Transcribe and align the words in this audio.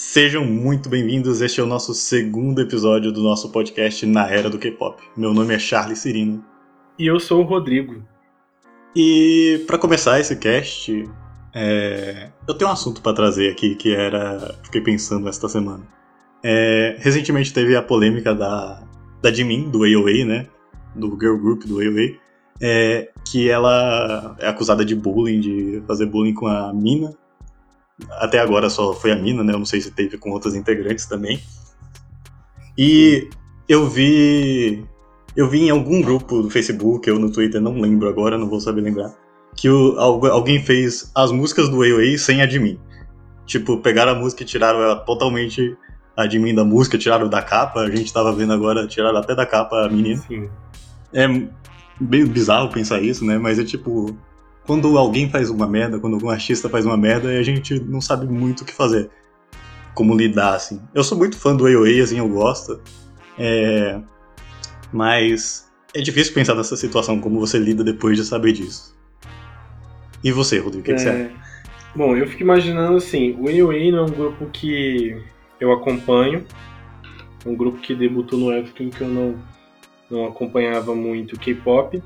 Sejam 0.00 0.44
muito 0.44 0.88
bem-vindos. 0.88 1.40
Este 1.40 1.60
é 1.60 1.64
o 1.64 1.66
nosso 1.66 1.92
segundo 1.92 2.60
episódio 2.60 3.10
do 3.10 3.20
nosso 3.20 3.50
podcast 3.50 4.06
Na 4.06 4.30
Era 4.30 4.48
do 4.48 4.56
K-pop. 4.56 5.02
Meu 5.16 5.34
nome 5.34 5.52
é 5.52 5.58
Charles 5.58 5.98
Cirino. 5.98 6.44
E 6.96 7.04
eu 7.04 7.18
sou 7.18 7.40
o 7.40 7.44
Rodrigo. 7.44 8.00
E 8.94 9.64
para 9.66 9.76
começar 9.76 10.20
esse 10.20 10.36
cast, 10.36 11.04
é... 11.52 12.30
eu 12.46 12.54
tenho 12.54 12.70
um 12.70 12.74
assunto 12.74 13.02
para 13.02 13.12
trazer 13.12 13.50
aqui 13.50 13.74
que 13.74 13.92
era. 13.92 14.54
Fiquei 14.62 14.80
pensando 14.82 15.28
esta 15.28 15.48
semana. 15.48 15.82
É... 16.44 16.94
Recentemente 17.00 17.52
teve 17.52 17.74
a 17.74 17.82
polêmica 17.82 18.32
da, 18.32 18.80
da 19.20 19.32
Jimin, 19.32 19.68
do 19.68 19.78
AOA, 19.78 20.24
né? 20.24 20.46
Do 20.94 21.18
girl 21.20 21.36
group 21.38 21.64
do 21.64 21.80
AOA. 21.80 22.16
É... 22.60 23.10
Que 23.28 23.50
ela 23.50 24.36
é 24.38 24.46
acusada 24.46 24.84
de 24.84 24.94
bullying, 24.94 25.40
de 25.40 25.82
fazer 25.88 26.06
bullying 26.06 26.34
com 26.34 26.46
a 26.46 26.72
Mina, 26.72 27.18
até 28.12 28.38
agora 28.38 28.70
só 28.70 28.92
foi 28.92 29.12
a 29.12 29.16
Mina, 29.16 29.42
né? 29.42 29.52
Eu 29.52 29.58
não 29.58 29.66
sei 29.66 29.80
se 29.80 29.90
teve 29.90 30.18
com 30.18 30.30
outros 30.30 30.54
integrantes 30.54 31.06
também. 31.06 31.40
E 32.76 33.28
eu 33.68 33.88
vi. 33.88 34.84
Eu 35.36 35.48
vi 35.48 35.62
em 35.62 35.70
algum 35.70 36.00
grupo 36.00 36.42
do 36.42 36.50
Facebook 36.50 37.08
ou 37.10 37.18
no 37.18 37.30
Twitter, 37.30 37.60
não 37.60 37.80
lembro 37.80 38.08
agora, 38.08 38.36
não 38.36 38.48
vou 38.48 38.60
saber 38.60 38.80
lembrar, 38.80 39.14
que 39.54 39.68
o, 39.68 39.96
alguém 39.98 40.64
fez 40.64 41.12
as 41.14 41.30
músicas 41.30 41.68
do 41.68 41.82
AOA 41.82 42.18
sem 42.18 42.42
admin. 42.42 42.78
Tipo, 43.46 43.78
pegaram 43.78 44.12
a 44.12 44.14
música 44.14 44.42
e 44.42 44.46
tiraram 44.46 44.82
ela 44.82 44.96
totalmente 44.96 45.76
admin 46.16 46.54
da 46.54 46.64
música, 46.64 46.98
tiraram 46.98 47.28
da 47.28 47.40
capa, 47.40 47.80
a 47.80 47.90
gente 47.90 48.12
tava 48.12 48.32
vendo 48.32 48.52
agora, 48.52 48.86
tiraram 48.86 49.18
até 49.18 49.34
da 49.34 49.46
capa 49.46 49.86
a 49.86 49.88
menina. 49.88 50.20
Sim. 50.26 50.48
É 51.12 51.26
meio 52.00 52.26
bizarro 52.26 52.70
pensar 52.70 53.00
isso, 53.00 53.24
né? 53.24 53.38
Mas 53.38 53.58
é 53.58 53.64
tipo, 53.64 54.16
quando 54.68 54.98
alguém 54.98 55.30
faz 55.30 55.48
uma 55.48 55.66
merda, 55.66 55.98
quando 55.98 56.12
algum 56.12 56.28
artista 56.28 56.68
faz 56.68 56.84
uma 56.84 56.94
merda, 56.94 57.30
a 57.30 57.42
gente 57.42 57.80
não 57.80 58.02
sabe 58.02 58.26
muito 58.26 58.60
o 58.60 58.64
que 58.66 58.74
fazer. 58.74 59.08
Como 59.94 60.14
lidar, 60.14 60.56
assim. 60.56 60.78
Eu 60.94 61.02
sou 61.02 61.16
muito 61.16 61.38
fã 61.38 61.56
do 61.56 61.66
AOA, 61.66 62.02
assim, 62.02 62.18
eu 62.18 62.28
gosto. 62.28 62.78
É... 63.38 63.98
Mas 64.92 65.72
é 65.94 66.02
difícil 66.02 66.34
pensar 66.34 66.54
nessa 66.54 66.76
situação, 66.76 67.18
como 67.18 67.40
você 67.40 67.58
lida 67.58 67.82
depois 67.82 68.18
de 68.18 68.26
saber 68.26 68.52
disso. 68.52 68.94
E 70.22 70.30
você, 70.30 70.58
Rodrigo, 70.58 70.82
o 70.82 70.84
que, 70.84 70.92
é... 70.92 70.94
que 70.96 71.00
você 71.00 71.08
acha? 71.08 71.30
Bom, 71.96 72.14
eu 72.14 72.26
fico 72.26 72.42
imaginando 72.42 72.98
assim, 72.98 73.38
o 73.40 73.48
AOA 73.48 73.90
não 73.90 74.00
é 74.00 74.02
um 74.02 74.10
grupo 74.10 74.50
que 74.52 75.18
eu 75.58 75.72
acompanho. 75.72 76.44
É 77.42 77.48
um 77.48 77.56
grupo 77.56 77.78
que 77.78 77.94
debutou 77.94 78.38
no 78.38 78.52
época 78.52 78.82
em 78.82 78.90
que 78.90 79.00
eu 79.00 79.08
não, 79.08 79.34
não 80.10 80.26
acompanhava 80.26 80.94
muito 80.94 81.38
K-pop. 81.38 82.02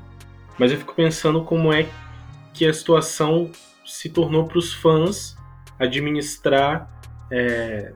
Mas 0.57 0.71
eu 0.71 0.77
fico 0.77 0.95
pensando 0.95 1.43
como 1.43 1.73
é 1.73 1.89
que 2.53 2.65
a 2.65 2.73
situação 2.73 3.49
se 3.85 4.09
tornou 4.09 4.45
para 4.45 4.57
os 4.57 4.73
fãs 4.73 5.35
administrar 5.79 6.89
é, 7.31 7.93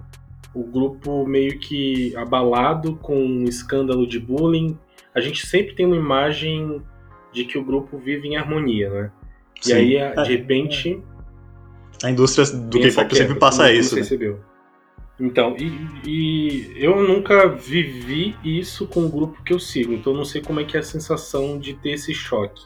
o 0.53 0.63
grupo 0.63 1.25
meio 1.25 1.59
que 1.59 2.15
abalado 2.15 2.95
com 2.97 3.15
um 3.15 3.43
escândalo 3.43 4.07
de 4.07 4.19
bullying. 4.19 4.77
A 5.13 5.21
gente 5.21 5.45
sempre 5.45 5.75
tem 5.75 5.85
uma 5.85 5.95
imagem 5.95 6.81
de 7.31 7.45
que 7.45 7.57
o 7.57 7.63
grupo 7.63 7.97
vive 7.97 8.27
em 8.27 8.37
harmonia, 8.37 8.89
né? 8.89 9.11
Sim. 9.61 9.71
E 9.71 9.73
aí, 9.73 10.13
de 10.13 10.21
é. 10.21 10.23
repente. 10.23 11.01
A 12.03 12.11
indústria 12.11 12.45
do 12.45 12.79
K-pop 12.79 13.15
sempre 13.15 13.35
passa 13.35 13.71
isso. 13.71 13.95
Né? 13.95 14.01
Percebeu. 14.01 14.39
Então, 15.19 15.55
e, 15.57 16.07
e, 16.07 16.73
eu 16.75 17.01
nunca 17.01 17.47
vivi 17.47 18.35
isso 18.43 18.85
com 18.85 19.05
o 19.05 19.09
grupo 19.09 19.41
que 19.43 19.51
eu 19.51 19.59
sigo, 19.59 19.91
então 19.91 20.13
não 20.13 20.23
sei 20.23 20.41
como 20.43 20.59
é 20.59 20.63
que 20.63 20.77
é 20.77 20.79
a 20.79 20.83
sensação 20.83 21.57
de 21.57 21.73
ter 21.73 21.93
esse 21.93 22.13
choque. 22.13 22.63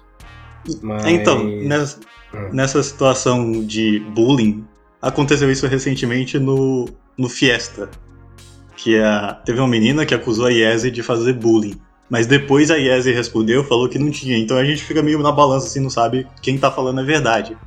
Mas... 0.81 1.05
Então, 1.05 1.43
nessa, 1.43 1.99
hum. 2.33 2.49
nessa 2.51 2.83
situação 2.83 3.65
de 3.65 3.99
bullying, 4.13 4.65
aconteceu 5.01 5.51
isso 5.51 5.67
recentemente 5.67 6.37
no, 6.37 6.87
no 7.17 7.29
Fiesta. 7.29 7.89
Que 8.75 8.99
a, 8.99 9.33
teve 9.45 9.59
uma 9.59 9.67
menina 9.67 10.05
que 10.05 10.13
acusou 10.13 10.45
a 10.45 10.49
Yezi 10.49 10.91
de 10.91 11.03
fazer 11.03 11.33
bullying. 11.33 11.79
Mas 12.09 12.27
depois 12.27 12.69
a 12.69 12.75
Yezi 12.75 13.11
respondeu, 13.11 13.63
falou 13.63 13.87
que 13.87 13.97
não 13.97 14.11
tinha. 14.11 14.37
Então 14.37 14.57
a 14.57 14.65
gente 14.65 14.83
fica 14.83 15.01
meio 15.01 15.19
na 15.19 15.31
balança, 15.31 15.67
assim, 15.67 15.79
não 15.79 15.89
sabe 15.89 16.27
quem 16.41 16.57
tá 16.57 16.69
falando 16.69 16.99
é 16.99 17.03
verdade. 17.03 17.57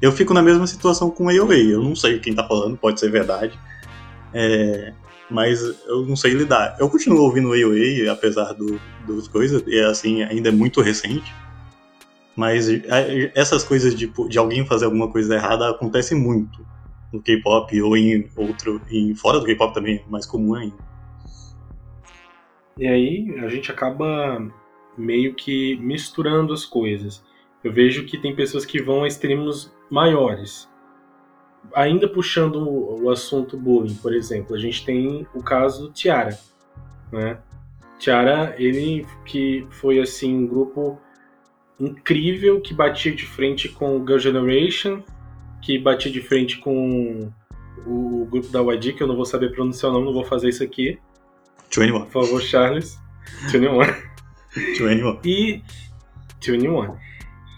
Eu 0.00 0.10
fico 0.10 0.32
na 0.32 0.42
mesma 0.42 0.66
situação 0.66 1.10
com 1.10 1.28
a 1.28 1.32
AOA. 1.32 1.56
Eu 1.56 1.82
não 1.82 1.94
sei 1.94 2.18
quem 2.18 2.34
tá 2.34 2.42
falando, 2.42 2.76
pode 2.76 2.98
ser 2.98 3.10
verdade. 3.10 3.58
É, 4.32 4.92
mas 5.30 5.60
eu 5.86 6.06
não 6.06 6.16
sei 6.16 6.32
lidar. 6.32 6.76
Eu 6.80 6.88
continuo 6.88 7.22
ouvindo 7.22 7.48
o 7.48 7.52
AOA, 7.52 8.10
apesar 8.10 8.52
do, 8.52 8.80
dos 9.06 9.28
coisas, 9.28 9.62
e 9.66 9.78
assim, 9.80 10.22
ainda 10.22 10.48
é 10.48 10.52
muito 10.52 10.80
recente. 10.80 11.32
Mas 12.36 12.68
é, 12.68 13.30
essas 13.34 13.62
coisas 13.62 13.94
de, 13.94 14.06
de 14.28 14.38
alguém 14.38 14.66
fazer 14.66 14.86
alguma 14.86 15.10
coisa 15.10 15.34
errada 15.34 15.70
acontecem 15.70 16.18
muito 16.18 16.66
no 17.12 17.20
K-pop 17.20 17.80
ou 17.82 17.96
em 17.96 18.28
outro. 18.36 18.80
Em, 18.90 19.14
fora 19.14 19.38
do 19.38 19.44
K-pop 19.44 19.74
também, 19.74 19.96
é 19.96 20.10
mais 20.10 20.24
comum 20.24 20.54
ainda. 20.54 20.76
E 22.78 22.86
aí 22.86 23.38
a 23.40 23.48
gente 23.48 23.70
acaba 23.70 24.50
meio 24.96 25.34
que 25.34 25.76
misturando 25.76 26.52
as 26.52 26.64
coisas. 26.64 27.22
Eu 27.62 27.72
vejo 27.72 28.06
que 28.06 28.18
tem 28.18 28.34
pessoas 28.34 28.64
que 28.64 28.82
vão 28.82 29.04
a 29.04 29.08
extremos 29.08 29.72
maiores. 29.90 30.68
Ainda 31.74 32.08
puxando 32.08 32.56
o 32.56 33.08
assunto 33.10 33.56
bullying, 33.56 33.94
por 33.94 34.12
exemplo, 34.12 34.56
a 34.56 34.58
gente 34.58 34.84
tem 34.84 35.26
o 35.32 35.42
caso 35.42 35.92
Tiara, 35.92 36.36
né? 37.12 37.38
Tiara, 38.00 38.56
ele 38.58 39.06
que 39.24 39.64
foi 39.70 40.00
assim 40.00 40.34
um 40.34 40.46
grupo 40.46 40.98
incrível 41.86 42.60
que 42.60 42.72
batia 42.72 43.14
de 43.14 43.26
frente 43.26 43.68
com 43.68 43.96
o 43.96 44.06
Girl 44.06 44.18
Generation, 44.18 45.02
que 45.60 45.78
batia 45.78 46.10
de 46.10 46.20
frente 46.20 46.58
com 46.58 47.30
o 47.86 48.26
grupo 48.30 48.48
da 48.48 48.60
YG, 48.60 48.92
que 48.92 49.02
eu 49.02 49.06
não 49.06 49.16
vou 49.16 49.24
saber 49.24 49.52
pronunciar 49.52 49.90
o 49.90 49.94
nome, 49.94 50.06
não 50.06 50.12
vou 50.12 50.24
fazer 50.24 50.48
isso 50.48 50.62
aqui. 50.62 50.98
21. 51.74 52.04
Por 52.04 52.24
favor, 52.24 52.40
Charles. 52.40 52.98
21. 53.50 53.78
21. 54.54 55.20
E. 55.24 55.62
21. 56.46 56.96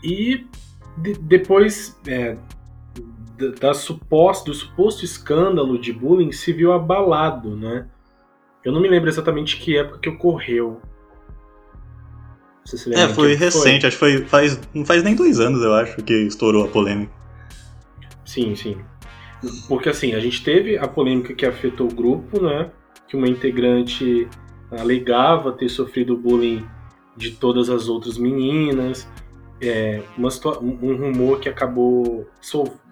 E 0.02 0.46
de, 0.98 1.14
depois 1.14 1.98
é, 2.06 2.36
da, 3.60 3.74
suposta, 3.74 4.50
do 4.50 4.54
suposto 4.54 5.04
escândalo 5.04 5.78
de 5.78 5.92
bullying 5.92 6.30
se 6.32 6.52
viu 6.52 6.72
abalado, 6.72 7.56
né? 7.56 7.88
Eu 8.64 8.72
não 8.72 8.80
me 8.80 8.88
lembro 8.88 9.08
exatamente 9.08 9.58
que 9.58 9.76
época 9.76 9.98
que 9.98 10.08
ocorreu. 10.08 10.80
Você 12.64 12.78
se 12.78 12.88
lembra 12.88 13.04
é, 13.04 13.08
foi 13.14 13.34
recente, 13.34 13.80
foi? 13.80 13.88
acho 13.88 14.18
que 14.18 14.20
foi 14.20 14.26
faz, 14.26 14.60
não 14.72 14.86
faz 14.86 15.02
nem 15.02 15.14
dois 15.14 15.38
anos, 15.38 15.62
eu 15.62 15.74
acho, 15.74 16.02
que 16.02 16.14
estourou 16.14 16.64
a 16.64 16.68
polêmica. 16.68 17.12
Sim, 18.24 18.56
sim. 18.56 18.78
Porque 19.68 19.90
assim, 19.90 20.14
a 20.14 20.20
gente 20.20 20.42
teve 20.42 20.78
a 20.78 20.88
polêmica 20.88 21.34
que 21.34 21.44
afetou 21.44 21.90
o 21.90 21.94
grupo, 21.94 22.42
né? 22.42 22.70
Que 23.06 23.16
uma 23.16 23.28
integrante 23.28 24.26
alegava 24.70 25.52
ter 25.52 25.68
sofrido 25.68 26.16
bullying 26.16 26.66
de 27.14 27.32
todas 27.32 27.68
as 27.68 27.86
outras 27.88 28.16
meninas. 28.16 29.06
É, 29.60 30.02
uma, 30.16 30.30
um 30.62 30.96
rumor 30.96 31.40
que 31.40 31.48
acabou 31.48 32.26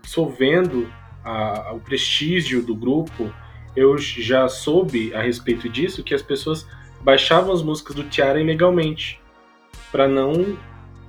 solvendo 0.02 0.86
a, 1.24 1.68
a, 1.68 1.72
o 1.72 1.80
prestígio 1.80 2.62
do 2.62 2.74
grupo. 2.74 3.32
Eu 3.74 3.96
já 3.96 4.46
soube 4.48 5.14
a 5.14 5.22
respeito 5.22 5.66
disso 5.66 6.04
que 6.04 6.12
as 6.12 6.20
pessoas 6.20 6.66
baixavam 7.00 7.54
as 7.54 7.62
músicas 7.62 7.96
do 7.96 8.04
Tiara 8.04 8.38
ilegalmente 8.38 9.21
para 9.90 10.08
não 10.08 10.56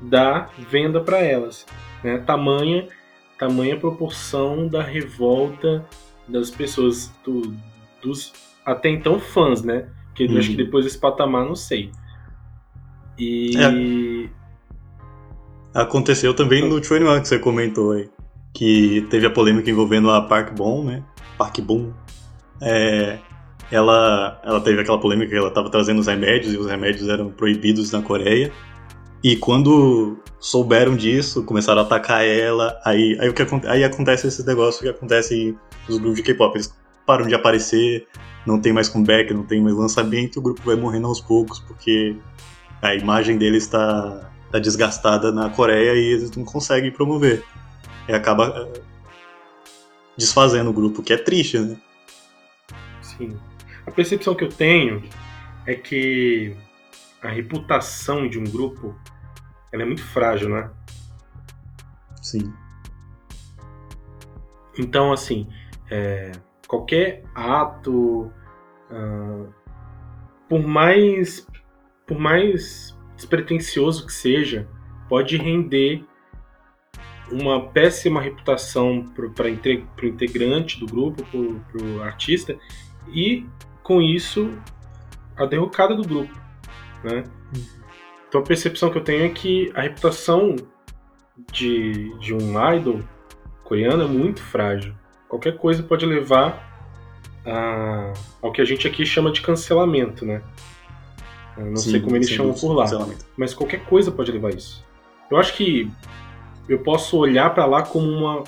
dar 0.01 0.51
venda 0.69 0.99
para 1.01 1.19
elas. 1.19 1.65
Né? 2.03 2.17
Tamanha, 2.19 2.87
tamanha 3.37 3.79
proporção 3.79 4.67
da 4.67 4.81
revolta 4.81 5.85
das 6.27 6.49
pessoas, 6.49 7.11
do, 7.23 7.53
dos 8.01 8.33
até 8.65 8.89
então 8.89 9.19
fãs, 9.19 9.61
né? 9.61 9.87
Que 10.15 10.25
uhum. 10.25 10.37
acho 10.37 10.49
que 10.49 10.57
depois 10.57 10.85
desse 10.85 10.97
patamar, 10.97 11.45
não 11.45 11.55
sei. 11.55 11.91
E. 13.17 13.51
É. 13.57 14.29
Aconteceu 15.81 16.35
também 16.35 16.67
no 16.67 16.75
21 16.75 17.21
que 17.21 17.27
você 17.27 17.39
comentou 17.39 17.93
aí. 17.93 18.09
Que 18.53 19.07
teve 19.09 19.25
a 19.25 19.31
polêmica 19.31 19.69
envolvendo 19.69 20.11
a 20.11 20.21
Park 20.21 20.55
Bom, 20.55 20.83
né? 20.83 21.03
Park 21.37 21.59
Bom. 21.61 21.91
É, 22.61 23.17
ela, 23.71 24.39
ela 24.43 24.61
teve 24.61 24.81
aquela 24.81 24.99
polêmica 24.99 25.31
que 25.31 25.37
ela 25.37 25.47
estava 25.47 25.69
trazendo 25.69 25.99
os 25.99 26.07
remédios 26.07 26.53
e 26.53 26.57
os 26.57 26.67
remédios 26.67 27.09
eram 27.09 27.29
proibidos 27.29 27.91
na 27.91 28.01
Coreia. 28.01 28.51
E 29.23 29.37
quando 29.37 30.17
souberam 30.39 30.95
disso, 30.95 31.43
começaram 31.43 31.81
a 31.81 31.85
atacar 31.85 32.25
ela, 32.25 32.77
aí, 32.83 33.17
aí, 33.21 33.29
o 33.29 33.33
que, 33.33 33.43
aí 33.67 33.83
acontece 33.83 34.27
esse 34.27 34.45
negócio 34.45 34.81
que 34.81 34.89
acontece 34.89 35.55
nos 35.87 35.97
grupos 35.97 36.17
de 36.17 36.23
K-pop. 36.23 36.55
Eles 36.55 36.75
param 37.05 37.25
de 37.25 37.33
aparecer, 37.33 38.05
não 38.45 38.59
tem 38.59 38.73
mais 38.73 38.89
comeback, 38.89 39.33
não 39.33 39.43
tem 39.43 39.61
mais 39.61 39.75
lançamento, 39.75 40.37
o 40.37 40.41
grupo 40.41 40.61
vai 40.65 40.75
morrendo 40.75 41.07
aos 41.07 41.21
poucos, 41.21 41.59
porque 41.59 42.17
a 42.81 42.93
imagem 42.93 43.37
deles 43.37 43.63
está 43.63 44.29
tá 44.51 44.59
desgastada 44.59 45.31
na 45.31 45.49
Coreia 45.49 45.93
e 45.93 46.13
eles 46.13 46.29
não 46.31 46.43
conseguem 46.43 46.91
promover. 46.91 47.43
E 48.07 48.13
acaba 48.13 48.69
eh, 48.75 48.81
desfazendo 50.17 50.69
o 50.69 50.73
grupo, 50.73 51.01
que 51.01 51.13
é 51.13 51.17
triste, 51.17 51.57
né? 51.57 51.77
Sim. 53.01 53.37
A 53.85 53.91
percepção 53.91 54.35
que 54.35 54.43
eu 54.43 54.49
tenho 54.49 55.03
é 55.65 55.75
que 55.75 56.55
a 57.21 57.29
reputação 57.29 58.27
de 58.27 58.39
um 58.39 58.43
grupo 58.43 58.95
ela 59.71 59.83
é 59.83 59.85
muito 59.85 60.03
frágil, 60.03 60.49
né? 60.49 60.69
Sim. 62.21 62.53
Então, 64.77 65.11
assim, 65.11 65.47
é, 65.89 66.31
qualquer 66.67 67.23
ato, 67.35 68.31
uh, 68.91 69.53
por 70.47 70.61
mais 70.61 71.47
por 72.05 72.19
mais 72.19 72.97
despretensioso 73.15 74.05
que 74.05 74.13
seja, 74.13 74.67
pode 75.07 75.37
render 75.37 76.03
uma 77.31 77.69
péssima 77.69 78.21
reputação 78.21 79.05
para 79.15 79.45
o 79.45 80.07
integrante 80.07 80.79
do 80.79 80.85
grupo, 80.85 81.23
para 81.23 81.81
o 81.81 82.03
artista, 82.03 82.57
e 83.07 83.45
com 83.83 84.01
isso 84.01 84.57
a 85.37 85.45
derrocada 85.45 85.95
do 85.95 86.07
grupo. 86.07 86.33
Né? 87.03 87.23
Então 88.27 88.41
a 88.41 88.43
percepção 88.43 88.89
que 88.89 88.97
eu 88.97 89.03
tenho 89.03 89.25
é 89.25 89.29
que 89.29 89.71
a 89.75 89.81
reputação 89.81 90.55
de, 91.51 92.17
de 92.19 92.33
um 92.33 92.73
idol 92.73 93.01
coreano 93.63 94.03
é 94.03 94.07
muito 94.07 94.41
frágil. 94.41 94.93
Qualquer 95.27 95.57
coisa 95.57 95.83
pode 95.83 96.05
levar 96.05 96.71
a, 97.45 98.13
ao 98.41 98.51
que 98.51 98.61
a 98.61 98.65
gente 98.65 98.87
aqui 98.87 99.05
chama 99.05 99.31
de 99.31 99.41
cancelamento, 99.41 100.25
né? 100.25 100.41
Eu 101.57 101.65
não 101.65 101.75
sim, 101.75 101.91
sei 101.91 102.01
como 102.01 102.15
eles 102.15 102.29
chamam 102.29 102.53
por 102.53 102.73
lá, 102.73 102.85
mas 103.37 103.53
qualquer 103.53 103.83
coisa 103.85 104.11
pode 104.11 104.31
levar 104.31 104.49
a 104.49 104.55
isso. 104.55 104.83
Eu 105.29 105.37
acho 105.37 105.55
que 105.55 105.91
eu 106.67 106.79
posso 106.79 107.17
olhar 107.17 107.53
para 107.53 107.65
lá 107.65 107.83
como 107.83 108.07
uma 108.07 108.43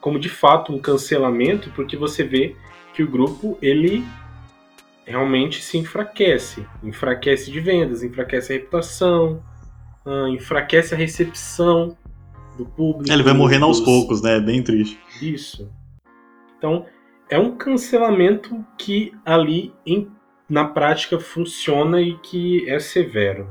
como 0.00 0.18
de 0.18 0.28
fato 0.28 0.72
um 0.72 0.78
cancelamento, 0.78 1.70
porque 1.70 1.96
você 1.96 2.24
vê 2.24 2.56
que 2.94 3.02
o 3.02 3.08
grupo 3.08 3.58
ele 3.60 4.04
realmente 5.10 5.62
se 5.62 5.76
enfraquece, 5.76 6.66
enfraquece 6.82 7.50
de 7.50 7.60
vendas, 7.60 8.02
enfraquece 8.02 8.52
a 8.52 8.56
reputação, 8.56 9.42
uh, 10.06 10.28
enfraquece 10.28 10.94
a 10.94 10.96
recepção 10.96 11.96
do 12.56 12.64
público. 12.64 13.12
Ele 13.12 13.22
vai 13.22 13.34
morrendo 13.34 13.66
dos... 13.66 13.78
aos 13.78 13.84
poucos, 13.84 14.22
né? 14.22 14.36
É 14.36 14.40
bem 14.40 14.62
triste. 14.62 14.98
Isso. 15.20 15.70
Então, 16.56 16.86
é 17.28 17.38
um 17.38 17.56
cancelamento 17.56 18.64
que 18.78 19.12
ali 19.24 19.72
em, 19.86 20.10
na 20.48 20.64
prática 20.64 21.18
funciona 21.18 22.00
e 22.00 22.16
que 22.18 22.68
é 22.68 22.78
severo. 22.78 23.48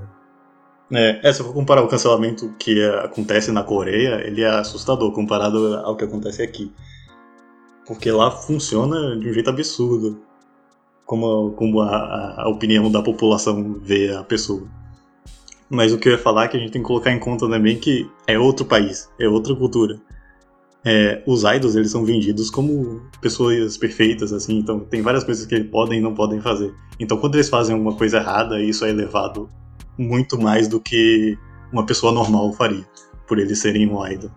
É, 0.92 1.20
é, 1.24 1.34
se 1.34 1.42
eu 1.42 1.46
for 1.46 1.54
comparar 1.54 1.84
o 1.84 1.88
cancelamento 1.88 2.54
que 2.58 2.84
acontece 3.04 3.52
na 3.52 3.64
Coreia, 3.64 4.22
ele 4.26 4.42
é 4.42 4.48
assustador 4.48 5.12
comparado 5.14 5.76
ao 5.78 5.96
que 5.96 6.04
acontece 6.04 6.42
aqui. 6.42 6.72
Porque 7.86 8.12
lá 8.12 8.32
funciona 8.32 9.18
de 9.18 9.30
um 9.30 9.34
jeito 9.34 9.50
absurdo. 9.50 10.22
Como, 11.10 11.52
como 11.54 11.82
a, 11.82 12.44
a 12.44 12.50
opinião 12.50 12.92
da 12.92 13.02
população 13.02 13.80
vê 13.82 14.14
a 14.14 14.24
pessoa. 14.24 14.68
Mas 15.68 15.92
o 15.92 15.98
que 15.98 16.08
eu 16.08 16.14
ia 16.14 16.20
falar 16.20 16.46
é 16.46 16.48
que 16.48 16.58
a 16.58 16.60
gente 16.60 16.72
tem 16.72 16.82
que 16.82 16.88
colocar 16.88 17.12
em 17.12 17.20
conta 17.20 17.50
também 17.50 17.80
que 17.80 18.08
é 18.28 18.38
outro 18.38 18.66
país, 18.66 19.10
é 19.20 19.28
outra 19.28 19.56
cultura 19.56 20.00
é, 20.86 21.22
os 21.26 21.44
idols 21.44 21.76
eles 21.76 21.92
são 21.92 22.06
vendidos 22.06 22.50
como 22.50 23.02
pessoas 23.22 23.78
perfeitas, 23.78 24.32
assim, 24.32 24.58
então 24.58 24.80
tem 24.80 25.02
várias 25.02 25.24
coisas 25.24 25.46
que 25.46 25.56
eles 25.56 25.70
podem 25.70 26.00
e 26.00 26.02
não 26.02 26.14
podem 26.14 26.40
fazer. 26.40 26.74
Então 27.00 27.18
quando 27.18 27.36
eles 27.36 27.50
fazem 27.50 27.74
alguma 27.74 27.96
coisa 27.96 28.18
errada, 28.18 28.62
isso 28.62 28.86
é 28.86 28.90
elevado 28.90 29.50
muito 29.98 30.40
mais 30.40 30.68
do 30.68 30.80
que 30.80 31.38
uma 31.72 31.86
pessoa 31.86 32.14
normal 32.14 32.54
faria, 32.54 32.86
por 33.28 33.40
eles 33.40 33.60
serem 33.60 33.88
um 33.88 34.06
idol. 34.08 34.32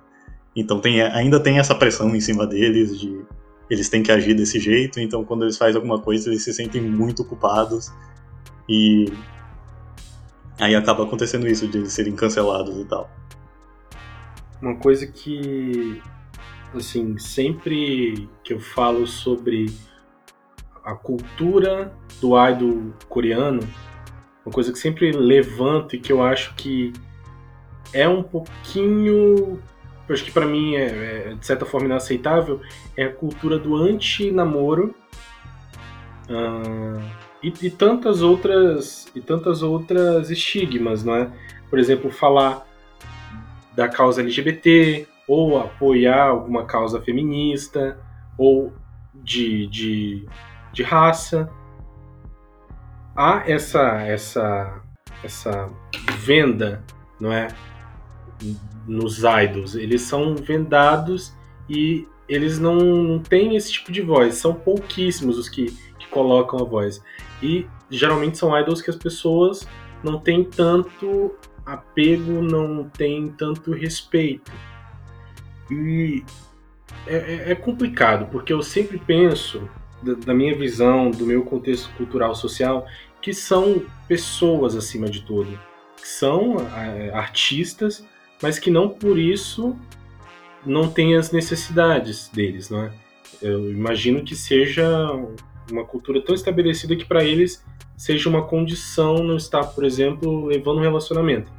Então 0.55 0.81
tem, 0.81 1.01
ainda 1.01 1.41
tem 1.41 1.59
essa 1.59 1.75
pressão 1.75 2.15
em 2.15 2.21
cima 2.21 2.47
deles 2.47 2.99
de 2.99 3.25
eles 3.71 3.89
têm 3.89 4.03
que 4.03 4.13
agir 4.13 4.35
desse 4.35 4.59
jeito, 4.59 5.01
então 5.01 5.25
quando 5.25 5.45
eles 5.45 5.57
fazem 5.57 5.77
alguma 5.77 5.99
coisa 6.01 6.29
eles 6.29 6.43
se 6.43 6.53
sentem 6.53 6.83
muito 6.83 7.25
culpados 7.25 7.93
e 8.69 9.13
aí 10.61 10.75
acaba 10.75 11.05
acontecendo 11.05 11.49
isso 11.49 11.67
de 11.67 11.79
eles 11.79 11.93
serem 11.93 12.15
cancelados 12.15 12.77
e 12.79 12.85
tal. 12.85 13.11
Uma 14.61 14.77
coisa 14.77 15.07
que 15.07 16.01
assim, 16.75 17.19
sempre 17.19 18.29
que 18.43 18.53
eu 18.55 18.61
falo 18.61 19.07
sobre 19.07 19.67
a 20.85 20.95
cultura 20.95 21.93
do 22.21 22.33
idol 22.49 22.93
coreano, 23.09 23.61
uma 24.45 24.53
coisa 24.53 24.73
que 24.73 24.79
sempre 24.79 25.13
levanto 25.13 25.95
e 25.95 26.01
que 26.01 26.13
eu 26.13 26.23
acho 26.23 26.55
que 26.55 26.93
é 27.93 28.09
um 28.09 28.23
pouquinho, 28.23 29.63
eu 30.09 30.15
acho 30.15 30.25
que 30.25 30.33
para 30.33 30.47
mim 30.47 30.75
é, 30.75 31.31
é, 31.31 31.35
de 31.35 31.47
certa 31.47 31.65
forma 31.65 31.87
inaceitável, 31.87 32.61
é 32.97 33.05
a 33.05 33.13
cultura 33.13 33.59
do 33.59 33.77
anti-namoro 33.77 34.95
uh, 36.29 37.03
e, 37.43 37.53
e, 37.63 37.71
tantas 37.71 38.23
outras 38.23 39.11
e 39.15 39.21
tantas 39.21 39.63
outras 39.63 40.31
estigmas, 40.31 41.05
não 41.05 41.15
é? 41.15 41.31
Por 41.71 41.79
exemplo, 41.79 42.11
falar 42.11 42.67
da 43.75 43.89
causa 43.89 44.21
LGBT, 44.21 45.07
ou 45.27 45.59
apoiar 45.59 46.27
alguma 46.27 46.65
causa 46.65 47.01
feminista, 47.01 47.99
ou 48.37 48.73
de, 49.15 49.67
de, 49.69 50.27
de 50.73 50.83
raça. 50.83 51.51
Há 53.15 53.43
essa, 53.47 54.03
essa, 54.03 54.83
essa 55.23 55.71
venda, 56.19 56.83
não 57.21 57.33
é? 57.33 57.49
Nos 58.87 59.19
idols. 59.19 59.75
Eles 59.75 60.03
são 60.03 60.35
vendados 60.35 61.33
e 61.69 62.07
eles 62.29 62.59
não, 62.59 62.77
não 62.77 63.19
têm 63.19 63.57
esse 63.57 63.73
tipo 63.73 63.93
de 63.93 64.01
voz. 64.01 64.37
São 64.37 64.55
pouquíssimos 64.55 65.39
os 65.39 65.49
que, 65.49 65.67
que 65.99 66.09
colocam 66.09 66.59
a 66.61 66.65
voz. 66.65 67.03
E 67.43 67.67
geralmente 67.91 68.39
são 68.39 68.59
idols 68.59 68.81
que 68.81 68.91
as 68.91 68.97
pessoas 68.97 69.67
não 70.03 70.19
têm 70.19 70.45
tanto 70.45 71.35
apego, 71.65 72.43
não 72.43 72.89
têm 72.89 73.29
tanto 73.29 73.73
respeito. 73.73 74.51
E 75.71 76.25
é, 77.07 77.17
é, 77.17 77.53
é 77.53 77.55
complicado, 77.55 78.29
porque 78.31 78.53
eu 78.53 78.63
sempre 78.63 78.99
penso, 78.99 79.69
da, 80.03 80.15
da 80.15 80.35
minha 80.35 80.57
visão, 80.57 81.11
do 81.11 81.27
meu 81.27 81.45
contexto 81.45 81.91
cultural 81.97 82.35
social, 82.35 82.87
que 83.21 83.33
são 83.33 83.83
pessoas 84.09 84.77
acima 84.77 85.09
de 85.09 85.23
tudo. 85.23 85.59
Que 85.97 86.09
são 86.09 86.57
é, 86.77 87.11
artistas, 87.11 88.05
mas 88.43 88.59
que 88.59 88.71
não 88.71 88.89
por 88.89 89.19
isso 89.19 89.77
não 90.67 90.89
têm 90.89 91.17
as 91.17 91.31
necessidades 91.31 92.29
deles, 92.29 92.69
não 92.69 92.85
é? 92.85 92.93
Eu 93.41 93.71
imagino 93.71 94.23
que 94.23 94.37
seja 94.37 94.87
uma 95.71 95.85
cultura 95.85 96.21
tão 96.21 96.35
estabelecida 96.35 96.95
que 96.97 97.05
para 97.05 97.25
eles 97.25 97.65
seja 97.97 98.29
uma 98.29 98.43
condição 98.43 99.19
não 99.19 99.37
estar, 99.37 99.65
por 99.65 99.85
exemplo, 99.85 100.47
levando 100.47 100.79
um 100.79 100.83
relacionamento. 100.83 101.51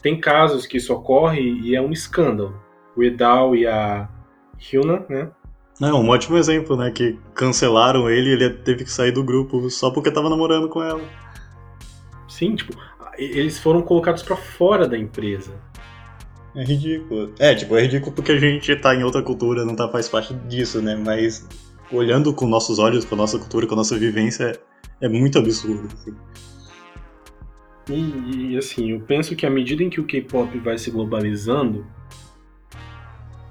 Tem 0.00 0.18
casos 0.18 0.66
que 0.66 0.76
isso 0.76 0.92
ocorre 0.94 1.42
e 1.42 1.74
é 1.74 1.80
um 1.80 1.92
escândalo 1.92 2.66
o 2.96 3.02
Edal 3.02 3.54
e 3.54 3.66
a 3.66 4.08
Hyuna, 4.58 5.04
né? 5.08 5.28
Não, 5.78 6.00
um 6.00 6.08
ótimo 6.08 6.38
exemplo, 6.38 6.76
né? 6.76 6.90
Que 6.90 7.18
cancelaram 7.34 8.08
ele 8.08 8.30
e 8.30 8.32
ele 8.32 8.50
teve 8.50 8.84
que 8.84 8.90
sair 8.90 9.12
do 9.12 9.22
grupo 9.22 9.68
só 9.68 9.90
porque 9.90 10.10
tava 10.10 10.30
namorando 10.30 10.68
com 10.68 10.82
ela. 10.82 11.02
Sim, 12.26 12.56
tipo, 12.56 12.74
eles 13.18 13.58
foram 13.58 13.82
colocados 13.82 14.22
para 14.22 14.36
fora 14.36 14.88
da 14.88 14.96
empresa. 14.96 15.52
É 16.56 16.64
ridículo. 16.64 17.34
É, 17.38 17.54
tipo, 17.54 17.76
é 17.76 17.82
ridículo 17.82 18.12
porque 18.12 18.32
a 18.32 18.38
gente 18.38 18.74
tá 18.76 18.94
em 18.94 19.04
outra 19.04 19.22
cultura, 19.22 19.64
não 19.64 19.76
tá, 19.76 19.88
faz 19.88 20.08
parte 20.08 20.32
disso, 20.48 20.80
né? 20.80 20.96
Mas 20.96 21.46
olhando 21.92 22.32
com 22.32 22.46
nossos 22.46 22.78
olhos, 22.78 23.04
com 23.04 23.14
a 23.14 23.18
nossa 23.18 23.38
cultura, 23.38 23.66
com 23.66 23.74
a 23.74 23.76
nossa 23.76 23.96
vivência, 23.98 24.58
é, 25.00 25.08
muito 25.08 25.38
absurdo. 25.38 25.86
Assim. 25.92 26.14
E, 27.90 28.52
e 28.52 28.56
assim, 28.56 28.92
eu 28.92 29.00
penso 29.00 29.36
que 29.36 29.44
à 29.44 29.50
medida 29.50 29.82
em 29.82 29.90
que 29.90 30.00
o 30.00 30.04
K-pop 30.04 30.58
vai 30.58 30.78
se 30.78 30.90
globalizando, 30.90 31.86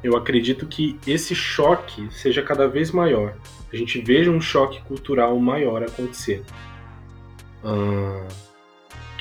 eu 0.03 0.17
acredito 0.17 0.67
que 0.67 0.99
esse 1.07 1.33
choque 1.33 2.07
seja 2.11 2.41
cada 2.41 2.67
vez 2.67 2.91
maior. 2.91 3.37
A 3.71 3.75
gente 3.75 4.01
veja 4.01 4.31
um 4.31 4.41
choque 4.41 4.81
cultural 4.83 5.39
maior 5.39 5.83
acontecer. 5.83 6.43
Ah, 7.63 8.27
o 8.27 8.44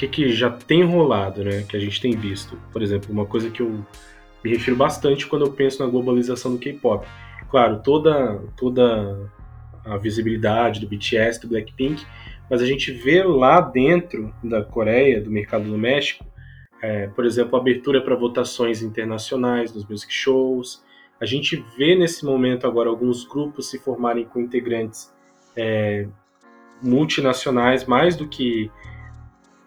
que, 0.08 0.24
que 0.24 0.32
já 0.32 0.50
tem 0.50 0.84
rolado, 0.84 1.44
né? 1.44 1.64
Que 1.68 1.76
a 1.76 1.80
gente 1.80 2.00
tem 2.00 2.16
visto. 2.16 2.58
Por 2.72 2.82
exemplo, 2.82 3.12
uma 3.12 3.26
coisa 3.26 3.50
que 3.50 3.60
eu 3.60 3.84
me 4.42 4.50
refiro 4.50 4.76
bastante 4.76 5.26
quando 5.26 5.46
eu 5.46 5.52
penso 5.52 5.82
na 5.82 5.90
globalização 5.90 6.52
do 6.52 6.58
K-pop. 6.58 7.06
Claro, 7.50 7.80
toda, 7.82 8.40
toda 8.56 9.30
a 9.84 9.96
visibilidade 9.96 10.80
do 10.80 10.86
BTS, 10.86 11.40
do 11.40 11.48
Blackpink, 11.48 12.04
mas 12.50 12.60
a 12.60 12.66
gente 12.66 12.90
vê 12.92 13.22
lá 13.22 13.60
dentro 13.60 14.34
da 14.42 14.62
Coreia, 14.62 15.20
do 15.20 15.30
mercado 15.30 15.64
doméstico, 15.64 16.24
é, 16.82 17.06
por 17.08 17.24
exemplo, 17.24 17.56
abertura 17.56 18.02
para 18.02 18.14
votações 18.14 18.82
internacionais 18.82 19.72
nos 19.74 19.86
music 19.86 20.12
shows. 20.12 20.82
A 21.20 21.24
gente 21.24 21.64
vê 21.78 21.94
nesse 21.94 22.24
momento 22.24 22.66
agora 22.66 22.90
alguns 22.90 23.24
grupos 23.24 23.70
se 23.70 23.78
formarem 23.78 24.24
com 24.24 24.40
integrantes 24.40 25.12
é, 25.56 26.06
multinacionais, 26.82 27.86
mais 27.86 28.16
do 28.16 28.28
que 28.28 28.70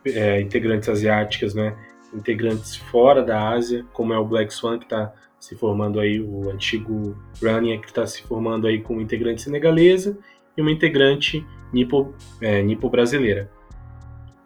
é, 0.05 0.41
integrantes 0.41 0.89
asiáticas, 0.89 1.53
né? 1.53 1.75
Integrantes 2.13 2.75
fora 2.75 3.21
da 3.21 3.49
Ásia, 3.49 3.85
como 3.93 4.13
é 4.13 4.17
o 4.17 4.25
Black 4.25 4.53
Swan 4.53 4.79
que 4.79 4.85
está 4.85 5.13
se 5.39 5.55
formando 5.55 5.99
aí, 5.99 6.19
o 6.19 6.49
antigo 6.49 7.17
Rania 7.41 7.77
que 7.77 7.87
está 7.87 8.05
se 8.07 8.23
formando 8.23 8.65
aí 8.67 8.81
com 8.81 8.93
uma 8.93 9.01
integrante 9.01 9.41
senegalesa 9.41 10.17
e 10.55 10.61
uma 10.61 10.71
integrante 10.71 11.45
nipo, 11.71 12.13
é, 12.41 12.61
nipo 12.61 12.89
brasileira. 12.89 13.49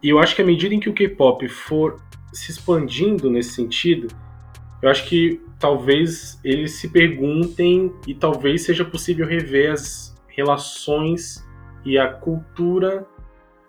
E 0.04 0.10
eu 0.10 0.20
acho 0.20 0.36
que 0.36 0.42
à 0.42 0.46
medida 0.46 0.74
em 0.74 0.80
que 0.80 0.90
o 0.90 0.94
K-pop 0.94 1.48
for 1.48 2.02
se 2.34 2.52
expandindo 2.52 3.30
nesse 3.30 3.52
sentido, 3.52 4.08
eu 4.82 4.90
acho 4.90 5.08
que 5.08 5.40
talvez 5.60 6.40
eles 6.44 6.74
se 6.74 6.90
perguntem 6.90 7.94
e 8.08 8.16
talvez 8.16 8.64
seja 8.64 8.84
possível 8.84 9.28
rever 9.28 9.72
as, 9.72 10.12
relações 10.36 11.46
e 11.86 11.98
a 11.98 12.08
cultura 12.08 13.06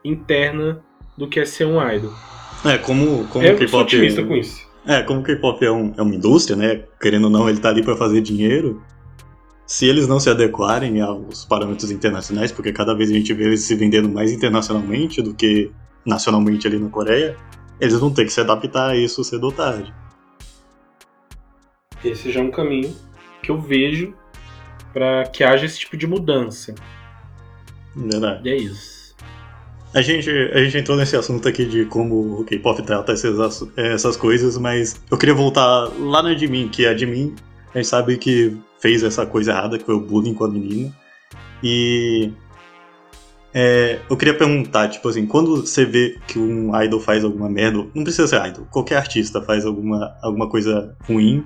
interna 0.05 0.83
do 1.17 1.29
que 1.29 1.41
é 1.41 1.45
ser 1.45 1.67
um 1.67 1.81
idol. 1.91 2.13
É, 2.65 2.79
como, 2.79 3.27
como 3.29 3.45
eu 3.45 3.55
o 3.55 3.59
K-pop. 3.59 3.83
otimista 3.83 4.23
com 4.25 4.35
isso. 4.37 4.67
É, 4.87 5.03
como 5.03 5.21
o 5.21 5.23
K-pop 5.23 5.65
é, 5.65 5.71
um- 5.71 5.93
é 5.97 6.03
uma 6.03 6.15
indústria, 6.15 6.57
né? 6.57 6.85
Querendo 7.01 7.25
ou 7.25 7.31
não, 7.31 7.49
ele 7.49 7.59
tá 7.61 7.69
ali 7.69 7.83
pra 7.83 7.97
fazer 7.97 8.21
dinheiro. 8.21 8.83
Se 9.67 9.87
eles 9.87 10.07
não 10.09 10.21
se 10.21 10.29
adequarem 10.29 11.01
aos 11.01 11.45
parâmetros 11.45 11.91
internacionais, 11.91 12.53
porque 12.53 12.73
cada 12.73 12.95
vez 12.95 13.11
a 13.11 13.15
gente 13.15 13.33
vê 13.33 13.45
eles 13.45 13.63
se 13.63 13.75
vendendo 13.75 14.09
mais 14.09 14.31
internacionalmente 14.33 15.23
do 15.23 15.33
que 15.35 15.71
nacionalmente 16.05 16.67
ali 16.67 16.79
na 16.79 16.89
Coreia, 16.89 17.37
eles 17.81 17.95
vão 17.99 18.13
ter 18.13 18.25
que 18.25 18.33
se 18.33 18.41
adaptar 18.41 18.91
a 18.91 18.97
isso 18.97 19.23
cedo 19.25 19.45
ou 19.45 19.53
tarde. 19.53 19.93
Esse 22.05 22.31
já 22.33 22.41
é 22.41 22.43
um 22.43 22.51
caminho 22.51 22.95
que 23.43 23.51
eu 23.51 23.61
vejo 23.61 24.15
para 24.93 25.25
que 25.29 25.43
haja 25.45 25.65
esse 25.65 25.79
tipo 25.79 25.97
de 25.97 26.07
mudança. 26.07 26.75
Verdade. 27.95 28.49
E 28.49 28.53
é 28.53 28.57
isso. 28.57 29.02
A 29.95 30.01
gente, 30.01 30.31
a 30.31 30.65
gente 30.65 30.79
entrou 30.79 30.97
nesse 30.97 31.15
assunto 31.17 31.47
aqui 31.47 31.67
de 31.67 31.85
como 31.85 32.41
o 32.41 32.45
K-pop 32.45 32.83
trata 32.83 33.13
essas, 33.13 33.39
assu- 33.39 33.71
essas 33.77 34.17
coisas, 34.17 34.57
mas 34.57 34.99
eu 35.11 35.19
queria 35.19 35.35
voltar 35.35 35.89
lá 35.99 36.23
na 36.23 36.35
Jimin, 36.35 36.69
que 36.69 36.87
a 36.87 36.97
Jimin, 36.97 37.35
a 37.75 37.79
gente 37.79 37.89
sabe 37.89 38.17
que 38.17 38.57
fez 38.81 39.03
essa 39.03 39.27
coisa 39.27 39.51
errada, 39.53 39.79
que 39.79 39.85
foi 39.85 39.95
o 39.95 40.01
bullying 40.01 40.33
com 40.33 40.45
a 40.45 40.49
menina. 40.49 40.91
E 41.63 42.33
é, 43.53 44.01
eu 44.09 44.17
queria 44.17 44.33
perguntar, 44.33 44.89
tipo 44.89 45.07
assim, 45.11 45.27
quando 45.27 45.57
você 45.57 45.85
vê 45.85 46.19
que 46.27 46.39
um 46.39 46.75
idol 46.83 46.99
faz 46.99 47.23
alguma 47.23 47.51
merda, 47.51 47.87
não 47.95 48.03
precisa 48.03 48.27
ser 48.27 48.47
idol, 48.47 48.67
qualquer 48.71 48.97
artista 48.97 49.43
faz 49.43 49.67
alguma, 49.67 50.17
alguma 50.23 50.49
coisa 50.49 50.97
ruim, 51.07 51.45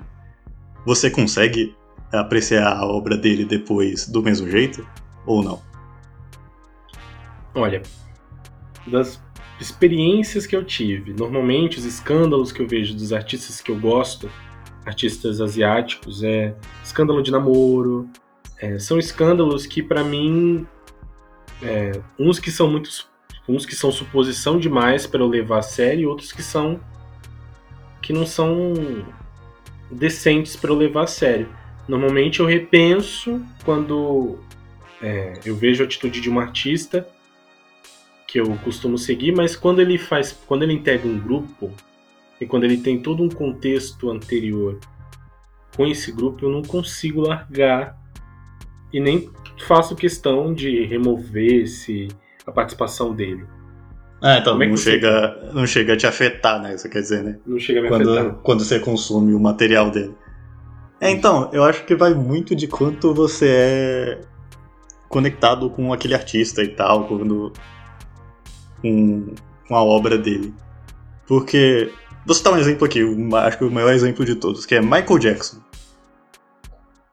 você 0.85 1.09
consegue 1.09 1.75
apreciar 2.13 2.65
a 2.77 2.85
obra 2.85 3.17
dele 3.17 3.43
depois 3.43 4.07
do 4.07 4.23
mesmo 4.23 4.49
jeito? 4.49 4.87
Ou 5.25 5.43
não? 5.43 5.61
Olha, 7.53 7.81
das 8.87 9.21
experiências 9.59 10.45
que 10.45 10.55
eu 10.55 10.63
tive, 10.63 11.13
normalmente 11.13 11.77
os 11.77 11.85
escândalos 11.85 12.51
que 12.51 12.61
eu 12.61 12.67
vejo 12.67 12.93
dos 12.93 13.11
artistas 13.11 13.59
que 13.59 13.71
eu 13.71 13.79
gosto, 13.79 14.29
artistas 14.85 15.41
asiáticos, 15.41 16.23
é 16.23 16.55
escândalo 16.83 17.21
de 17.21 17.31
namoro, 17.31 18.07
é, 18.59 18.77
são 18.79 18.97
escândalos 18.97 19.65
que 19.65 19.81
pra 19.83 20.03
mim, 20.03 20.65
é, 21.61 21.99
uns 22.19 22.39
que 22.39 22.51
são 22.51 22.69
muito, 22.69 22.89
uns 23.47 23.65
que 23.65 23.75
são 23.75 23.91
suposição 23.91 24.59
demais 24.59 25.05
para 25.07 25.21
eu 25.21 25.27
levar 25.27 25.59
a 25.59 25.63
sério, 25.63 26.03
e 26.03 26.07
outros 26.07 26.31
que 26.31 26.43
são 26.43 26.79
que 28.01 28.13
não 28.13 28.25
são 28.25 28.73
decentes 29.91 30.55
para 30.55 30.69
eu 30.69 30.75
levar 30.75 31.03
a 31.03 31.07
sério. 31.07 31.49
Normalmente 31.87 32.39
eu 32.39 32.45
repenso 32.45 33.41
quando 33.65 34.37
é, 35.01 35.33
eu 35.43 35.55
vejo 35.55 35.83
a 35.83 35.85
atitude 35.85 36.21
de 36.21 36.29
um 36.29 36.39
artista 36.39 37.07
que 38.27 38.39
eu 38.39 38.57
costumo 38.63 38.97
seguir, 38.97 39.33
mas 39.33 39.55
quando 39.55 39.81
ele 39.81 39.97
faz, 39.97 40.37
quando 40.45 40.63
ele 40.63 40.73
integra 40.73 41.07
um 41.07 41.17
grupo 41.19 41.71
e 42.39 42.45
quando 42.45 42.65
ele 42.65 42.77
tem 42.77 42.99
todo 42.99 43.23
um 43.23 43.29
contexto 43.29 44.09
anterior 44.11 44.79
com 45.75 45.85
esse 45.87 46.11
grupo, 46.11 46.45
eu 46.45 46.49
não 46.51 46.61
consigo 46.61 47.21
largar 47.21 47.97
e 48.91 48.99
nem 48.99 49.29
faço 49.65 49.95
questão 49.95 50.53
de 50.53 50.83
remover 50.85 51.63
esse, 51.63 52.07
a 52.45 52.51
participação 52.51 53.13
dele. 53.13 53.45
Ah, 54.21 54.37
então 54.39 54.61
é 54.61 54.67
não, 54.67 54.75
você- 54.75 54.91
chega, 54.91 55.51
não 55.53 55.67
chega 55.67 55.93
a 55.93 55.97
te 55.97 56.07
afetar, 56.07 56.61
né? 56.61 56.75
Você 56.77 56.89
quer 56.89 57.01
dizer, 57.01 57.23
né? 57.23 57.39
Não 57.45 57.59
chega 57.59 57.79
a 57.79 57.83
me 57.83 57.87
afetar. 57.89 58.05
Quando, 58.25 58.41
quando 58.41 58.63
você 58.63 58.79
consome 58.79 59.33
o 59.33 59.39
material 59.39 59.91
dele. 59.91 60.15
É, 60.99 61.11
então, 61.11 61.49
eu 61.53 61.63
acho 61.63 61.85
que 61.85 61.95
vai 61.95 62.13
muito 62.15 62.55
de 62.55 62.67
quanto 62.67 63.13
você 63.13 63.47
é 63.47 64.21
conectado 65.07 65.69
com 65.69 65.93
aquele 65.93 66.15
artista 66.15 66.63
e 66.63 66.69
tal, 66.69 67.07
quando, 67.07 67.53
com, 68.81 69.33
com 69.67 69.75
a 69.75 69.83
obra 69.83 70.17
dele. 70.17 70.53
Porque, 71.27 71.91
vou 72.25 72.35
citar 72.35 72.53
um 72.53 72.57
exemplo 72.57 72.85
aqui, 72.85 73.01
acho 73.45 73.57
que 73.57 73.63
o 73.65 73.71
maior 73.71 73.91
exemplo 73.93 74.23
de 74.25 74.35
todos, 74.35 74.65
que 74.65 74.75
é 74.75 74.81
Michael 74.81 75.19
Jackson. 75.19 75.57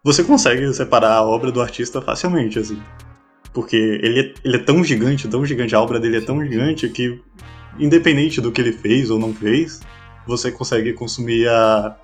Você 0.03 0.23
consegue 0.23 0.73
separar 0.75 1.13
a 1.15 1.23
obra 1.23 1.51
do 1.51 1.63
artista 1.63 2.01
facilmente, 2.03 2.59
assim. 2.59 2.81
Porque 3.53 3.77
ele 3.77 4.21
é, 4.21 4.35
ele 4.45 4.57
é 4.57 4.59
tão 4.59 4.85
gigante, 4.85 5.29
tão 5.29 5.45
gigante, 5.47 5.75
a 5.75 5.81
obra 5.81 5.99
dele 5.99 6.19
é 6.19 6.21
tão 6.21 6.45
gigante 6.45 6.89
que, 6.89 7.23
independente 7.79 8.41
do 8.41 8.53
que 8.53 8.61
ele 8.61 8.73
fez 8.73 9.11
ou 9.11 9.19
não 9.19 9.33
fez, 9.33 9.81
você 10.27 10.51
consegue 10.53 10.93
consumir 10.93 11.49
a, 11.49 11.97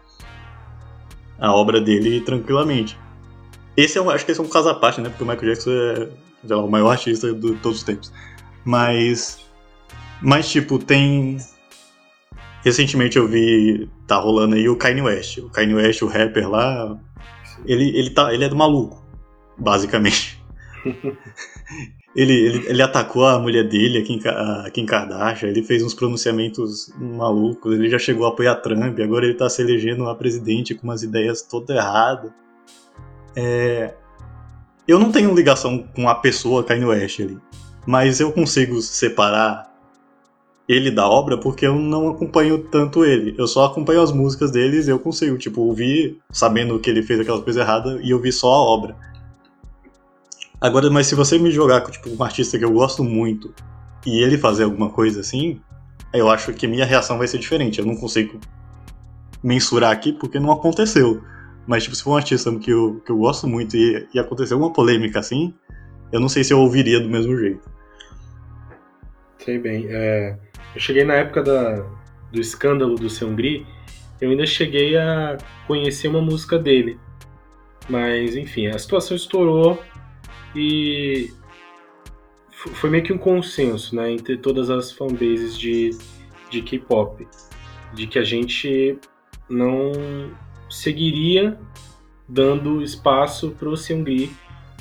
a 1.39 1.53
obra 1.53 1.81
dele 1.81 2.21
tranquilamente. 2.21 2.99
Esse 3.77 3.99
é, 3.99 4.03
um- 4.03 4.11
acho 4.11 4.25
que 4.25 4.33
esse 4.33 4.41
é 4.41 4.45
um 4.45 4.49
caso 4.49 4.69
à 4.69 4.75
parte, 4.75 5.01
né? 5.01 5.09
Porque 5.09 5.25
o 5.25 5.27
Michael 5.27 5.53
Jackson 5.55 5.71
é 6.49 6.55
o 6.55 6.69
maior 6.69 6.91
artista 6.91 7.33
de 7.33 7.55
todos 7.57 7.79
os 7.79 7.83
tempos. 7.85 8.13
Mas, 8.65 9.39
mas 10.23 10.49
tipo, 10.51 10.79
tem. 10.79 11.39
Recentemente 12.63 13.17
eu 13.17 13.27
vi, 13.27 13.89
tá 14.07 14.17
rolando 14.17 14.55
aí 14.55 14.69
o 14.69 14.77
Kanye 14.77 15.01
West. 15.01 15.39
O 15.39 15.49
Kanye 15.49 15.75
West, 15.75 16.03
o 16.03 16.07
rapper 16.07 16.49
lá, 16.49 16.99
ele, 17.65 17.89
ele, 17.97 18.11
tá, 18.11 18.33
ele 18.35 18.45
é 18.45 18.49
do 18.49 18.57
maluco, 18.57 19.03
basicamente. 19.59 20.39
Ele, 22.15 22.33
ele, 22.33 22.67
ele 22.67 22.83
atacou 22.83 23.25
a 23.25 23.39
mulher 23.39 23.69
dele, 23.69 23.99
a 23.99 24.03
Kim, 24.03 24.21
a 24.27 24.69
Kim 24.73 24.85
Kardashian, 24.85 25.49
ele 25.49 25.63
fez 25.63 25.81
uns 25.81 25.95
pronunciamentos 25.95 26.93
malucos, 26.99 27.73
ele 27.73 27.89
já 27.89 28.01
chegou 28.01 28.27
a 28.27 28.31
apoiar 28.31 28.57
Trump, 28.57 28.99
agora 28.99 29.27
ele 29.27 29.35
tá 29.35 29.49
se 29.49 29.63
elegendo 29.63 30.09
a 30.09 30.15
presidente 30.17 30.75
com 30.75 30.89
umas 30.89 31.05
ideias 31.05 31.41
todas 31.43 31.77
erradas. 31.77 32.33
É, 33.37 33.95
Eu 34.89 34.99
não 34.99 35.13
tenho 35.13 35.33
ligação 35.33 35.87
com 35.95 36.09
a 36.09 36.17
pessoa 36.17 36.65
Kanye 36.65 36.85
West 36.85 37.21
ali, 37.21 37.39
mas 37.87 38.19
eu 38.19 38.33
consigo 38.33 38.81
separar 38.81 39.70
ele 40.71 40.89
da 40.89 41.09
obra 41.09 41.37
porque 41.37 41.67
eu 41.67 41.75
não 41.75 42.11
acompanho 42.11 42.57
tanto 42.59 43.05
ele. 43.05 43.35
Eu 43.37 43.49
só 43.49 43.65
acompanho 43.65 44.01
as 44.01 44.13
músicas 44.13 44.53
deles 44.53 44.87
e 44.87 44.91
eu 44.91 45.01
consigo, 45.01 45.37
tipo, 45.37 45.63
ouvir 45.63 46.21
sabendo 46.31 46.79
que 46.79 46.89
ele 46.89 47.03
fez 47.03 47.19
aquelas 47.19 47.43
coisas 47.43 47.61
erradas 47.61 48.01
e 48.05 48.15
ouvir 48.15 48.31
só 48.31 48.55
a 48.55 48.63
obra. 48.63 48.97
Agora, 50.61 50.89
mas 50.89 51.09
se 51.09 51.17
você 51.17 51.41
me 51.41 51.51
jogar 51.51 51.81
com 51.81 51.91
tipo, 51.91 52.09
um 52.09 52.23
artista 52.23 52.57
que 52.57 52.65
eu 52.65 52.71
gosto 52.71 53.03
muito 53.03 53.53
e 54.07 54.23
ele 54.23 54.39
fazer 54.39 54.63
alguma 54.63 54.91
coisa 54.91 55.23
assim, 55.23 55.61
eu 56.15 56.31
acho 56.31 56.53
que 56.53 56.69
minha 56.69 56.85
reação 56.85 57.19
vai 57.19 57.27
ser 57.27 57.39
diferente. 57.39 57.81
Eu 57.81 57.87
não 57.87 57.97
consigo 57.97 58.39
mensurar 59.43 59.91
aqui 59.91 60.13
porque 60.13 60.39
não 60.39 60.53
aconteceu. 60.53 61.21
Mas 61.67 61.83
tipo, 61.83 61.97
se 61.97 62.05
for 62.05 62.13
um 62.13 62.17
artista 62.17 62.55
que 62.61 62.71
eu, 62.71 63.03
que 63.05 63.11
eu 63.11 63.17
gosto 63.17 63.49
muito 63.49 63.77
e, 63.77 64.07
e 64.15 64.21
acontecer 64.21 64.55
uma 64.55 64.73
polêmica 64.73 65.19
assim, 65.19 65.53
eu 66.13 66.21
não 66.21 66.29
sei 66.29 66.45
se 66.45 66.53
eu 66.53 66.61
ouviria 66.61 67.01
do 67.01 67.09
mesmo 67.09 67.37
jeito. 67.37 67.69
Sei 69.39 69.59
bem. 69.59 69.87
é, 69.89 70.39
eu 70.75 70.81
cheguei 70.81 71.05
na 71.05 71.15
época 71.15 71.43
da, 71.43 71.87
do 72.31 72.41
escândalo 72.41 72.95
do 72.97 73.11
Seungri, 73.11 73.67
eu 74.21 74.31
ainda 74.31 74.47
cheguei 74.47 74.97
a 74.97 75.39
conhecer 75.67 76.09
uma 76.09 76.21
música 76.21 76.59
dele. 76.59 76.99
Mas, 77.89 78.37
enfim, 78.37 78.67
a 78.67 78.79
situação 78.79 79.17
estourou 79.17 79.83
e 80.55 81.33
foi 82.53 82.91
meio 82.91 83.03
que 83.03 83.13
um 83.13 83.19
consenso 83.19 83.97
né, 83.97 84.13
entre 84.13 84.37
todas 84.37 84.69
as 84.71 84.93
fanbases 84.93 85.59
de, 85.59 85.91
de 86.51 86.63
K-pop. 86.63 87.27
De 87.95 88.07
que 88.07 88.19
a 88.19 88.23
gente 88.23 88.99
não 89.49 89.93
seguiria 90.69 91.59
dando 92.29 92.83
espaço 92.83 93.51
para 93.59 93.69
o 93.69 93.77
Seungri 93.77 94.31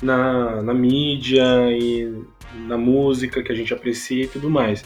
na, 0.02 0.62
na 0.62 0.72
mídia 0.72 1.44
e 1.72 2.22
na 2.66 2.78
música 2.78 3.42
que 3.42 3.50
a 3.50 3.54
gente 3.54 3.74
aprecia 3.74 4.24
e 4.24 4.28
tudo 4.28 4.48
mais. 4.48 4.84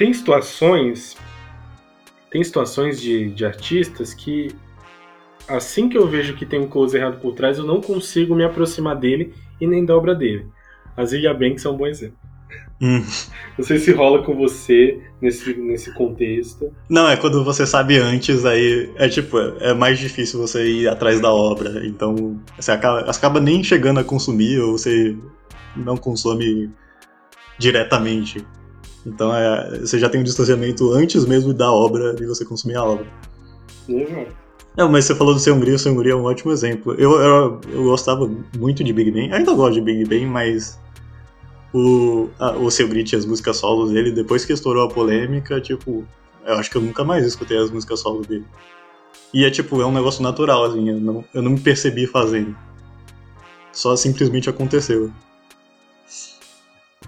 Tem 0.00 0.14
situações, 0.14 1.14
tem 2.30 2.42
situações 2.42 2.98
de, 2.98 3.28
de 3.32 3.44
artistas 3.44 4.14
que 4.14 4.48
assim 5.46 5.90
que 5.90 5.98
eu 5.98 6.08
vejo 6.08 6.34
que 6.34 6.46
tem 6.46 6.58
um 6.58 6.66
close 6.66 6.96
errado 6.96 7.20
por 7.20 7.34
trás, 7.34 7.58
eu 7.58 7.66
não 7.66 7.82
consigo 7.82 8.34
me 8.34 8.42
aproximar 8.42 8.96
dele 8.96 9.34
e 9.60 9.66
nem 9.66 9.84
da 9.84 9.94
obra 9.94 10.14
dele. 10.14 10.46
A 10.96 11.04
Zilia 11.04 11.34
Banks 11.34 11.66
é 11.66 11.68
um 11.68 11.76
bom 11.76 11.86
exemplo. 11.86 12.16
Hum. 12.80 13.04
Não 13.58 13.64
sei 13.66 13.78
se 13.78 13.92
rola 13.92 14.22
com 14.22 14.34
você 14.34 15.02
nesse, 15.20 15.52
nesse 15.52 15.92
contexto. 15.92 16.72
Não, 16.88 17.06
é 17.06 17.14
quando 17.14 17.44
você 17.44 17.66
sabe 17.66 17.98
antes, 17.98 18.46
aí 18.46 18.90
é 18.96 19.06
tipo, 19.06 19.36
é 19.38 19.74
mais 19.74 19.98
difícil 19.98 20.40
você 20.40 20.66
ir 20.66 20.88
atrás 20.88 21.20
da 21.20 21.30
obra. 21.30 21.86
Então 21.86 22.40
você 22.58 22.72
acaba, 22.72 23.04
você 23.04 23.18
acaba 23.18 23.38
nem 23.38 23.62
chegando 23.62 24.00
a 24.00 24.04
consumir 24.04 24.60
ou 24.60 24.78
você 24.78 25.14
não 25.76 25.98
consome 25.98 26.70
diretamente. 27.58 28.42
Então 29.06 29.34
é, 29.34 29.80
você 29.80 29.98
já 29.98 30.08
tem 30.08 30.20
um 30.20 30.24
distanciamento 30.24 30.92
antes 30.92 31.24
mesmo 31.24 31.54
da 31.54 31.72
obra 31.72 32.14
de 32.14 32.26
você 32.26 32.44
consumir 32.44 32.76
a 32.76 32.84
obra. 32.84 33.06
Não, 34.76 34.88
mas 34.88 35.04
você 35.04 35.14
falou 35.14 35.34
do 35.34 35.40
Seungri, 35.40 35.72
o 35.72 35.78
Seungri 35.78 36.10
é 36.10 36.14
um 36.14 36.24
ótimo 36.24 36.52
exemplo. 36.52 36.94
Eu, 36.94 37.12
eu, 37.20 37.60
eu 37.72 37.82
gostava 37.84 38.30
muito 38.56 38.84
de 38.84 38.92
Big 38.92 39.10
Bang, 39.10 39.32
ainda 39.32 39.52
gosto 39.52 39.74
de 39.74 39.80
Big 39.80 40.04
Bang, 40.04 40.26
mas 40.26 40.78
o, 41.72 42.28
a, 42.38 42.52
o 42.52 42.70
Seungri 42.70 43.02
tinha 43.02 43.18
as 43.18 43.26
músicas 43.26 43.56
solos 43.56 43.90
dele, 43.90 44.12
depois 44.12 44.44
que 44.44 44.52
estourou 44.52 44.84
a 44.84 44.88
polêmica, 44.88 45.60
tipo, 45.60 46.04
eu 46.46 46.54
acho 46.54 46.70
que 46.70 46.76
eu 46.76 46.82
nunca 46.82 47.04
mais 47.04 47.26
escutei 47.26 47.58
as 47.58 47.70
músicas 47.70 48.00
solo 48.00 48.22
dele. 48.22 48.46
E 49.32 49.44
é 49.44 49.50
tipo, 49.50 49.80
é 49.80 49.86
um 49.86 49.92
negócio 49.92 50.22
natural, 50.22 50.64
assim, 50.64 50.88
eu 50.88 51.00
não, 51.00 51.24
eu 51.32 51.42
não 51.42 51.52
me 51.52 51.60
percebi 51.60 52.06
fazendo. 52.06 52.56
Só 53.72 53.94
simplesmente 53.96 54.50
aconteceu. 54.50 55.10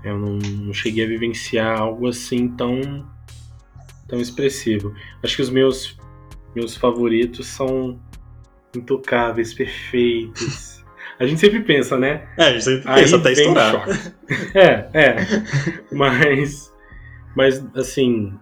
Eu 0.03 0.19
não, 0.19 0.39
não 0.39 0.73
cheguei 0.73 1.05
a 1.05 1.09
vivenciar 1.09 1.81
algo 1.81 2.09
assim 2.09 2.49
tão 2.49 3.07
tão 4.09 4.21
expressivo. 4.21 4.95
Acho 5.23 5.37
que 5.37 5.43
os 5.43 5.51
meus 5.51 5.97
meus 6.55 6.77
favoritos 6.77 7.47
são 7.47 7.99
intocáveis, 8.77 9.55
perfeitos. 9.55 10.83
A 11.19 11.27
gente 11.27 11.41
sempre 11.41 11.61
pensa, 11.61 11.97
né? 11.97 12.27
É, 12.37 12.45
a 12.45 12.53
gente 12.53 12.65
sempre 12.65 12.83
Aí 12.87 13.03
pensa 13.03 13.17
até 13.17 13.33
estourar. 13.33 13.89
É, 14.55 14.89
é. 14.93 15.17
Mas, 15.93 16.73
mas, 17.37 17.65
assim, 17.75 18.33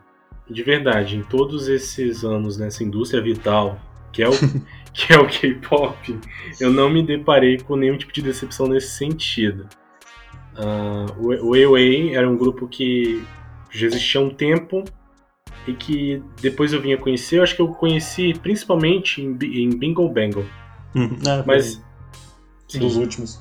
de 0.48 0.62
verdade, 0.62 1.16
em 1.16 1.22
todos 1.22 1.68
esses 1.68 2.24
anos 2.24 2.56
nessa 2.56 2.82
indústria 2.82 3.22
vital, 3.22 3.78
que 4.12 4.22
é 4.22 4.28
o, 4.28 4.32
que 4.92 5.12
é 5.12 5.18
o 5.18 5.26
K-pop, 5.28 6.18
eu 6.60 6.72
não 6.72 6.88
me 6.88 7.04
deparei 7.04 7.58
com 7.58 7.76
nenhum 7.76 7.96
tipo 7.96 8.12
de 8.12 8.22
decepção 8.22 8.66
nesse 8.66 8.96
sentido. 8.96 9.68
Uh, 10.60 11.46
o 11.46 11.54
AOA 11.54 12.12
era 12.12 12.28
um 12.28 12.36
grupo 12.36 12.68
que 12.68 13.24
já 13.70 13.86
existia 13.86 14.20
há 14.20 14.24
um 14.24 14.30
tempo 14.30 14.84
e 15.66 15.72
que 15.72 16.22
depois 16.40 16.72
eu 16.72 16.80
vinha 16.80 16.98
conhecer. 16.98 17.38
Eu 17.38 17.42
acho 17.42 17.56
que 17.56 17.62
eu 17.62 17.68
conheci 17.68 18.34
principalmente 18.34 19.22
em, 19.22 19.38
em 19.42 19.70
Bingo 19.70 20.08
Bangle. 20.08 20.44
Hum, 20.94 21.16
é, 21.26 21.42
Mas. 21.46 21.82
Sim, 22.68 22.80
dos 22.80 22.96
últimos. 22.96 23.40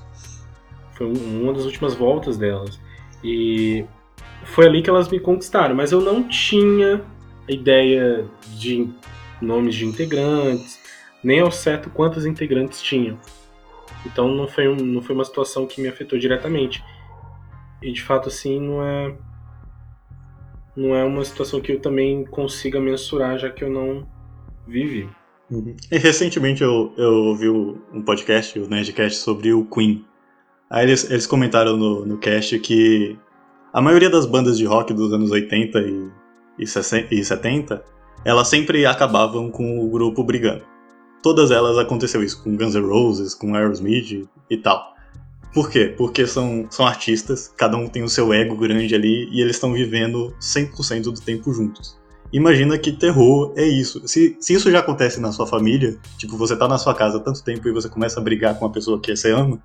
Foi 0.94 1.08
uma 1.08 1.54
das 1.54 1.66
últimas 1.66 1.94
voltas 1.94 2.38
delas. 2.38 2.80
E 3.24 3.86
foi 4.44 4.68
ali 4.68 4.82
que 4.82 4.90
elas 4.90 5.10
me 5.10 5.20
conquistaram. 5.20 5.76
Mas 5.76 5.92
eu 5.92 6.02
não 6.02 6.24
tinha 6.24 7.02
ideia 7.48 8.26
de 8.58 8.88
nomes 9.42 9.76
de 9.76 9.86
integrantes, 9.86 10.80
nem 11.24 11.40
ao 11.40 11.52
certo 11.52 11.90
quantos 11.90 12.26
integrantes 12.26 12.82
tinham. 12.82 13.18
Então 14.06 14.30
não 14.30 14.48
foi, 14.48 14.68
um, 14.68 14.76
não 14.76 15.02
foi 15.02 15.16
uma 15.16 15.26
situação 15.26 15.66
que 15.66 15.82
me 15.82 15.88
afetou 15.88 16.18
diretamente. 16.18 16.84
E 17.82 17.92
de 17.92 18.04
fato, 18.04 18.30
assim, 18.30 18.60
não 18.60 18.84
é. 18.84 19.16
Não 20.76 20.96
é 20.96 21.04
uma 21.04 21.26
situação 21.26 21.60
que 21.60 21.74
eu 21.74 21.82
também 21.82 22.26
consiga 22.26 22.80
mensurar, 22.80 23.38
já 23.38 23.50
que 23.50 23.64
eu 23.64 23.70
não 23.70 24.08
vivi. 24.68 25.10
Uhum. 25.52 25.76
Recentemente 25.92 26.62
eu, 26.62 26.94
eu 26.96 27.12
ouvi 27.26 27.50
um 27.50 28.02
podcast, 28.06 28.58
o 28.60 28.70
Nerdcast, 28.70 29.20
sobre 29.20 29.52
o 29.52 29.66
Queen. 29.66 30.06
Aí 30.70 30.86
eles, 30.86 31.10
eles 31.10 31.26
comentaram 31.26 31.76
no, 31.76 32.06
no 32.06 32.18
cast 32.18 32.58
que 32.60 33.18
a 33.74 33.82
maioria 33.82 34.10
das 34.10 34.26
bandas 34.26 34.58
de 34.58 34.66
rock 34.66 34.94
dos 34.94 35.12
anos 35.12 35.32
80 35.32 35.80
e, 35.80 36.12
e, 36.60 36.68
60, 36.68 37.14
e 37.14 37.24
70, 37.24 37.84
elas 38.24 38.48
sempre 38.48 38.86
acabavam 38.86 39.50
com 39.50 39.84
o 39.84 39.90
grupo 39.90 40.24
brigando. 40.24 40.64
Todas 41.22 41.52
elas 41.52 41.78
aconteceu 41.78 42.24
isso, 42.24 42.42
com 42.44 42.56
Guns 42.56 42.76
N' 42.76 42.88
Roses, 42.88 43.34
com 43.34 43.56
Aerosmith 43.56 44.28
e 44.50 44.58
tal. 44.58 44.94
Por 45.54 45.70
quê? 45.70 45.94
Porque 45.98 46.28
são, 46.28 46.68
são 46.70 46.86
artistas, 46.86 47.52
cada 47.58 47.76
um 47.76 47.88
tem 47.88 48.04
o 48.04 48.10
seu 48.10 48.32
ego 48.34 48.56
grande 48.56 48.94
ali 48.94 49.28
e 49.32 49.42
eles 49.42 49.56
estão 49.56 49.74
vivendo 49.74 50.34
100% 50.40 51.04
do 51.04 51.20
tempo 51.20 51.52
juntos. 51.52 52.00
Imagina 52.32 52.78
que 52.78 52.92
terror 52.92 53.54
é 53.56 53.66
isso. 53.66 54.08
Se, 54.08 54.38
se 54.40 54.54
isso 54.54 54.70
já 54.70 54.80
acontece 54.80 55.20
na 55.20 55.32
sua 55.32 55.48
família, 55.48 55.98
tipo, 56.18 56.38
você 56.38 56.56
tá 56.56 56.68
na 56.68 56.78
sua 56.78 56.94
casa 56.94 57.18
há 57.18 57.20
tanto 57.20 57.44
tempo 57.44 57.68
e 57.68 57.72
você 57.72 57.90
começa 57.90 58.20
a 58.20 58.24
brigar 58.24 58.54
com 58.58 58.66
uma 58.66 58.72
pessoa 58.72 59.00
que 59.00 59.16
você 59.16 59.32
ama, 59.32 59.60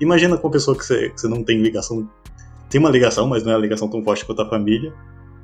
imagina 0.00 0.36
com 0.36 0.46
uma 0.46 0.52
pessoa 0.52 0.76
que 0.76 0.84
você, 0.84 1.10
que 1.10 1.20
você 1.20 1.26
não 1.26 1.42
tem 1.42 1.60
ligação. 1.60 2.08
Tem 2.70 2.80
uma 2.80 2.90
ligação, 2.90 3.26
mas 3.26 3.42
não 3.42 3.52
é 3.52 3.56
a 3.56 3.58
ligação 3.58 3.88
tão 3.88 4.02
forte 4.04 4.24
quanto 4.24 4.42
a 4.42 4.48
família. 4.48 4.94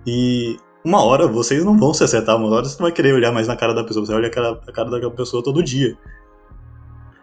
E 0.06 0.56
uma 0.84 1.02
hora 1.02 1.26
vocês 1.26 1.64
não 1.64 1.76
vão 1.76 1.92
se 1.92 2.04
acertar, 2.04 2.36
uma 2.36 2.48
hora 2.48 2.64
você 2.64 2.76
não 2.78 2.86
vai 2.86 2.92
querer 2.92 3.14
olhar 3.14 3.32
mais 3.32 3.48
na 3.48 3.56
cara 3.56 3.74
da 3.74 3.82
pessoa, 3.82 4.06
você 4.06 4.12
olha 4.12 4.28
a 4.28 4.30
cara, 4.30 4.60
a 4.66 4.72
cara 4.72 4.90
daquela 4.90 5.12
pessoa 5.12 5.42
todo 5.42 5.62
dia. 5.64 5.96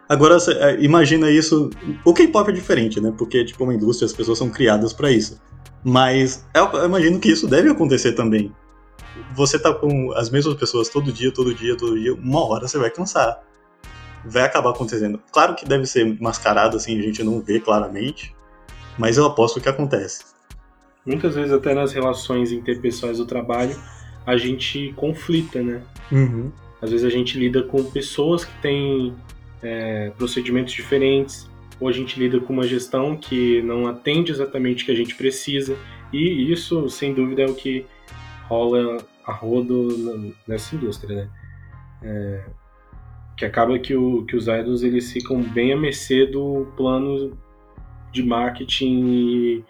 Agora, 0.08 0.38
é, 0.60 0.82
imagina 0.82 1.30
isso. 1.30 1.70
O 2.04 2.14
K-pop 2.14 2.48
é 2.50 2.52
diferente, 2.52 3.00
né? 3.00 3.12
Porque, 3.16 3.44
tipo, 3.44 3.62
uma 3.64 3.74
indústria, 3.74 4.06
as 4.06 4.12
pessoas 4.12 4.38
são 4.38 4.48
criadas 4.48 4.92
para 4.92 5.10
isso. 5.10 5.40
Mas 5.84 6.46
eu 6.54 6.84
imagino 6.84 7.20
que 7.20 7.30
isso 7.30 7.46
deve 7.46 7.68
acontecer 7.68 8.12
também. 8.12 8.52
Você 9.34 9.58
tá 9.58 9.72
com 9.72 10.12
as 10.12 10.30
mesmas 10.30 10.54
pessoas 10.54 10.88
todo 10.88 11.12
dia, 11.12 11.30
todo 11.32 11.54
dia, 11.54 11.76
todo 11.76 11.98
dia, 11.98 12.14
uma 12.14 12.44
hora 12.44 12.66
você 12.66 12.78
vai 12.78 12.90
cansar. 12.90 13.42
Vai 14.24 14.44
acabar 14.44 14.70
acontecendo. 14.70 15.20
Claro 15.30 15.54
que 15.54 15.64
deve 15.64 15.86
ser 15.86 16.18
mascarado, 16.20 16.76
assim, 16.76 16.98
a 16.98 17.02
gente 17.02 17.22
não 17.22 17.40
vê 17.40 17.60
claramente. 17.60 18.34
Mas 18.96 19.16
eu 19.16 19.26
aposto 19.26 19.60
que 19.60 19.68
acontece. 19.68 20.24
Muitas 21.06 21.34
vezes, 21.34 21.52
até 21.52 21.74
nas 21.74 21.92
relações 21.92 22.50
interpessoais 22.50 23.18
do 23.18 23.26
trabalho, 23.26 23.76
a 24.26 24.36
gente 24.36 24.92
conflita, 24.96 25.62
né? 25.62 25.82
Uhum. 26.10 26.50
Às 26.82 26.90
vezes 26.90 27.06
a 27.06 27.10
gente 27.10 27.38
lida 27.38 27.62
com 27.62 27.82
pessoas 27.84 28.44
que 28.44 28.52
têm 28.60 29.14
é, 29.62 30.10
procedimentos 30.16 30.72
diferentes, 30.72 31.48
ou 31.80 31.88
a 31.88 31.92
gente 31.92 32.18
lida 32.18 32.40
com 32.40 32.52
uma 32.52 32.66
gestão 32.66 33.16
que 33.16 33.62
não 33.62 33.86
atende 33.86 34.32
exatamente 34.32 34.82
o 34.82 34.86
que 34.86 34.92
a 34.92 34.96
gente 34.96 35.14
precisa, 35.14 35.76
e 36.12 36.50
isso, 36.50 36.88
sem 36.88 37.14
dúvida, 37.14 37.42
é 37.42 37.46
o 37.46 37.54
que 37.54 37.86
rola 38.48 38.98
a 39.24 39.32
rodo 39.32 40.34
nessa 40.46 40.74
indústria, 40.74 41.16
né? 41.16 41.30
É, 42.02 42.44
que 43.36 43.44
acaba 43.44 43.78
que, 43.78 43.94
o, 43.94 44.24
que 44.24 44.36
os 44.36 44.48
idols 44.48 44.82
eles 44.82 45.12
ficam 45.12 45.40
bem 45.40 45.72
a 45.72 45.76
mercê 45.76 46.26
do 46.26 46.66
plano 46.76 47.38
de 48.10 48.22
marketing 48.22 49.06
e 49.06 49.64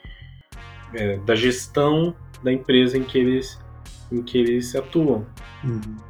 é, 0.95 1.19
da 1.19 1.35
gestão 1.35 2.15
da 2.43 2.53
empresa 2.53 2.97
em 2.97 3.03
que 3.03 3.19
eles, 3.19 3.59
em 4.11 4.23
que 4.23 4.39
eles 4.39 4.75
atuam. 4.75 5.27
Uhum. 5.65 6.08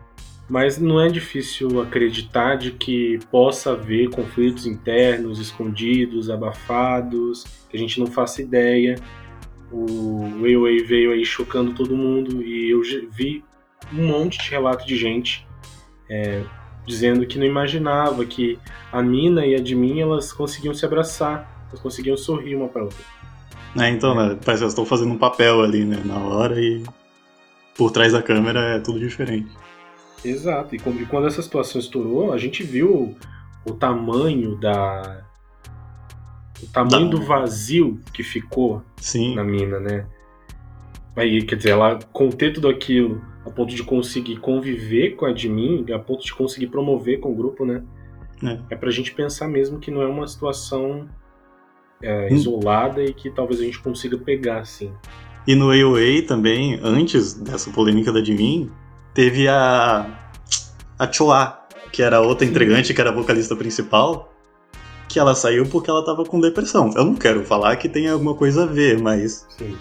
Mas 0.49 0.79
não 0.79 1.01
é 1.01 1.09
difícil 1.09 1.81
acreditar 1.83 2.57
de 2.57 2.71
que 2.71 3.19
possa 3.31 3.73
haver 3.73 4.09
conflitos 4.09 4.67
internos, 4.67 5.39
escondidos, 5.39 6.31
abafados, 6.31 7.45
que 7.69 7.77
a 7.77 7.81
gente 7.81 8.01
não 8.01 8.07
faça 8.07 8.41
ideia. 8.41 8.97
O 9.71 10.25
AOA 10.41 10.83
veio 10.87 11.13
aí 11.13 11.25
chocando 11.25 11.75
todo 11.75 11.95
mundo 11.95 12.43
e 12.43 12.71
eu 12.71 12.81
vi 13.11 13.45
um 13.93 14.07
monte 14.07 14.39
de 14.39 14.51
relato 14.51 14.87
de 14.87 14.97
gente 14.97 15.47
é, 16.09 16.43
dizendo 16.87 17.27
que 17.27 17.39
não 17.39 17.47
imaginava 17.47 18.25
que 18.25 18.59
a 18.91 19.03
Mina 19.03 19.45
e 19.45 19.55
a 19.55 19.59
Admin 19.59 20.01
elas 20.01 20.33
conseguiam 20.33 20.73
se 20.73 20.85
abraçar, 20.87 21.67
elas 21.69 21.81
conseguiam 21.81 22.17
sorrir 22.17 22.55
uma 22.55 22.69
para 22.69 22.85
outra. 22.85 23.05
É, 23.79 23.91
então, 23.91 24.15
né, 24.15 24.39
parece 24.43 24.61
que 24.61 24.65
elas 24.65 24.73
estão 24.73 24.87
fazendo 24.87 25.13
um 25.13 25.19
papel 25.19 25.63
ali, 25.63 25.85
né, 25.85 26.01
na 26.05 26.17
hora 26.17 26.59
e 26.59 26.83
por 27.77 27.91
trás 27.91 28.13
da 28.13 28.23
câmera 28.23 28.77
é 28.77 28.81
tudo 28.81 28.99
diferente. 28.99 29.51
Exato. 30.25 30.75
E 30.75 30.79
quando 30.79 31.27
essa 31.27 31.43
situação 31.43 31.81
estourou, 31.81 32.33
a 32.33 32.39
gente 32.39 32.63
viu 32.63 33.17
o 33.65 33.73
tamanho 33.73 34.57
da. 34.57 35.25
O 36.63 36.67
tamanho 36.67 37.11
da... 37.11 37.17
do 37.17 37.23
vazio 37.23 38.01
que 38.13 38.23
ficou 38.23 38.83
Sim. 38.97 39.35
na 39.35 39.45
mina, 39.45 39.79
né? 39.79 40.07
Aí, 41.17 41.43
quer 41.43 41.57
dizer, 41.57 41.71
ela 41.71 41.99
conter 42.13 42.53
tudo 42.53 42.69
aquilo 42.69 43.21
a 43.45 43.51
ponto 43.51 43.75
de 43.75 43.83
conseguir 43.83 44.37
conviver 44.37 45.17
com 45.17 45.25
a 45.25 45.31
admin, 45.31 45.85
a 45.93 45.99
ponto 45.99 46.25
de 46.25 46.33
conseguir 46.35 46.69
promover 46.69 47.19
com 47.19 47.33
o 47.33 47.35
grupo, 47.35 47.65
né? 47.65 47.83
É, 48.43 48.75
é 48.75 48.77
pra 48.77 48.91
gente 48.91 49.13
pensar 49.13 49.49
mesmo 49.49 49.79
que 49.79 49.91
não 49.91 50.03
é 50.03 50.07
uma 50.07 50.27
situação 50.27 51.09
é, 52.03 52.29
hum. 52.31 52.35
isolada 52.35 53.03
e 53.03 53.13
que 53.13 53.31
talvez 53.31 53.61
a 53.61 53.65
gente 53.65 53.81
consiga 53.81 54.17
pegar, 54.17 54.61
assim. 54.61 54.93
E 55.47 55.55
no 55.55 55.71
AOA 55.71 56.23
também, 56.27 56.79
antes 56.83 57.35
dessa 57.35 57.71
polêmica 57.71 58.13
da 58.13 58.19
admin, 58.19 58.71
teve 59.19 59.49
a. 59.49 60.07
a 60.97 61.13
Choa, 61.13 61.59
que 61.91 62.05
era 62.05 62.21
outra 62.21 62.47
entregante, 62.47 62.95
que 62.95 63.01
era 63.01 63.11
a 63.11 63.13
vocalista 63.13 63.57
principal, 63.57 64.33
que 65.09 65.19
ela 65.19 65.35
saiu 65.35 65.67
porque 65.67 65.91
ela 65.91 66.05
tava 66.05 66.25
com 66.25 66.41
depressão. 66.41 66.93
Eu 66.95 67.05
não 67.05 67.17
quero 67.17 67.45
falar 67.45 67.75
que 67.75 67.89
tem 67.89 68.09
alguma 68.09 68.37
coisa 68.37 68.63
a 68.63 68.67
ver, 68.67 68.97
mas. 69.01 69.45
Sim. 69.59 69.77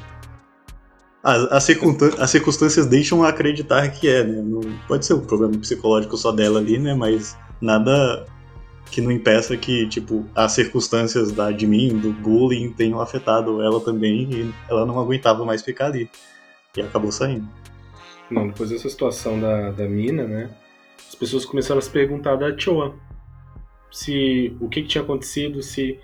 As, 1.23 1.43
as, 1.51 1.69
as 2.17 2.29
circunstâncias 2.31 2.87
deixam 2.87 3.23
acreditar 3.23 3.87
que 3.89 4.07
é, 4.07 4.23
né? 4.23 4.41
Não 4.41 4.61
pode 4.87 5.05
ser 5.05 5.13
um 5.13 5.19
problema 5.19 5.55
psicológico 5.59 6.17
só 6.17 6.31
dela 6.31 6.59
ali, 6.59 6.79
né? 6.79 6.95
Mas 6.95 7.37
nada 7.61 8.25
que 8.89 9.01
não 9.01 9.11
impeça 9.11 9.55
que, 9.55 9.87
tipo, 9.87 10.25
as 10.33 10.53
circunstâncias 10.53 11.31
da 11.31 11.51
de 11.51 11.67
mim, 11.67 11.95
do 11.95 12.11
bullying, 12.11 12.71
tenham 12.71 12.99
afetado 12.99 13.61
ela 13.61 13.79
também 13.81 14.27
e 14.31 14.53
ela 14.67 14.83
não 14.83 14.99
aguentava 14.99 15.45
mais 15.45 15.61
ficar 15.61 15.87
ali. 15.87 16.09
E 16.75 16.81
acabou 16.81 17.11
saindo. 17.11 17.47
Não, 18.29 18.47
depois 18.47 18.69
dessa 18.69 18.89
situação 18.89 19.39
da, 19.39 19.71
da 19.71 19.87
mina, 19.87 20.23
né? 20.25 20.49
As 21.07 21.15
pessoas 21.15 21.45
começaram 21.45 21.79
a 21.79 21.81
se 21.81 21.89
perguntar 21.89 22.35
da 22.35 22.57
Choa. 22.57 22.95
Se 23.91 24.55
o 24.59 24.67
que, 24.67 24.81
que 24.81 24.87
tinha 24.87 25.03
acontecido, 25.03 25.61
se 25.61 25.99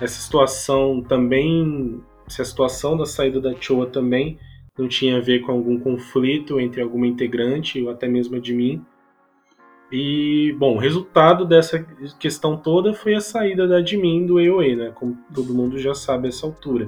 essa 0.00 0.20
situação 0.20 1.02
também. 1.02 2.02
Se 2.26 2.42
a 2.42 2.44
situação 2.44 2.96
da 2.96 3.06
saída 3.06 3.40
da 3.40 3.54
Choa 3.58 3.86
também 3.86 4.38
não 4.76 4.86
tinha 4.86 5.16
a 5.16 5.20
ver 5.20 5.40
com 5.40 5.52
algum 5.52 5.78
conflito 5.78 6.60
entre 6.60 6.80
alguma 6.80 7.06
integrante 7.06 7.80
ou 7.82 7.90
até 7.90 8.06
mesmo 8.06 8.40
de 8.40 8.54
mim. 8.54 8.84
E, 9.90 10.54
bom, 10.58 10.76
o 10.76 10.78
resultado 10.78 11.46
dessa 11.46 11.82
questão 12.18 12.56
toda 12.56 12.92
foi 12.92 13.14
a 13.14 13.20
saída 13.20 13.66
da 13.66 13.78
admin 13.78 14.26
do 14.26 14.38
AOA, 14.38 14.76
né? 14.76 14.92
Como 14.94 15.16
todo 15.34 15.54
mundo 15.54 15.78
já 15.78 15.94
sabe 15.94 16.26
a 16.26 16.28
essa 16.28 16.46
altura. 16.46 16.86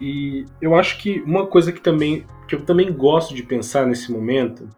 E 0.00 0.44
eu 0.60 0.74
acho 0.74 0.98
que 0.98 1.20
uma 1.22 1.46
coisa 1.46 1.72
que 1.72 1.80
também 1.80 2.24
que 2.46 2.54
eu 2.54 2.62
também 2.62 2.92
gosto 2.92 3.34
de 3.34 3.42
pensar 3.42 3.86
nesse 3.86 4.10
momento, 4.10 4.68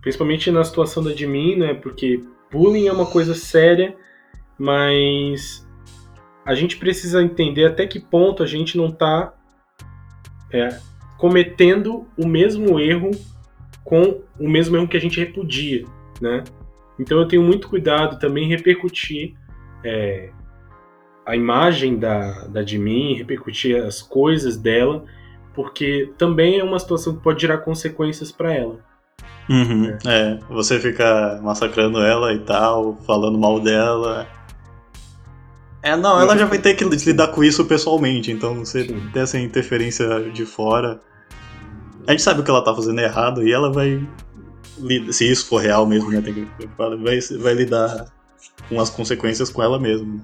principalmente 0.00 0.50
na 0.50 0.64
situação 0.64 1.02
da 1.02 1.10
admin, 1.10 1.56
né? 1.56 1.74
Porque 1.74 2.22
bullying 2.50 2.86
é 2.86 2.92
uma 2.92 3.06
coisa 3.06 3.34
séria, 3.34 3.96
mas 4.58 5.66
a 6.44 6.54
gente 6.54 6.76
precisa 6.76 7.22
entender 7.22 7.64
até 7.64 7.86
que 7.86 7.98
ponto 7.98 8.42
a 8.42 8.46
gente 8.46 8.76
não 8.76 8.88
está 8.88 9.34
é, 10.52 10.78
cometendo 11.18 12.06
o 12.16 12.26
mesmo 12.26 12.78
erro 12.78 13.10
com 13.82 14.22
o 14.38 14.48
mesmo 14.48 14.76
erro 14.76 14.88
que 14.88 14.96
a 14.96 15.00
gente 15.00 15.20
repudia, 15.20 15.84
né? 16.20 16.44
Então 16.98 17.18
eu 17.18 17.26
tenho 17.26 17.42
muito 17.42 17.68
cuidado 17.68 18.18
também 18.18 18.44
em 18.44 18.48
repercutir 18.48 19.34
é, 19.82 20.30
a 21.26 21.34
imagem 21.34 21.98
da, 21.98 22.46
da 22.46 22.62
de 22.62 22.78
mim, 22.78 23.14
repercutir 23.14 23.76
as 23.76 24.00
coisas 24.00 24.56
dela, 24.56 25.04
porque 25.54 26.12
também 26.18 26.58
é 26.58 26.64
uma 26.64 26.78
situação 26.78 27.14
que 27.14 27.22
pode 27.22 27.40
gerar 27.40 27.58
consequências 27.58 28.32
para 28.32 28.52
ela. 28.52 28.78
Uhum, 29.48 29.86
é. 29.86 29.98
é, 30.06 30.40
você 30.48 30.80
fica 30.80 31.38
massacrando 31.42 32.00
ela 32.00 32.32
e 32.32 32.38
tal, 32.40 32.98
falando 33.06 33.38
mal 33.38 33.60
dela. 33.60 34.26
É, 35.82 35.94
não, 35.96 36.18
ela 36.18 36.36
já 36.36 36.46
vai 36.46 36.58
ter 36.58 36.74
que 36.74 36.84
lidar 36.84 37.28
com 37.28 37.44
isso 37.44 37.64
pessoalmente, 37.66 38.32
então 38.32 38.54
você 38.54 38.84
Sim. 38.84 39.10
ter 39.12 39.20
essa 39.20 39.38
interferência 39.38 40.30
de 40.32 40.46
fora. 40.46 41.00
A 42.06 42.12
gente 42.12 42.22
sabe 42.22 42.40
o 42.40 42.44
que 42.44 42.50
ela 42.50 42.64
tá 42.64 42.74
fazendo 42.74 43.00
errado 43.00 43.46
e 43.46 43.52
ela 43.52 43.70
vai. 43.70 44.02
Se 45.12 45.30
isso 45.30 45.46
for 45.46 45.58
real 45.58 45.86
mesmo, 45.86 46.10
né? 46.10 46.22
Tem 46.22 46.32
que, 46.32 46.48
vai, 46.78 47.20
vai 47.38 47.54
lidar 47.54 48.06
com 48.68 48.80
as 48.80 48.88
consequências 48.88 49.50
com 49.50 49.62
ela 49.62 49.78
mesma. 49.78 50.20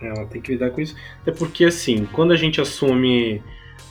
Ela 0.00 0.24
tem 0.26 0.40
que 0.40 0.52
lidar 0.52 0.70
com 0.70 0.80
isso. 0.80 0.94
Até 1.22 1.32
porque, 1.32 1.64
assim, 1.64 2.06
quando 2.12 2.32
a 2.32 2.36
gente 2.36 2.60
assume 2.60 3.42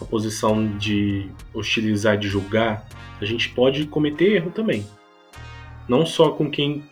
a 0.01 0.05
posição 0.05 0.77
de 0.77 1.29
hostilizar, 1.53 2.17
de 2.17 2.27
julgar, 2.27 2.87
a 3.19 3.25
gente 3.25 3.49
pode 3.49 3.85
cometer 3.87 4.35
erro 4.35 4.51
também. 4.51 4.85
Não 5.87 6.05
só 6.05 6.31
com 6.31 6.49
quem 6.49 6.83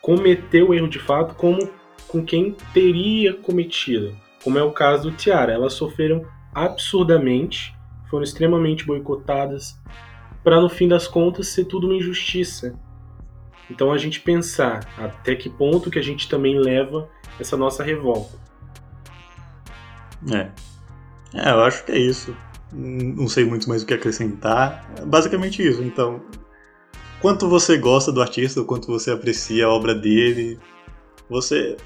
cometeu 0.00 0.68
o 0.68 0.74
erro 0.74 0.88
de 0.88 0.98
fato, 0.98 1.34
como 1.34 1.68
com 2.06 2.24
quem 2.24 2.56
teria 2.72 3.34
cometido. 3.34 4.16
Como 4.42 4.58
é 4.58 4.62
o 4.62 4.72
caso 4.72 5.10
do 5.10 5.16
Tiara. 5.16 5.52
Elas 5.52 5.74
sofreram 5.74 6.24
absurdamente, 6.54 7.74
foram 8.08 8.24
extremamente 8.24 8.86
boicotadas, 8.86 9.78
para 10.42 10.60
no 10.60 10.68
fim 10.68 10.88
das 10.88 11.06
contas 11.06 11.48
ser 11.48 11.64
tudo 11.64 11.86
uma 11.86 11.96
injustiça. 11.96 12.78
Então 13.70 13.92
a 13.92 13.98
gente 13.98 14.20
pensar 14.20 14.88
até 14.96 15.34
que 15.34 15.50
ponto 15.50 15.90
que 15.90 15.98
a 15.98 16.02
gente 16.02 16.28
também 16.28 16.58
leva 16.58 17.08
essa 17.38 17.56
nossa 17.56 17.84
revolta. 17.84 18.38
É. 20.32 20.50
É, 21.34 21.50
eu 21.50 21.62
acho 21.62 21.84
que 21.84 21.92
é 21.92 21.98
isso. 21.98 22.34
Não 22.72 23.28
sei 23.28 23.44
muito 23.44 23.68
mais 23.68 23.82
o 23.82 23.86
que 23.86 23.94
acrescentar. 23.94 24.90
Basicamente 25.06 25.66
isso. 25.66 25.82
Então, 25.82 26.22
quanto 27.20 27.48
você 27.48 27.78
gosta 27.78 28.12
do 28.12 28.20
artista, 28.20 28.60
o 28.60 28.64
quanto 28.64 28.86
você 28.86 29.10
aprecia 29.10 29.66
a 29.66 29.70
obra 29.70 29.94
dele, 29.94 30.58
você 31.28 31.76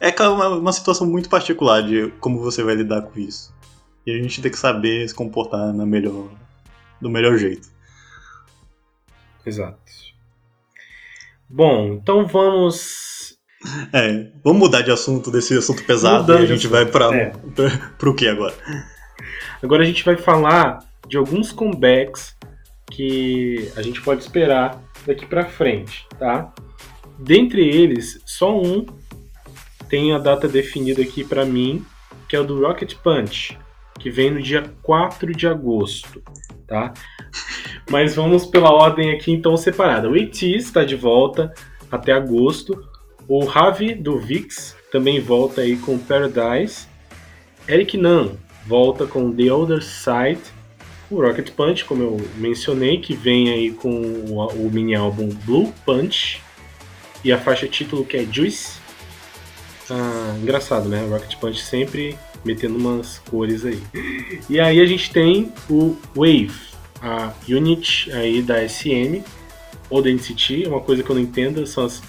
é 0.00 0.28
uma, 0.28 0.48
uma 0.48 0.72
situação 0.72 1.06
muito 1.06 1.28
particular 1.28 1.82
de 1.82 2.10
como 2.20 2.40
você 2.40 2.62
vai 2.62 2.74
lidar 2.74 3.02
com 3.02 3.18
isso. 3.18 3.54
E 4.06 4.10
a 4.10 4.22
gente 4.22 4.40
tem 4.40 4.50
que 4.50 4.58
saber 4.58 5.06
se 5.08 5.14
comportar 5.14 5.72
na 5.74 5.84
melhor, 5.84 6.30
do 7.00 7.10
melhor 7.10 7.36
jeito. 7.36 7.68
Exato. 9.44 9.78
Bom, 11.48 11.94
então 11.94 12.26
vamos. 12.26 13.17
É, 13.92 14.30
vamos 14.44 14.60
mudar 14.60 14.82
de 14.82 14.90
assunto 14.90 15.30
desse 15.30 15.56
assunto 15.56 15.84
pesado 15.84 16.22
Mudando 16.22 16.40
e 16.40 16.44
a 16.44 16.46
gente 16.46 16.66
vai 16.68 16.86
para 16.86 17.14
é. 17.16 17.32
o 18.02 18.14
que 18.14 18.28
agora? 18.28 18.54
Agora 19.62 19.82
a 19.82 19.86
gente 19.86 20.04
vai 20.04 20.16
falar 20.16 20.78
de 21.08 21.16
alguns 21.16 21.50
comebacks 21.50 22.36
que 22.90 23.70
a 23.76 23.82
gente 23.82 24.00
pode 24.00 24.22
esperar 24.22 24.80
daqui 25.06 25.26
para 25.26 25.44
frente, 25.46 26.06
tá? 26.18 26.52
Dentre 27.18 27.66
eles, 27.66 28.20
só 28.24 28.56
um 28.56 28.86
tem 29.88 30.12
a 30.14 30.18
data 30.18 30.46
definida 30.46 31.02
aqui 31.02 31.24
para 31.24 31.44
mim, 31.44 31.84
que 32.28 32.36
é 32.36 32.40
o 32.40 32.44
do 32.44 32.60
Rocket 32.60 32.94
Punch, 32.96 33.58
que 33.98 34.10
vem 34.10 34.30
no 34.30 34.40
dia 34.40 34.70
4 34.82 35.32
de 35.34 35.46
agosto, 35.48 36.22
tá? 36.66 36.92
Mas 37.90 38.14
vamos 38.14 38.46
pela 38.46 38.70
ordem 38.70 39.12
aqui 39.12 39.32
então 39.32 39.56
separada. 39.56 40.08
O 40.08 40.16
E.T. 40.16 40.56
está 40.56 40.84
de 40.84 40.94
volta 40.94 41.52
até 41.90 42.12
agosto. 42.12 42.87
O 43.28 43.44
Ravi 43.44 43.94
do 43.94 44.18
Vix 44.18 44.74
também 44.90 45.20
volta 45.20 45.60
aí 45.60 45.76
com 45.76 45.98
Paradise. 45.98 46.86
Eric 47.68 47.94
Nan 47.98 48.38
volta 48.66 49.06
com 49.06 49.30
The 49.30 49.52
Other 49.52 49.82
Side. 49.82 50.40
O 51.10 51.20
Rocket 51.20 51.50
Punch, 51.50 51.84
como 51.84 52.02
eu 52.02 52.16
mencionei, 52.36 52.98
que 52.98 53.14
vem 53.14 53.50
aí 53.50 53.70
com 53.70 53.90
o, 53.90 54.46
o 54.46 54.70
mini 54.70 54.94
álbum 54.94 55.28
Blue 55.44 55.74
Punch. 55.84 56.40
E 57.22 57.30
a 57.30 57.38
faixa 57.38 57.68
título 57.68 58.02
que 58.02 58.16
é 58.16 58.24
Juice. 58.24 58.78
Ah, 59.90 60.34
engraçado, 60.40 60.88
né? 60.88 61.06
Rocket 61.06 61.36
Punch 61.36 61.62
sempre 61.62 62.16
metendo 62.42 62.78
umas 62.78 63.18
cores 63.30 63.62
aí. 63.66 63.82
E 64.48 64.58
aí 64.58 64.80
a 64.80 64.86
gente 64.86 65.12
tem 65.12 65.52
o 65.68 65.94
Wave, 66.14 66.50
a 67.02 67.34
unit 67.46 68.10
aí 68.12 68.40
da 68.40 68.66
SM 68.66 69.22
ou 69.90 70.00
da 70.00 70.10
NCT, 70.10 70.64
é 70.64 70.68
uma 70.68 70.80
coisa 70.80 71.02
que 71.02 71.10
eu 71.10 71.16
não 71.16 71.22
entendo, 71.22 71.66
são 71.66 71.84
as, 71.84 72.02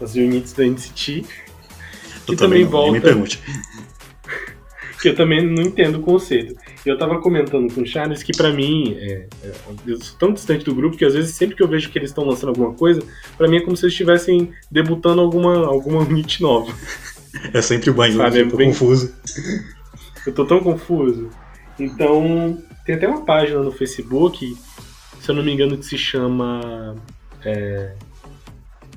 as 0.00 0.14
units 0.14 0.52
da 0.52 0.64
NCT. 0.64 1.24
Que 2.26 2.36
também, 2.36 2.36
também 2.36 2.64
volta. 2.64 2.92
Me 2.92 3.00
pergunte. 3.00 3.40
que 5.04 5.10
eu 5.10 5.14
também 5.14 5.44
não 5.46 5.62
entendo 5.62 5.96
o 5.96 6.00
conceito. 6.00 6.54
Eu 6.86 6.96
tava 6.96 7.20
comentando 7.20 7.70
com 7.74 7.82
o 7.82 7.86
Charles 7.86 8.22
que 8.22 8.34
para 8.34 8.50
mim, 8.50 8.96
é, 8.98 9.26
é, 9.42 9.52
eu 9.86 10.00
sou 10.00 10.16
tão 10.18 10.32
distante 10.32 10.64
do 10.64 10.74
grupo 10.74 10.96
que 10.96 11.04
às 11.04 11.12
vezes 11.12 11.34
sempre 11.34 11.54
que 11.54 11.62
eu 11.62 11.68
vejo 11.68 11.90
que 11.90 11.98
eles 11.98 12.08
estão 12.08 12.24
lançando 12.24 12.48
alguma 12.48 12.72
coisa, 12.72 13.02
para 13.36 13.46
mim 13.46 13.58
é 13.58 13.60
como 13.60 13.76
se 13.76 13.84
eles 13.84 13.92
estivessem 13.92 14.50
debutando 14.70 15.20
alguma, 15.20 15.66
alguma 15.66 16.00
unit 16.00 16.40
nova. 16.40 16.74
É 17.52 17.60
sempre 17.60 17.90
o 17.90 17.94
banho, 17.94 18.16
Sabe, 18.16 18.38
eu 18.38 18.48
tô 18.48 18.56
bem... 18.56 18.68
confuso. 18.68 19.12
Eu 20.26 20.32
tô 20.32 20.46
tão 20.46 20.60
confuso. 20.60 21.28
Então, 21.78 22.62
tem 22.86 22.94
até 22.94 23.06
uma 23.06 23.26
página 23.26 23.60
no 23.60 23.72
Facebook, 23.72 24.56
se 25.20 25.30
eu 25.30 25.34
não 25.34 25.42
me 25.42 25.52
engano, 25.52 25.76
que 25.76 25.84
se 25.84 25.98
chama 25.98 26.96
é, 27.44 27.92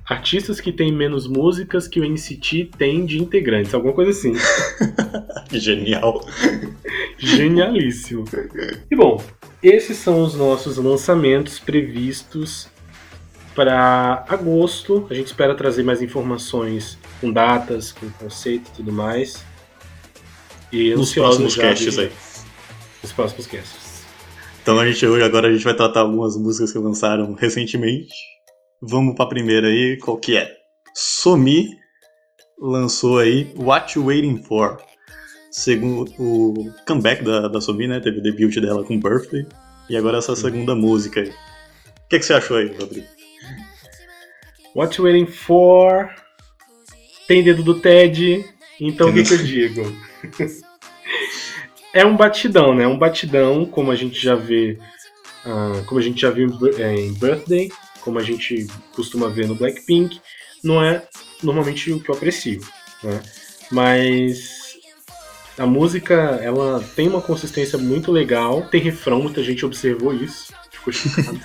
Artistas 0.08 0.62
que 0.62 0.72
têm 0.72 0.90
menos 0.90 1.28
músicas 1.28 1.86
que 1.86 2.00
o 2.00 2.06
NCT 2.06 2.72
tem 2.78 3.06
de 3.06 3.22
integrantes, 3.22 3.74
alguma 3.74 3.94
coisa 3.94 4.12
assim. 4.12 4.34
Genial. 5.52 6.26
Genialíssimo. 7.18 8.24
E 8.90 8.96
bom, 8.96 9.22
esses 9.62 9.98
são 9.98 10.22
os 10.22 10.34
nossos 10.34 10.78
lançamentos 10.78 11.60
previstos 11.60 12.70
para 13.54 14.24
agosto. 14.30 15.06
A 15.10 15.14
gente 15.14 15.28
espera 15.28 15.54
trazer 15.54 15.84
mais 15.84 16.02
informações 16.02 16.98
com 17.20 17.30
datas, 17.30 17.92
com 17.92 18.10
conceito 18.12 18.70
e 18.74 18.78
tudo 18.78 18.94
mais. 18.94 19.44
E 20.72 20.96
nos 20.96 21.14
próximos 21.14 21.58
casts 21.58 22.00
aí. 22.00 22.12
Nos 23.04 23.12
próximos 23.12 23.46
casts. 23.46 24.06
Então 24.62 24.80
a 24.80 24.88
gente 24.88 25.06
hoje 25.06 25.24
agora 25.24 25.50
a 25.50 25.52
gente 25.52 25.66
vai 25.66 25.74
tratar 25.74 26.02
algumas 26.02 26.38
músicas 26.38 26.72
que 26.72 26.78
lançaram 26.78 27.34
recentemente. 27.34 28.37
Vamos 28.82 29.16
para 29.16 29.26
a 29.26 29.30
primeira 29.30 29.68
aí, 29.68 29.98
qual 29.98 30.18
que 30.18 30.38
é? 30.38 30.56
Somi 30.94 31.68
lançou 32.60 33.18
aí 33.18 33.52
What 33.58 33.98
You 33.98 34.06
Waiting 34.06 34.44
For. 34.44 34.80
Segundo 35.50 36.12
o 36.20 36.72
comeback 36.86 37.24
da, 37.24 37.48
da 37.48 37.60
Somi, 37.60 37.88
né? 37.88 38.00
Teve 38.00 38.20
o 38.20 38.22
debut 38.22 38.56
dela 38.60 38.84
com 38.84 39.00
Birthday. 39.00 39.48
E 39.90 39.98
agora 39.98 40.20
essa 40.20 40.36
segunda 40.36 40.76
música 40.76 41.22
aí. 41.22 41.30
O 41.30 42.10
que, 42.10 42.20
que 42.20 42.26
você 42.26 42.34
achou 42.34 42.58
aí, 42.58 42.68
Rodrigo? 42.68 43.08
What 44.76 45.00
You 45.00 45.06
Waiting 45.06 45.32
For. 45.32 46.10
Tem 47.28 47.44
dedo 47.44 47.64
do 47.64 47.80
Ted. 47.80 48.46
Então 48.80 49.10
o 49.10 49.14
que, 49.14 49.24
que 49.24 49.34
eu 49.34 49.44
digo? 49.44 49.82
é 51.94 52.06
um 52.06 52.16
batidão, 52.16 52.76
né? 52.76 52.86
Um 52.86 52.98
batidão, 52.98 53.66
como 53.66 53.92
a 53.92 53.96
gente 53.96 54.22
já 54.22 54.36
vê, 54.36 54.78
uh, 55.46 55.84
como 55.86 56.00
a 56.00 56.04
gente 56.04 56.22
já 56.22 56.30
viu 56.30 56.48
em 56.48 57.14
Birthday, 57.14 57.72
como 58.08 58.20
a 58.20 58.24
gente 58.24 58.68
costuma 58.96 59.28
ver 59.28 59.50
no 59.50 59.56
Blackpink, 59.56 60.22
não 60.64 60.82
é 60.82 61.06
normalmente 61.44 61.92
o 61.92 62.00
que 62.00 62.10
eu 62.10 62.16
aprecio, 62.16 62.62
né? 63.04 63.22
Mas 63.70 64.78
a 65.58 65.66
música, 65.66 66.14
ela 66.42 66.82
tem 66.96 67.10
uma 67.10 67.22
consistência 67.22 67.78
muito 67.78 68.10
legal, 68.10 68.62
tem 68.70 68.80
refrão, 68.80 69.22
muita 69.22 69.44
gente 69.44 69.66
observou 69.66 70.14
isso, 70.14 70.54
ficou 70.72 70.94
chocado. 70.94 71.38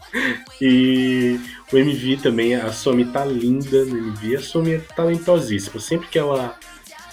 e 0.62 1.38
o 1.70 1.76
MV 1.76 2.22
também, 2.22 2.54
a 2.54 2.72
Somi 2.72 3.04
tá 3.04 3.22
linda 3.26 3.84
no 3.84 3.98
MV, 3.98 4.36
a 4.36 4.40
Somi 4.40 4.72
é 4.72 4.78
talentosíssima. 4.78 5.78
Sempre 5.78 6.08
que 6.08 6.18
ela 6.18 6.56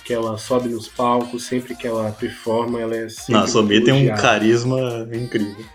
que 0.05 0.13
ela 0.13 0.37
sobe 0.37 0.69
nos 0.69 0.87
palcos, 0.87 1.43
sempre 1.43 1.75
que 1.75 1.85
ela 1.85 2.11
performa, 2.11 2.79
ela 2.79 2.95
é 2.95 3.09
sempre. 3.09 3.33
Não, 3.33 3.43
a 3.43 3.47
Somi 3.47 3.83
tem 3.83 4.09
um 4.09 4.15
carisma 4.15 5.05
incrível. 5.11 5.65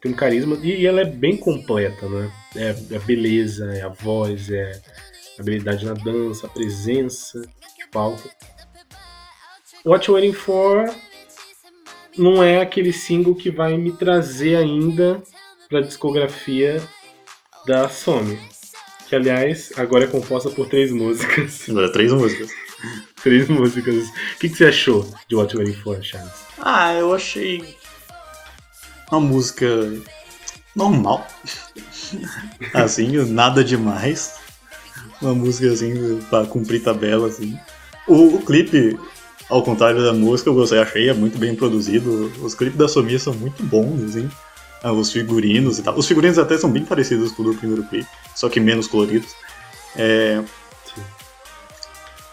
Tem 0.00 0.12
um 0.12 0.14
carisma 0.14 0.58
e, 0.62 0.86
ela 0.86 1.02
é 1.02 1.04
bem 1.04 1.36
completa, 1.36 2.08
né? 2.08 2.32
É, 2.56 2.94
é 2.94 2.96
a 2.96 3.00
beleza, 3.00 3.72
é 3.72 3.82
a 3.82 3.88
voz, 3.88 4.50
é 4.50 4.80
a 5.38 5.42
habilidade 5.42 5.84
na 5.84 5.92
dança, 5.92 6.46
a 6.46 6.50
presença 6.50 7.40
de 7.40 7.86
palco. 7.90 8.28
What 9.84 10.08
You 10.08 10.14
Waiting 10.14 10.32
For 10.32 10.94
não 12.16 12.42
é 12.42 12.60
aquele 12.60 12.92
single 12.92 13.34
que 13.34 13.50
vai 13.50 13.76
me 13.76 13.92
trazer 13.92 14.56
ainda 14.56 15.22
para 15.68 15.78
a 15.78 15.82
discografia 15.82 16.82
da 17.66 17.88
Sony. 17.88 18.38
Que, 19.08 19.16
aliás, 19.16 19.72
agora 19.76 20.04
é 20.04 20.06
composta 20.06 20.50
por 20.50 20.68
três 20.68 20.92
músicas. 20.92 21.66
Não, 21.68 21.90
três 21.90 22.12
músicas. 22.12 22.50
Três 23.22 23.46
músicas. 23.48 24.08
O 24.08 24.38
que, 24.38 24.48
que 24.48 24.56
você 24.56 24.64
achou 24.64 25.06
de 25.28 25.36
What 25.36 25.54
You 25.54 25.62
Waiting 25.62 25.78
For, 25.78 26.02
Charles? 26.02 26.32
Ah, 26.58 26.94
eu 26.94 27.12
achei 27.12 27.76
uma 29.10 29.20
música 29.20 29.66
normal. 30.74 31.26
assim, 32.74 33.16
nada 33.26 33.62
demais. 33.62 34.34
Uma 35.20 35.34
música 35.34 35.72
assim 35.72 36.20
pra 36.30 36.46
cumprir 36.46 36.82
tabela, 36.82 37.28
assim. 37.28 37.58
O, 38.06 38.36
o 38.36 38.42
clipe, 38.42 38.98
ao 39.48 39.62
contrário 39.62 40.02
da 40.02 40.12
música, 40.12 40.50
eu 40.50 40.54
gostei, 40.54 40.78
achei, 40.78 41.08
é 41.08 41.14
muito 41.14 41.38
bem 41.38 41.54
produzido. 41.54 42.32
Os 42.42 42.54
clipes 42.54 42.78
da 42.78 42.88
Sofia 42.88 43.18
são 43.18 43.34
muito 43.34 43.62
bons, 43.62 44.02
assim. 44.02 44.30
Ah, 44.82 44.92
os 44.92 45.12
figurinos 45.12 45.78
e 45.78 45.82
tal. 45.82 45.96
Os 45.96 46.06
figurinos 46.06 46.38
até 46.38 46.56
são 46.56 46.70
bem 46.70 46.84
parecidos 46.84 47.32
com 47.32 47.42
o 47.42 47.52
do 47.52 47.58
primeiro 47.58 47.82
clipe, 47.84 48.08
só 48.34 48.48
que 48.48 48.58
menos 48.58 48.86
coloridos. 48.86 49.34
É, 49.94 50.42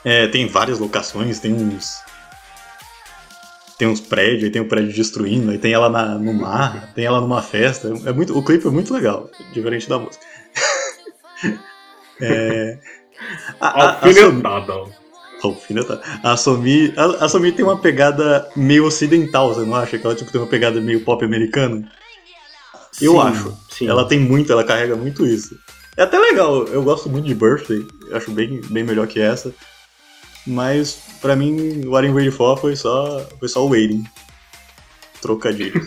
é, 0.06 0.28
tem 0.28 0.48
várias 0.48 0.80
locações, 0.80 1.40
tem 1.40 1.54
uns. 1.54 2.00
Tem 3.78 3.88
uns 3.88 4.02
prédios, 4.02 4.46
aí 4.46 4.50
tem 4.50 4.62
o 4.62 4.66
um 4.66 4.68
prédio 4.68 4.94
destruindo, 4.94 5.52
aí 5.52 5.58
tem 5.58 5.72
ela 5.72 5.90
na, 5.90 6.18
no 6.18 6.34
mar, 6.34 6.92
tem 6.96 7.06
ela 7.06 7.22
numa 7.22 7.42
festa. 7.42 7.94
É 8.06 8.12
muito, 8.12 8.38
o 8.38 8.44
clipe 8.44 8.68
é 8.68 8.72
muito 8.72 8.94
legal, 8.94 9.30
diferente 9.54 9.88
da 9.88 10.00
música. 10.00 10.26
é, 12.20 12.80
a, 13.60 13.68
a, 13.68 14.06
Alfinetada. 15.44 16.02
A 16.24 16.36
Somi, 16.36 16.94
a, 16.98 17.26
a 17.26 17.30
Somi 17.30 17.52
tem 17.52 17.63
uma 17.63 17.78
pegada 17.78 18.50
meio 18.56 18.86
ocidental, 18.86 19.54
você 19.54 19.62
não 19.62 19.76
acha? 19.76 19.98
Que 19.98 20.06
ela 20.06 20.16
tipo, 20.16 20.32
tem 20.32 20.42
uma 20.42 20.48
pegada 20.48 20.82
meio 20.82 21.02
pop 21.02 21.24
americano? 21.24 21.88
Eu 23.02 23.13
sim, 23.13 23.20
acho. 23.20 23.58
Sim. 23.70 23.88
Ela 23.88 24.08
tem 24.08 24.20
muito, 24.20 24.52
ela 24.52 24.63
carrega 24.63 24.96
muito 24.96 25.26
isso. 25.26 25.58
É 25.96 26.04
até 26.04 26.18
legal, 26.18 26.66
eu 26.68 26.84
gosto 26.84 27.10
muito 27.10 27.26
de 27.26 27.36
Birthday, 27.36 27.86
acho 28.12 28.32
bem, 28.32 28.62
bem 28.70 28.84
melhor 28.84 29.08
que 29.08 29.20
essa. 29.20 29.54
Mas 30.46 31.00
pra 31.22 31.36
mim, 31.36 31.86
o 31.86 32.00
I'm 32.00 32.14
Waiting 32.14 32.32
For 32.32 32.58
foi 32.58 32.76
só, 32.76 33.26
foi 33.40 33.48
só 33.48 33.66
o 33.66 33.70
Waiting. 33.70 34.04
Trocadilho. 35.22 35.74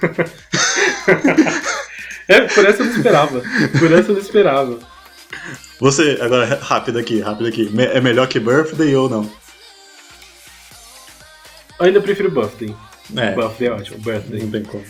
é, 2.28 2.40
por 2.42 2.64
essa 2.66 2.82
eu 2.82 2.86
não 2.86 2.96
esperava. 2.96 3.42
Por 3.78 3.92
essa 3.92 4.10
eu 4.10 4.14
não 4.14 4.20
esperava. 4.20 4.78
Você, 5.78 6.18
agora, 6.20 6.58
rápido 6.60 6.98
aqui, 6.98 7.20
rápido 7.20 7.48
aqui. 7.48 7.70
É 7.92 8.00
melhor 8.00 8.26
que 8.28 8.40
Birthday 8.40 8.94
ou 8.96 9.08
não? 9.08 9.30
Eu 11.78 11.86
ainda 11.86 12.00
prefiro 12.00 12.30
Birthday. 12.30 12.74
É. 13.16 13.34
Birthday 13.34 13.68
é 13.68 13.72
ótimo, 13.72 13.98
Birthday. 13.98 14.42
Não 14.42 14.50
tem 14.50 14.62
como. 14.64 14.84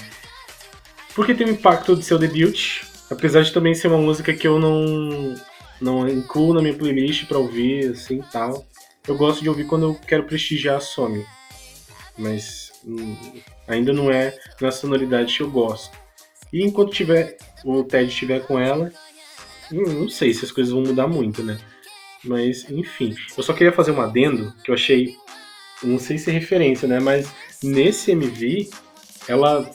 Porque 1.15 1.35
tem 1.35 1.47
o 1.47 1.51
impacto 1.51 1.95
do 1.95 2.03
seu 2.03 2.19
debut, 2.19 2.83
apesar 3.11 3.43
de 3.43 3.53
também 3.53 3.75
ser 3.75 3.89
uma 3.89 3.99
música 3.99 4.33
que 4.33 4.49
eu 4.49 4.59
não, 4.59 5.35
não 5.81 6.09
incluo 6.09 6.55
na 6.55 6.63
minha 6.63 6.75
playlist 6.75 7.27
pra 7.27 7.39
ouvir, 7.39 7.91
assim, 7.91 8.23
tal 8.33 8.67
eu 9.07 9.17
gosto 9.17 9.43
de 9.43 9.49
ouvir 9.49 9.67
quando 9.67 9.87
eu 9.87 9.95
quero 9.95 10.25
prestigiar 10.25 10.77
a 10.77 10.81
Sony. 10.81 11.25
Mas 12.17 12.73
hum, 12.85 13.17
ainda 13.67 13.93
não 13.93 14.11
é 14.11 14.37
na 14.61 14.71
sonoridade 14.71 15.37
que 15.37 15.43
eu 15.43 15.51
gosto. 15.51 15.97
E 16.53 16.63
enquanto 16.63 16.93
tiver 16.93 17.37
o 17.65 17.85
Ted 17.85 18.09
estiver 18.09 18.41
com 18.41 18.59
ela, 18.59 18.93
hum, 19.73 20.01
não 20.01 20.09
sei 20.09 20.35
se 20.35 20.45
as 20.45 20.53
coisas 20.53 20.73
vão 20.73 20.83
mudar 20.83 21.07
muito, 21.07 21.43
né? 21.43 21.59
Mas, 22.25 22.69
enfim. 22.71 23.15
Eu 23.37 23.43
só 23.43 23.53
queria 23.53 23.73
fazer 23.73 23.93
um 23.93 24.01
adendo 24.01 24.53
que 24.63 24.71
eu 24.71 24.75
achei. 24.75 25.17
Não 25.83 25.99
sei 25.99 26.19
se 26.19 26.29
é 26.31 26.33
referência, 26.33 26.87
né? 26.87 27.01
Mas 27.01 27.29
nesse 27.63 28.11
MV, 28.11 28.69
ela 29.27 29.71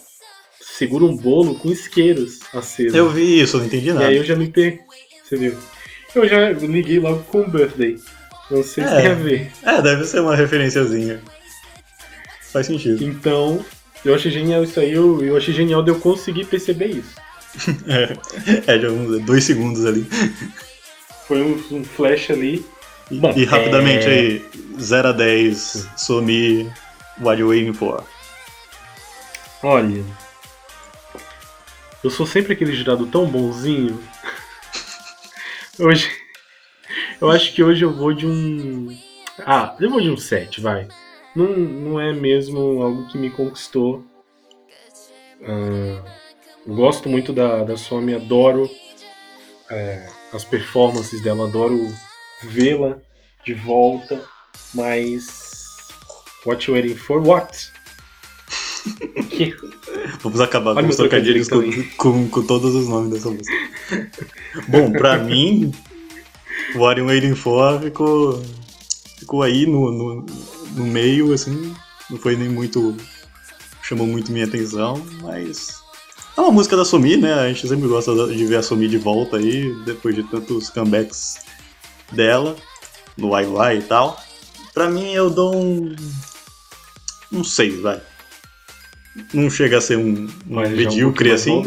segura 0.61 1.05
um 1.05 1.15
bolo 1.15 1.55
com 1.55 1.71
isqueiros 1.71 2.41
acesos. 2.53 2.93
Eu 2.93 3.09
vi 3.09 3.41
isso, 3.41 3.57
não 3.57 3.65
entendi 3.65 3.91
nada. 3.91 4.05
E 4.05 4.07
aí 4.09 4.17
eu 4.17 4.23
já 4.23 4.35
me 4.35 4.47
per... 4.51 4.81
Você 5.23 5.37
viu? 5.37 5.57
Eu 6.13 6.27
já 6.27 6.51
liguei 6.51 6.99
logo 6.99 7.23
com 7.23 7.41
o 7.41 7.49
Birthday. 7.49 7.97
Não 8.49 8.63
sei 8.63 8.83
é, 8.83 8.87
se 8.87 8.95
tem 8.95 9.07
a 9.07 9.13
ver. 9.13 9.51
É, 9.63 9.81
deve 9.81 10.05
ser 10.05 10.19
uma 10.19 10.35
referenciazinha. 10.35 11.21
Faz 12.51 12.67
sentido. 12.67 13.03
Então, 13.03 13.65
eu 14.03 14.13
achei 14.13 14.31
genial 14.31 14.63
isso 14.63 14.79
aí, 14.79 14.93
eu, 14.93 15.23
eu 15.23 15.35
achei 15.35 15.53
genial 15.53 15.81
de 15.81 15.89
eu 15.91 15.99
conseguir 15.99 16.45
perceber 16.45 16.87
isso. 16.87 17.15
é, 17.87 18.73
é 18.73 18.77
de 18.77 18.87
uns 18.87 19.21
dois 19.25 19.43
segundos 19.43 19.85
ali. 19.85 20.07
Foi 21.27 21.41
um, 21.41 21.61
um 21.71 21.83
flash 21.83 22.29
ali. 22.29 22.65
Bom, 23.11 23.33
e 23.35 23.45
rapidamente 23.45 24.05
é... 24.05 24.09
aí, 24.09 24.45
0 24.79 25.09
a 25.09 25.11
10, 25.11 25.87
Somi, 25.97 26.71
What 27.19 27.39
You 27.39 27.49
Waiting 27.49 27.73
For? 27.73 28.03
Olha, 29.61 30.03
eu 32.03 32.09
sou 32.11 32.25
sempre 32.25 32.53
aquele 32.53 32.75
jurado 32.75 33.07
tão 33.07 33.25
bonzinho. 33.25 33.99
Hoje, 35.79 36.07
eu 37.21 37.29
acho 37.29 37.53
que 37.53 37.63
hoje 37.63 37.83
eu 37.83 37.93
vou 37.93 38.13
de 38.13 38.25
um. 38.25 38.95
Ah, 39.39 39.75
eu 39.79 39.89
vou 39.89 40.01
de 40.01 40.09
um 40.09 40.17
7, 40.17 40.61
vai. 40.61 40.87
Não, 41.35 41.47
não 41.47 41.99
é 41.99 42.13
mesmo 42.13 42.81
algo 42.81 43.07
que 43.07 43.17
me 43.17 43.29
conquistou. 43.29 44.03
Uh, 45.41 46.01
gosto 46.73 47.09
muito 47.09 47.33
da, 47.33 47.63
da 47.63 47.75
Somi, 47.75 48.15
adoro 48.15 48.69
é, 49.69 50.07
as 50.33 50.43
performances 50.43 51.21
dela, 51.21 51.47
adoro 51.47 51.93
vê-la 52.43 52.97
de 53.43 53.53
volta, 53.53 54.23
mas. 54.73 55.43
What 56.45 56.67
you 56.67 56.75
waiting 56.75 56.95
for? 56.95 57.25
What? 57.25 57.71
Vamos 60.21 60.39
acabar 60.39 60.75
com 60.75 60.87
os 60.87 60.95
trocadilhos 60.95 61.49
com, 61.49 61.61
com, 61.97 62.29
com, 62.29 62.45
todos 62.45 62.75
os 62.75 62.87
nomes 62.87 63.11
dessa 63.11 63.29
música. 63.31 64.11
Bom, 64.67 64.91
pra 64.91 65.17
mim, 65.23 65.71
o 66.75 66.79
Orion 66.79 67.05
Waiting 67.07 67.35
For 67.35 67.79
ficou, 67.81 68.43
ficou 69.17 69.43
aí 69.43 69.65
no, 69.65 69.91
no, 69.91 70.25
no 70.75 70.85
meio, 70.85 71.33
assim, 71.33 71.73
não 72.09 72.17
foi 72.17 72.35
nem 72.35 72.49
muito. 72.49 72.95
chamou 73.81 74.07
muito 74.07 74.31
minha 74.31 74.45
atenção, 74.45 75.05
mas. 75.21 75.83
É 76.37 76.41
uma 76.41 76.51
música 76.51 76.75
da 76.75 76.83
Sumi, 76.83 77.15
né? 77.15 77.33
A 77.33 77.47
gente 77.47 77.67
sempre 77.67 77.87
gosta 77.87 78.13
de 78.27 78.45
ver 78.45 78.57
a 78.57 78.63
Sumi 78.63 78.87
de 78.87 78.97
volta 78.97 79.37
aí, 79.37 79.73
depois 79.85 80.13
de 80.13 80.23
tantos 80.23 80.69
comebacks 80.69 81.37
dela, 82.11 82.57
no 83.17 83.29
YY 83.39 83.79
e 83.79 83.81
tal. 83.83 84.21
Pra 84.73 84.89
mim, 84.89 85.13
eu 85.13 85.29
dou 85.29 85.55
um. 85.55 85.95
um 87.31 87.43
6, 87.43 87.79
vai. 87.81 88.01
Não 89.33 89.49
chega 89.49 89.77
a 89.77 89.81
ser 89.81 89.97
um, 89.97 90.27
um 90.49 90.69
medíocre 90.69 91.31
um 91.31 91.33
assim. 91.33 91.63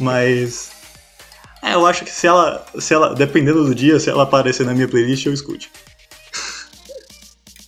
mas 0.00 0.75
é, 1.66 1.74
eu 1.74 1.84
acho 1.84 2.04
que 2.04 2.10
se 2.10 2.26
ela, 2.26 2.64
se 2.78 2.94
ela, 2.94 3.14
dependendo 3.14 3.64
do 3.64 3.74
dia, 3.74 3.98
se 3.98 4.08
ela 4.08 4.22
aparecer 4.22 4.64
na 4.64 4.72
minha 4.72 4.86
playlist, 4.86 5.26
eu 5.26 5.32
escute. 5.32 5.70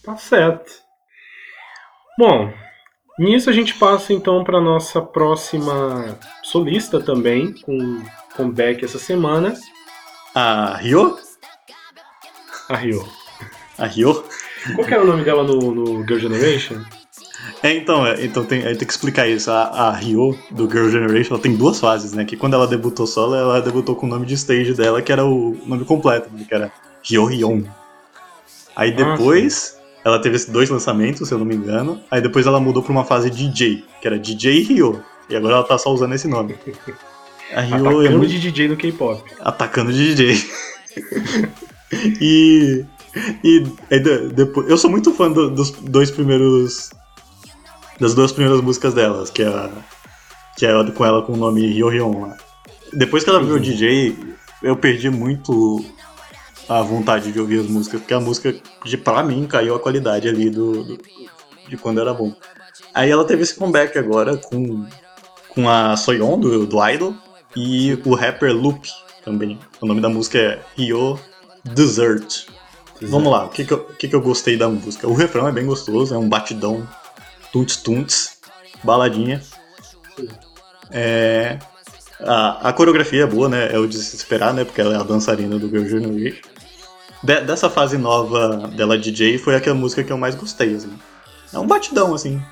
Tá 0.04 0.16
certo. 0.16 0.72
Bom, 2.16 2.52
nisso 3.18 3.50
a 3.50 3.52
gente 3.52 3.74
passa 3.74 4.12
então 4.12 4.44
para 4.44 4.60
nossa 4.60 5.02
próxima 5.02 6.18
solista 6.42 7.00
também, 7.00 7.52
com 7.62 8.04
comeback 8.36 8.84
essa 8.84 8.98
semana. 8.98 9.54
A 10.34 10.76
Ryo? 10.76 11.18
A 12.68 12.76
Ryo. 12.76 13.08
A 13.76 13.86
Ryo? 13.86 14.24
Qual 14.74 14.86
que 14.86 14.94
era 14.94 15.02
o 15.02 15.06
nome 15.06 15.24
dela 15.24 15.42
no, 15.42 15.74
no 15.74 16.06
Girl 16.06 16.18
Generation? 16.18 16.84
É, 17.62 17.72
então, 17.74 18.06
é, 18.06 18.24
então 18.24 18.44
tem, 18.44 18.62
tem 18.62 18.76
que 18.76 18.92
explicar 18.92 19.28
isso. 19.28 19.50
A, 19.50 19.62
a 19.62 19.90
Ryo, 19.90 20.38
do 20.50 20.70
Girl 20.70 20.88
Generation, 20.88 21.34
ela 21.34 21.42
tem 21.42 21.56
duas 21.56 21.80
fases, 21.80 22.12
né? 22.12 22.24
Que 22.24 22.36
quando 22.36 22.54
ela 22.54 22.66
debutou 22.66 23.06
solo, 23.06 23.34
ela 23.34 23.60
debutou 23.60 23.96
com 23.96 24.06
o 24.06 24.08
nome 24.08 24.26
de 24.26 24.34
stage 24.34 24.74
dela, 24.74 25.02
que 25.02 25.10
era 25.10 25.24
o 25.24 25.56
nome 25.66 25.84
completo, 25.84 26.28
né? 26.32 26.44
que 26.48 26.54
era 26.54 26.70
Ryo 27.02 27.24
Ryon. 27.24 27.62
Aí 28.76 28.92
depois, 28.92 29.76
ah, 29.76 30.00
ela 30.04 30.20
teve 30.20 30.36
esses 30.36 30.48
dois 30.48 30.70
lançamentos, 30.70 31.26
se 31.26 31.34
eu 31.34 31.38
não 31.38 31.46
me 31.46 31.56
engano. 31.56 32.00
Aí 32.10 32.20
depois 32.20 32.46
ela 32.46 32.60
mudou 32.60 32.82
pra 32.82 32.92
uma 32.92 33.04
fase 33.04 33.28
DJ, 33.28 33.84
que 34.00 34.06
era 34.06 34.18
DJ 34.18 34.62
Ryo. 34.62 35.02
E 35.28 35.34
agora 35.34 35.54
ela 35.54 35.64
tá 35.64 35.76
só 35.76 35.92
usando 35.92 36.14
esse 36.14 36.28
nome. 36.28 36.54
A 37.52 37.60
Ryo 37.60 37.76
Atacando 37.76 38.06
é 38.06 38.10
muito... 38.10 38.30
de 38.30 38.38
DJ 38.38 38.68
no 38.68 38.76
K-pop. 38.76 39.22
Atacando 39.40 39.92
de 39.92 40.14
DJ. 40.14 40.50
e... 42.20 42.84
E, 43.42 43.64
e 43.90 43.98
depois, 44.32 44.68
eu 44.68 44.78
sou 44.78 44.88
muito 44.88 45.12
fã 45.12 45.32
do, 45.32 45.50
dos 45.50 45.72
dois 45.72 46.10
primeiros 46.10 46.90
das 48.00 48.14
duas 48.14 48.32
primeiras 48.32 48.60
músicas 48.60 48.94
delas, 48.94 49.30
que 49.30 49.42
é, 49.42 49.48
a, 49.48 49.70
que 50.56 50.66
é 50.66 50.90
com 50.90 51.04
ela 51.04 51.22
com 51.22 51.32
o 51.32 51.36
nome 51.36 51.66
Ryo 51.66 51.88
Ryon 51.88 52.20
lá. 52.22 52.36
Depois 52.92 53.24
que 53.24 53.30
ela 53.30 53.42
viu 53.42 53.56
o 53.56 53.60
DJ, 53.60 54.16
eu 54.62 54.76
perdi 54.76 55.10
muito 55.10 55.84
a 56.68 56.82
vontade 56.82 57.32
de 57.32 57.40
ouvir 57.40 57.60
as 57.60 57.66
músicas, 57.66 58.00
porque 58.00 58.14
a 58.14 58.20
música, 58.20 58.54
de, 58.84 58.96
pra 58.96 59.22
mim, 59.22 59.46
caiu 59.46 59.74
a 59.74 59.80
qualidade 59.80 60.28
ali 60.28 60.50
do, 60.50 60.84
do, 60.84 60.98
de 61.68 61.76
quando 61.76 62.00
era 62.00 62.12
bom. 62.12 62.34
Aí 62.94 63.10
ela 63.10 63.24
teve 63.24 63.42
esse 63.42 63.54
comeback 63.54 63.96
agora 63.98 64.36
com, 64.36 64.86
com 65.48 65.68
a 65.68 65.96
Soyeon, 65.96 66.38
do, 66.38 66.66
do 66.66 66.88
Idol, 66.88 67.14
e 67.56 67.98
o 68.04 68.14
rapper 68.14 68.54
Loop 68.54 68.88
também. 69.24 69.58
O 69.80 69.86
nome 69.86 70.00
da 70.00 70.08
música 70.08 70.38
é 70.38 70.60
Ryo 70.76 71.18
Desert. 71.64 72.46
Vamos 73.00 73.30
lá, 73.30 73.44
o 73.44 73.48
que 73.48 73.64
que, 73.64 73.72
eu, 73.72 73.78
o 73.78 73.94
que 73.94 74.08
que 74.08 74.14
eu 74.14 74.20
gostei 74.20 74.56
da 74.56 74.68
música? 74.68 75.06
O 75.06 75.14
refrão 75.14 75.46
é 75.46 75.52
bem 75.52 75.64
gostoso, 75.64 76.14
é 76.14 76.18
um 76.18 76.28
batidão 76.28 76.86
tunts 77.52 77.76
tunts, 77.76 78.38
baladinha. 78.82 79.40
É, 80.90 81.58
a, 82.20 82.68
a, 82.68 82.72
coreografia 82.72 83.22
é 83.22 83.26
boa, 83.26 83.48
né? 83.48 83.72
É 83.72 83.78
o 83.78 83.86
de 83.86 83.98
se 83.98 84.16
esperar, 84.16 84.52
né? 84.52 84.64
Porque 84.64 84.80
ela 84.80 84.94
é 84.94 84.96
a 84.98 85.02
dançarina 85.02 85.58
do 85.58 85.68
Girl 85.68 85.86
Generation. 85.86 86.40
de, 87.22 87.40
dessa 87.42 87.70
fase 87.70 87.98
nova 87.98 88.68
dela 88.68 88.98
DJ 88.98 89.38
foi 89.38 89.54
aquela 89.54 89.76
música 89.76 90.02
que 90.02 90.12
eu 90.12 90.18
mais 90.18 90.34
gostei, 90.34 90.74
assim. 90.74 90.92
É 91.52 91.58
um 91.58 91.66
batidão, 91.66 92.14
assim. 92.14 92.42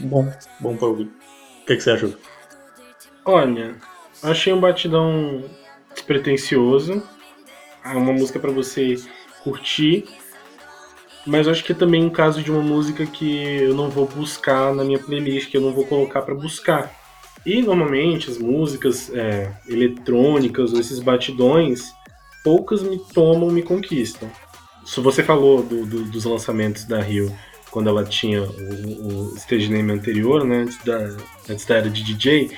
Bom, 0.00 0.32
bom 0.60 0.76
pra 0.76 0.88
ouvir. 0.88 1.04
O 1.62 1.66
que, 1.66 1.76
que 1.76 1.82
você 1.82 1.90
achou? 1.90 2.14
Olha, 3.24 3.76
achei 4.22 4.52
um 4.52 4.60
batidão 4.60 5.44
despretensioso. 5.94 7.02
É 7.84 7.90
uma 7.90 8.12
música 8.12 8.38
para 8.38 8.50
você 8.50 8.96
curtir. 9.42 10.06
Mas 11.28 11.46
acho 11.46 11.62
que 11.62 11.72
é 11.72 11.74
também 11.74 12.02
um 12.02 12.08
caso 12.08 12.42
de 12.42 12.50
uma 12.50 12.62
música 12.62 13.04
que 13.04 13.60
eu 13.60 13.74
não 13.74 13.90
vou 13.90 14.06
buscar 14.06 14.74
na 14.74 14.82
minha 14.82 14.98
playlist, 14.98 15.50
que 15.50 15.58
eu 15.58 15.60
não 15.60 15.74
vou 15.74 15.84
colocar 15.84 16.22
para 16.22 16.34
buscar. 16.34 16.90
E 17.44 17.60
normalmente 17.60 18.30
as 18.30 18.38
músicas 18.38 19.10
é, 19.12 19.52
eletrônicas 19.68 20.72
ou 20.72 20.80
esses 20.80 20.98
batidões, 21.00 21.92
poucas 22.42 22.82
me 22.82 22.98
tomam, 23.12 23.50
me 23.50 23.62
conquistam. 23.62 24.30
Se 24.86 25.00
você 25.00 25.22
falou 25.22 25.62
do, 25.62 25.84
do, 25.84 26.04
dos 26.04 26.24
lançamentos 26.24 26.86
da 26.86 27.02
Rio 27.02 27.30
quando 27.70 27.90
ela 27.90 28.04
tinha 28.04 28.42
o, 28.42 29.32
o 29.32 29.36
stage 29.36 29.70
name 29.70 29.92
anterior, 29.92 30.46
né, 30.46 30.60
antes 30.60 30.82
da, 30.82 31.14
antes 31.50 31.66
da 31.66 31.76
era 31.76 31.90
de 31.90 32.02
DJ, 32.02 32.50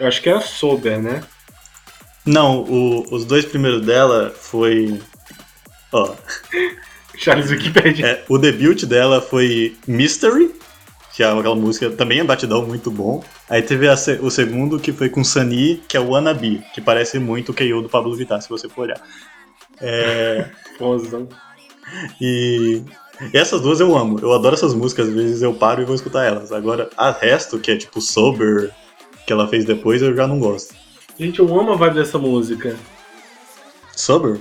eu 0.00 0.08
acho 0.08 0.20
que 0.20 0.28
era 0.28 0.40
Sober, 0.40 1.00
né? 1.00 1.22
Não, 2.26 2.64
o, 2.64 3.14
os 3.14 3.24
dois 3.24 3.44
primeiros 3.44 3.86
dela 3.86 4.34
foi. 4.36 5.00
Ó. 5.92 6.16
Charles 7.18 7.50
Wikipedia. 7.50 8.06
É, 8.06 8.24
o 8.28 8.38
debut 8.38 8.84
dela 8.84 9.20
foi 9.20 9.76
Mystery, 9.86 10.54
que 11.14 11.22
é 11.22 11.26
aquela 11.26 11.56
música 11.56 11.90
também 11.90 12.20
é 12.20 12.24
batidão 12.24 12.64
muito 12.64 12.90
bom. 12.90 13.24
Aí 13.50 13.60
teve 13.60 13.88
a, 13.88 13.94
o 14.22 14.30
segundo 14.30 14.78
que 14.78 14.92
foi 14.92 15.08
com 15.08 15.24
Sunny, 15.24 15.82
que 15.88 15.96
é 15.96 16.00
o 16.00 16.10
Wannabe, 16.10 16.62
que 16.72 16.80
parece 16.80 17.18
muito 17.18 17.50
o 17.50 17.54
KO 17.54 17.82
do 17.82 17.88
Pablo 17.88 18.14
Vittar, 18.14 18.40
se 18.40 18.48
você 18.48 18.68
for 18.68 18.82
olhar. 18.82 19.00
É. 19.80 20.48
e 22.20 22.84
essas 23.34 23.60
duas 23.60 23.80
eu 23.80 23.98
amo. 23.98 24.20
Eu 24.20 24.32
adoro 24.32 24.54
essas 24.54 24.74
músicas, 24.74 25.08
às 25.08 25.14
vezes 25.14 25.42
eu 25.42 25.52
paro 25.52 25.82
e 25.82 25.84
vou 25.84 25.96
escutar 25.96 26.24
elas. 26.24 26.52
Agora, 26.52 26.88
a 26.96 27.10
resto, 27.10 27.58
que 27.58 27.72
é 27.72 27.76
tipo 27.76 28.00
Sober, 28.00 28.70
que 29.26 29.32
ela 29.32 29.48
fez 29.48 29.64
depois, 29.64 30.00
eu 30.00 30.14
já 30.14 30.28
não 30.28 30.38
gosto. 30.38 30.72
Gente, 31.18 31.40
eu 31.40 31.58
amo 31.58 31.72
a 31.72 31.76
vibe 31.76 31.94
dessa 31.94 32.16
música. 32.16 32.76
Sober? 33.96 34.40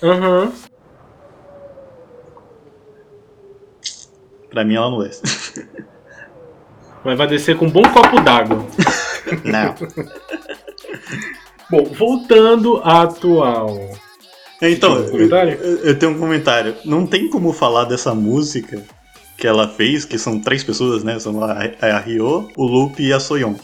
Aham. 0.00 0.44
Uhum. 0.44 0.69
Pra 4.50 4.64
mim 4.64 4.74
ela 4.74 4.90
não 4.90 5.02
é. 5.02 5.10
Mas 7.04 7.16
vai 7.16 7.26
descer 7.26 7.56
com 7.56 7.66
um 7.66 7.70
bom 7.70 7.82
copo 7.82 8.20
d'água. 8.20 8.66
Não. 9.44 9.74
Bom, 11.70 11.84
voltando 11.94 12.78
à 12.84 13.02
atual. 13.02 13.78
Então, 14.60 14.96
um 14.96 15.16
eu, 15.16 15.76
eu, 15.78 15.98
tenho 15.98 16.12
um 16.12 16.18
comentário. 16.18 16.76
Não 16.84 17.06
tem 17.06 17.30
como 17.30 17.54
falar 17.54 17.84
dessa 17.84 18.14
música 18.14 18.82
que 19.38 19.46
ela 19.46 19.66
fez, 19.66 20.04
que 20.04 20.18
são 20.18 20.38
três 20.38 20.62
pessoas, 20.62 21.02
né? 21.02 21.18
São 21.18 21.42
a, 21.42 21.52
a 21.80 21.98
Ryo, 21.98 22.50
o 22.54 22.66
Loop 22.66 23.02
e 23.02 23.14
a 23.14 23.18
Soyeon 23.18 23.54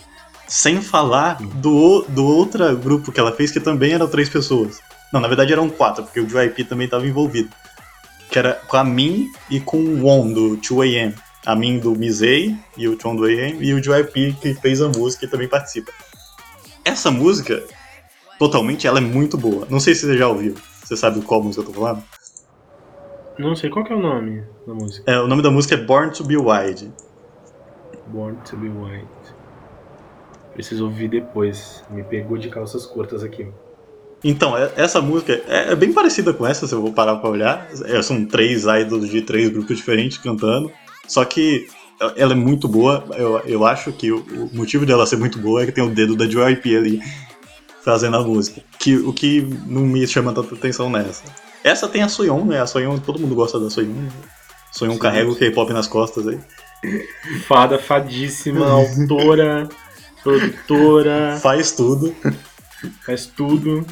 sem 0.46 0.80
falar 0.80 1.38
do, 1.40 2.02
do 2.08 2.24
outro 2.24 2.76
grupo 2.76 3.10
que 3.10 3.18
ela 3.18 3.32
fez, 3.32 3.50
que 3.50 3.60
também 3.60 3.92
eram 3.92 4.08
três 4.08 4.28
pessoas. 4.28 4.80
Não, 5.12 5.20
na 5.20 5.28
verdade 5.28 5.52
eram 5.52 5.68
quatro, 5.68 6.04
porque 6.04 6.20
o 6.20 6.26
JYP 6.26 6.64
também 6.64 6.84
estava 6.86 7.06
envolvido. 7.06 7.50
Que 8.36 8.40
era 8.40 8.60
com 8.68 8.76
a 8.76 8.84
Min 8.84 9.32
e 9.50 9.58
com 9.58 9.78
o 9.78 10.04
Won, 10.04 10.30
do 10.30 10.58
2AM. 10.58 11.14
A 11.46 11.56
Min 11.56 11.78
do 11.78 11.92
Misei 11.96 12.54
e 12.76 12.86
o 12.86 13.00
Chon 13.00 13.16
do 13.16 13.24
AM, 13.24 13.64
e 13.64 13.72
o 13.72 13.80
JYP 13.80 14.36
que 14.38 14.52
fez 14.52 14.82
a 14.82 14.88
música 14.88 15.24
e 15.24 15.28
também 15.28 15.48
participa. 15.48 15.90
Essa 16.84 17.10
música, 17.10 17.64
totalmente, 18.38 18.86
ela 18.86 18.98
é 18.98 19.00
muito 19.00 19.38
boa. 19.38 19.66
Não 19.70 19.80
sei 19.80 19.94
se 19.94 20.04
você 20.04 20.18
já 20.18 20.28
ouviu. 20.28 20.54
Você 20.84 20.94
sabe 20.98 21.22
qual 21.22 21.42
música 21.42 21.62
eu 21.62 21.66
tô 21.66 21.80
falando? 21.80 22.04
Não 23.38 23.56
sei, 23.56 23.70
qual 23.70 23.82
que 23.82 23.94
é 23.94 23.96
o 23.96 24.02
nome 24.02 24.44
da 24.66 24.74
música? 24.74 25.10
É, 25.10 25.18
o 25.18 25.26
nome 25.26 25.40
da 25.40 25.50
música 25.50 25.74
é 25.74 25.78
Born 25.78 26.12
to 26.12 26.22
Be 26.22 26.36
Wild. 26.36 26.92
Born 28.08 28.36
to 28.44 28.54
Be 28.58 28.68
Wild. 28.68 29.08
Preciso 30.52 30.84
ouvir 30.84 31.08
depois. 31.08 31.82
Me 31.88 32.04
pegou 32.04 32.36
de 32.36 32.50
calças 32.50 32.84
curtas 32.84 33.24
aqui. 33.24 33.48
Então, 34.28 34.58
é, 34.58 34.72
essa 34.76 35.00
música 35.00 35.40
é, 35.46 35.72
é 35.72 35.76
bem 35.76 35.92
parecida 35.92 36.34
com 36.34 36.44
essa, 36.44 36.66
se 36.66 36.74
eu 36.74 36.82
vou 36.82 36.92
parar 36.92 37.16
pra 37.16 37.30
olhar. 37.30 37.68
É, 37.84 38.02
são 38.02 38.24
três 38.24 38.64
idols 38.64 39.08
de 39.08 39.22
três 39.22 39.48
grupos 39.48 39.76
diferentes 39.76 40.18
cantando. 40.18 40.70
Só 41.06 41.24
que 41.24 41.68
ela 42.16 42.32
é 42.32 42.36
muito 42.36 42.66
boa. 42.66 43.04
Eu, 43.16 43.38
eu 43.46 43.64
acho 43.64 43.92
que 43.92 44.10
o, 44.10 44.18
o 44.18 44.50
motivo 44.52 44.84
dela 44.84 45.06
ser 45.06 45.16
muito 45.16 45.38
boa 45.38 45.62
é 45.62 45.66
que 45.66 45.72
tem 45.72 45.84
o 45.84 45.94
dedo 45.94 46.16
da 46.16 46.26
JYP 46.26 46.76
ali 46.76 47.00
fazendo 47.84 48.16
a 48.16 48.22
música. 48.22 48.60
Que, 48.80 48.96
o 48.96 49.12
que 49.12 49.42
não 49.64 49.82
me 49.82 50.04
chama 50.08 50.32
tanta 50.32 50.56
atenção 50.56 50.90
nessa. 50.90 51.22
Essa 51.62 51.86
tem 51.86 52.02
a 52.02 52.08
Soyeon, 52.08 52.44
né? 52.44 52.60
A 52.60 52.66
Soyeon, 52.66 52.98
todo 52.98 53.20
mundo 53.20 53.34
gosta 53.36 53.60
da 53.60 53.70
Soyeon. 53.70 54.08
Soyeon 54.72 54.98
carrega 54.98 55.30
o 55.30 55.36
K-pop 55.36 55.72
nas 55.72 55.86
costas 55.86 56.26
aí. 56.26 56.38
Fada 57.46 57.78
fadíssima, 57.78 58.68
autora 58.68 59.68
produtora. 60.22 61.38
Faz 61.40 61.70
tudo. 61.70 62.12
Faz 63.04 63.26
tudo. 63.26 63.84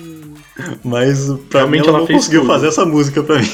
Mas 0.85 1.27
pra 1.49 1.61
Realmente 1.61 1.83
mim 1.83 1.89
ela, 1.89 1.89
ela 1.89 1.99
não 2.01 2.07
conseguiu 2.07 2.41
tudo. 2.41 2.53
fazer 2.53 2.69
essa 2.69 2.85
música 2.85 3.23
pra 3.23 3.39
mim. 3.39 3.51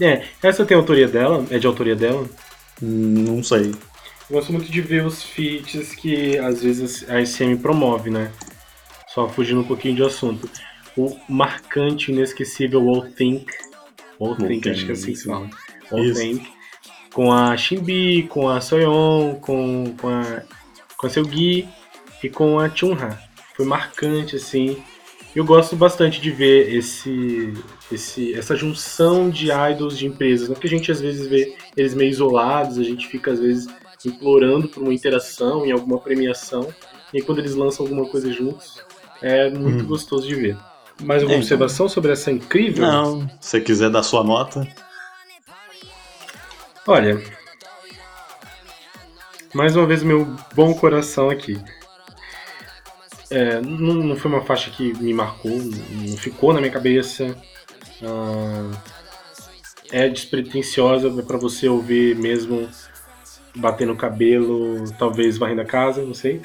É, 0.00 0.24
essa 0.42 0.64
tem 0.64 0.76
autoria 0.76 1.08
dela? 1.08 1.44
É 1.50 1.58
de 1.58 1.66
autoria 1.66 1.96
dela? 1.96 2.26
Não 2.80 3.42
sei. 3.42 3.72
Eu 4.30 4.36
gosto 4.36 4.52
muito 4.52 4.70
de 4.70 4.80
ver 4.80 5.04
os 5.04 5.22
feats 5.22 5.94
que 5.94 6.38
às 6.38 6.62
vezes 6.62 7.08
a 7.08 7.24
SM 7.24 7.56
promove, 7.60 8.10
né? 8.10 8.30
Só 9.08 9.28
fugindo 9.28 9.60
um 9.60 9.64
pouquinho 9.64 9.96
de 9.96 10.02
assunto. 10.02 10.48
O 10.96 11.16
marcante, 11.28 12.12
inesquecível 12.12 12.80
All 12.88 13.06
Think. 13.10 13.46
All 14.20 14.36
Think, 14.36 14.68
acho 14.70 14.84
que 14.84 14.90
é 14.90 14.94
assim 14.94 15.12
que 15.12 15.16
se 15.18 15.24
fala. 15.24 15.48
All 15.90 16.12
Think. 16.12 16.46
Com 17.12 17.32
a 17.32 17.56
Shinbi, 17.56 18.24
com 18.28 18.48
a 18.48 18.60
Soyeon, 18.60 19.34
com, 19.36 19.94
com 19.98 20.08
a 20.08 20.42
com 20.98 21.06
a 21.06 21.10
seu 21.10 21.24
Gui 21.24 21.66
e 22.22 22.28
com 22.28 22.58
a 22.58 22.68
Chunha. 22.68 23.18
Foi 23.58 23.66
marcante, 23.66 24.36
assim. 24.36 24.80
Eu 25.34 25.44
gosto 25.44 25.74
bastante 25.74 26.20
de 26.20 26.30
ver 26.30 26.72
esse, 26.72 27.52
esse, 27.90 28.32
essa 28.32 28.54
junção 28.54 29.28
de 29.28 29.48
idols 29.50 29.98
de 29.98 30.06
empresas, 30.06 30.48
né? 30.48 30.54
porque 30.54 30.68
a 30.68 30.70
gente 30.70 30.92
às 30.92 31.00
vezes 31.00 31.26
vê 31.26 31.56
eles 31.76 31.92
meio 31.92 32.08
isolados, 32.08 32.78
a 32.78 32.84
gente 32.84 33.08
fica 33.08 33.32
às 33.32 33.40
vezes 33.40 33.66
implorando 34.06 34.68
por 34.68 34.80
uma 34.80 34.94
interação 34.94 35.66
em 35.66 35.72
alguma 35.72 35.98
premiação, 35.98 36.72
e 37.12 37.20
quando 37.20 37.40
eles 37.40 37.56
lançam 37.56 37.84
alguma 37.84 38.08
coisa 38.08 38.32
juntos, 38.32 38.80
é 39.20 39.50
muito 39.50 39.82
hum. 39.82 39.88
gostoso 39.88 40.26
de 40.28 40.36
ver. 40.36 40.56
Mais 41.02 41.22
alguma 41.22 41.38
é, 41.38 41.40
observação 41.40 41.86
então... 41.86 41.94
sobre 41.94 42.12
essa 42.12 42.30
incrível? 42.30 42.86
Não, 42.86 43.28
se 43.40 43.50
você 43.50 43.60
quiser 43.60 43.90
dar 43.90 44.04
sua 44.04 44.22
nota. 44.22 44.68
Olha, 46.86 47.20
mais 49.52 49.74
uma 49.74 49.84
vez 49.84 50.04
meu 50.04 50.24
bom 50.54 50.72
coração 50.74 51.28
aqui. 51.28 51.60
É, 53.30 53.60
não, 53.60 53.94
não, 53.94 54.16
foi 54.16 54.30
uma 54.30 54.42
faixa 54.42 54.70
que 54.70 54.92
me 55.02 55.12
marcou, 55.12 55.50
não 55.50 56.16
ficou 56.16 56.52
na 56.52 56.60
minha 56.60 56.72
cabeça. 56.72 57.36
Ah, 58.02 58.70
é 59.90 60.08
despretensiosa 60.08 61.10
para 61.22 61.36
você 61.36 61.68
ouvir 61.68 62.16
mesmo 62.16 62.68
batendo 63.56 63.92
o 63.92 63.96
cabelo, 63.96 64.84
talvez 64.98 65.36
varrendo 65.36 65.62
a 65.62 65.66
casa, 65.66 66.02
não 66.02 66.14
sei. 66.14 66.40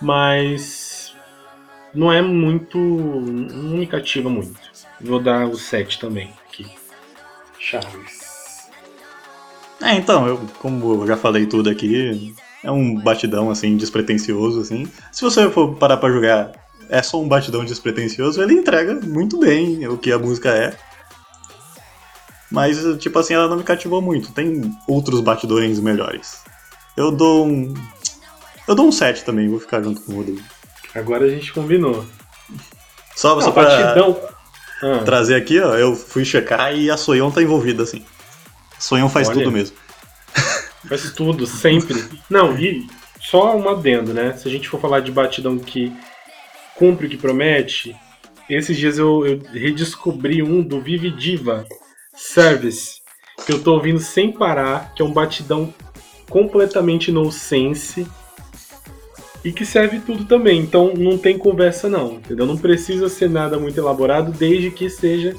Mas 0.00 1.14
não 1.94 2.12
é 2.12 2.20
muito. 2.20 2.78
não 2.78 3.78
me 3.78 3.86
cativa 3.86 4.28
muito. 4.28 4.58
Vou 5.00 5.20
dar 5.20 5.46
o 5.46 5.56
7 5.56 5.98
também 5.98 6.32
aqui. 6.46 6.66
Charles. 7.58 8.20
É, 9.82 9.94
então, 9.94 10.26
eu, 10.26 10.38
como 10.58 11.02
eu 11.02 11.06
já 11.06 11.16
falei 11.16 11.46
tudo 11.46 11.70
aqui, 11.70 12.34
é 12.62 12.70
um 12.70 12.94
batidão, 12.94 13.50
assim, 13.50 13.76
despretensioso, 13.76 14.60
assim. 14.60 14.90
Se 15.10 15.22
você 15.22 15.48
for 15.50 15.74
parar 15.76 15.96
pra 15.96 16.10
jogar, 16.10 16.52
é 16.88 17.02
só 17.02 17.20
um 17.20 17.28
batidão 17.28 17.64
despretensioso, 17.64 18.42
ele 18.42 18.54
entrega 18.54 18.94
muito 18.94 19.38
bem 19.38 19.86
o 19.88 19.96
que 19.96 20.12
a 20.12 20.18
música 20.18 20.50
é. 20.50 20.76
Mas, 22.50 22.78
tipo 22.98 23.18
assim, 23.18 23.34
ela 23.34 23.48
não 23.48 23.56
me 23.56 23.62
cativou 23.62 24.02
muito. 24.02 24.32
Tem 24.32 24.76
outros 24.88 25.20
batidões 25.20 25.78
melhores. 25.78 26.42
Eu 26.96 27.12
dou 27.12 27.46
um. 27.46 27.72
Eu 28.66 28.74
dou 28.74 28.86
um 28.86 28.92
7 28.92 29.24
também, 29.24 29.48
vou 29.48 29.60
ficar 29.60 29.82
junto 29.82 30.00
com 30.00 30.12
o 30.12 30.16
Rodrigo. 30.16 30.42
Agora 30.94 31.24
a 31.24 31.28
gente 31.28 31.52
combinou. 31.52 32.04
Só, 33.14 33.34
não, 33.34 33.42
só 33.42 33.52
pra 33.52 33.64
batidão. 33.64 34.20
Ah. 34.82 35.02
trazer 35.04 35.34
aqui, 35.34 35.60
ó, 35.60 35.74
eu 35.74 35.94
fui 35.94 36.24
checar 36.24 36.74
e 36.74 36.90
a 36.90 36.96
Soyeon 36.96 37.30
tá 37.30 37.42
envolvida, 37.42 37.82
assim. 37.82 38.02
Sonhão 38.78 39.10
faz 39.10 39.28
Olha, 39.28 39.38
tudo 39.38 39.52
mesmo. 39.52 39.76
Faz 40.90 41.12
tudo, 41.12 41.46
sempre. 41.46 42.04
Não, 42.28 42.58
e 42.58 42.84
só 43.20 43.56
um 43.56 43.68
adendo, 43.68 44.12
né? 44.12 44.32
Se 44.36 44.48
a 44.48 44.50
gente 44.50 44.68
for 44.68 44.80
falar 44.80 44.98
de 44.98 45.12
batidão 45.12 45.56
que 45.56 45.92
cumpre 46.74 47.06
o 47.06 47.08
que 47.08 47.16
promete, 47.16 47.94
esses 48.48 48.76
dias 48.76 48.98
eu, 48.98 49.24
eu 49.24 49.40
redescobri 49.52 50.42
um 50.42 50.60
do 50.60 50.80
Vive 50.80 51.12
Diva 51.12 51.64
Service, 52.12 53.00
que 53.46 53.52
eu 53.52 53.62
tô 53.62 53.74
ouvindo 53.74 54.00
sem 54.00 54.32
parar, 54.32 54.92
que 54.92 55.00
é 55.00 55.04
um 55.04 55.12
batidão 55.12 55.72
completamente 56.28 57.12
no 57.12 57.30
sense. 57.30 58.04
e 59.44 59.52
que 59.52 59.64
serve 59.64 60.00
tudo 60.00 60.24
também. 60.24 60.60
Então 60.60 60.92
não 60.94 61.16
tem 61.16 61.38
conversa 61.38 61.88
não, 61.88 62.14
entendeu? 62.14 62.46
Não 62.46 62.56
precisa 62.56 63.08
ser 63.08 63.30
nada 63.30 63.58
muito 63.58 63.78
elaborado, 63.78 64.32
desde 64.32 64.72
que 64.72 64.90
seja 64.90 65.34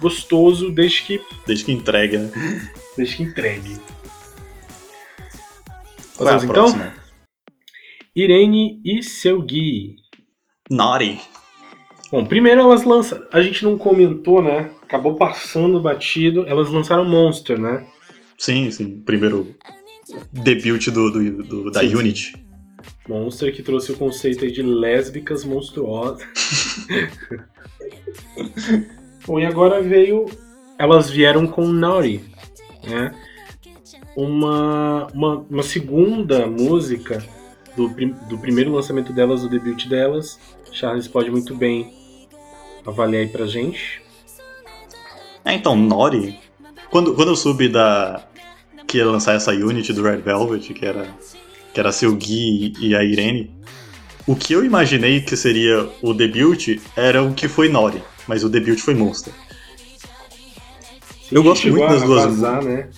gostoso, 0.00 0.70
desde 0.70 1.02
que 1.02 1.20
desde 1.46 1.66
que 1.66 1.72
entregue, 1.72 2.16
né? 2.16 2.30
Desde 2.96 3.16
que 3.16 3.22
entregue. 3.24 3.78
A 6.20 6.36
então? 6.36 6.46
próxima? 6.48 6.94
Irene 8.14 8.80
e 8.84 9.02
seu 9.02 9.40
Gui. 9.40 9.96
Naughty. 10.70 11.20
Bom, 12.12 12.24
primeiro 12.24 12.60
elas 12.60 12.84
lançam. 12.84 13.24
A 13.32 13.40
gente 13.40 13.64
não 13.64 13.78
comentou, 13.78 14.42
né? 14.42 14.70
Acabou 14.82 15.14
passando 15.14 15.80
batido. 15.80 16.44
Elas 16.46 16.68
lançaram 16.68 17.04
Monster, 17.04 17.58
né? 17.58 17.86
Sim, 18.36 18.70
sim. 18.70 19.00
Primeiro 19.00 19.54
debut 20.32 20.88
do, 20.90 21.10
do, 21.10 21.42
do 21.42 21.70
da 21.70 21.80
Sim, 21.80 21.88
sim. 21.88 21.96
Unity. 21.96 22.46
Monster 23.08 23.54
que 23.54 23.62
trouxe 23.62 23.92
o 23.92 23.96
conceito 23.96 24.44
aí 24.44 24.50
de 24.50 24.62
lésbicas 24.62 25.44
monstruosas. 25.44 26.26
Bom, 29.26 29.38
e 29.38 29.46
agora 29.46 29.80
veio. 29.80 30.26
Elas 30.78 31.10
vieram 31.10 31.46
com 31.46 31.66
Naughty, 31.66 32.24
né? 32.84 33.14
Uma, 34.20 35.06
uma, 35.14 35.46
uma 35.48 35.62
segunda 35.62 36.46
música 36.46 37.24
do, 37.76 37.88
prim- 37.90 38.14
do 38.28 38.36
primeiro 38.38 38.72
lançamento 38.72 39.12
delas, 39.12 39.42
do 39.42 39.48
debut 39.48 39.86
delas. 39.88 40.38
Charles 40.72 41.08
pode 41.08 41.30
muito 41.30 41.54
bem 41.54 41.92
avaliar 42.86 43.22
aí 43.22 43.28
pra 43.28 43.46
gente. 43.46 44.02
É, 45.44 45.54
então, 45.54 45.74
Nori, 45.74 46.38
quando, 46.90 47.14
quando 47.14 47.28
eu 47.28 47.36
soube 47.36 47.68
da 47.68 48.26
que 48.86 48.98
ia 48.98 49.06
lançar 49.06 49.34
essa 49.36 49.52
Unity 49.52 49.92
do 49.92 50.02
Red 50.02 50.18
Velvet, 50.18 50.74
que 50.74 50.84
era, 50.84 51.08
que 51.72 51.80
era 51.80 51.92
seu 51.92 52.14
Gui 52.14 52.74
e 52.78 52.94
a 52.94 53.02
Irene, 53.02 53.50
o 54.26 54.36
que 54.36 54.52
eu 54.52 54.64
imaginei 54.64 55.20
que 55.20 55.36
seria 55.36 55.88
o 56.02 56.12
debut 56.12 56.78
era 56.96 57.22
o 57.22 57.32
que 57.32 57.48
foi 57.48 57.68
Nori, 57.68 58.02
mas 58.26 58.44
o 58.44 58.48
debut 58.48 58.78
foi 58.78 58.94
Monster. 58.94 59.32
Eu 61.32 61.42
gosto 61.42 61.68
muito 61.68 61.86
das 61.86 62.02
duas 62.02 62.24
vazar, 62.24 62.62
né? 62.62 62.90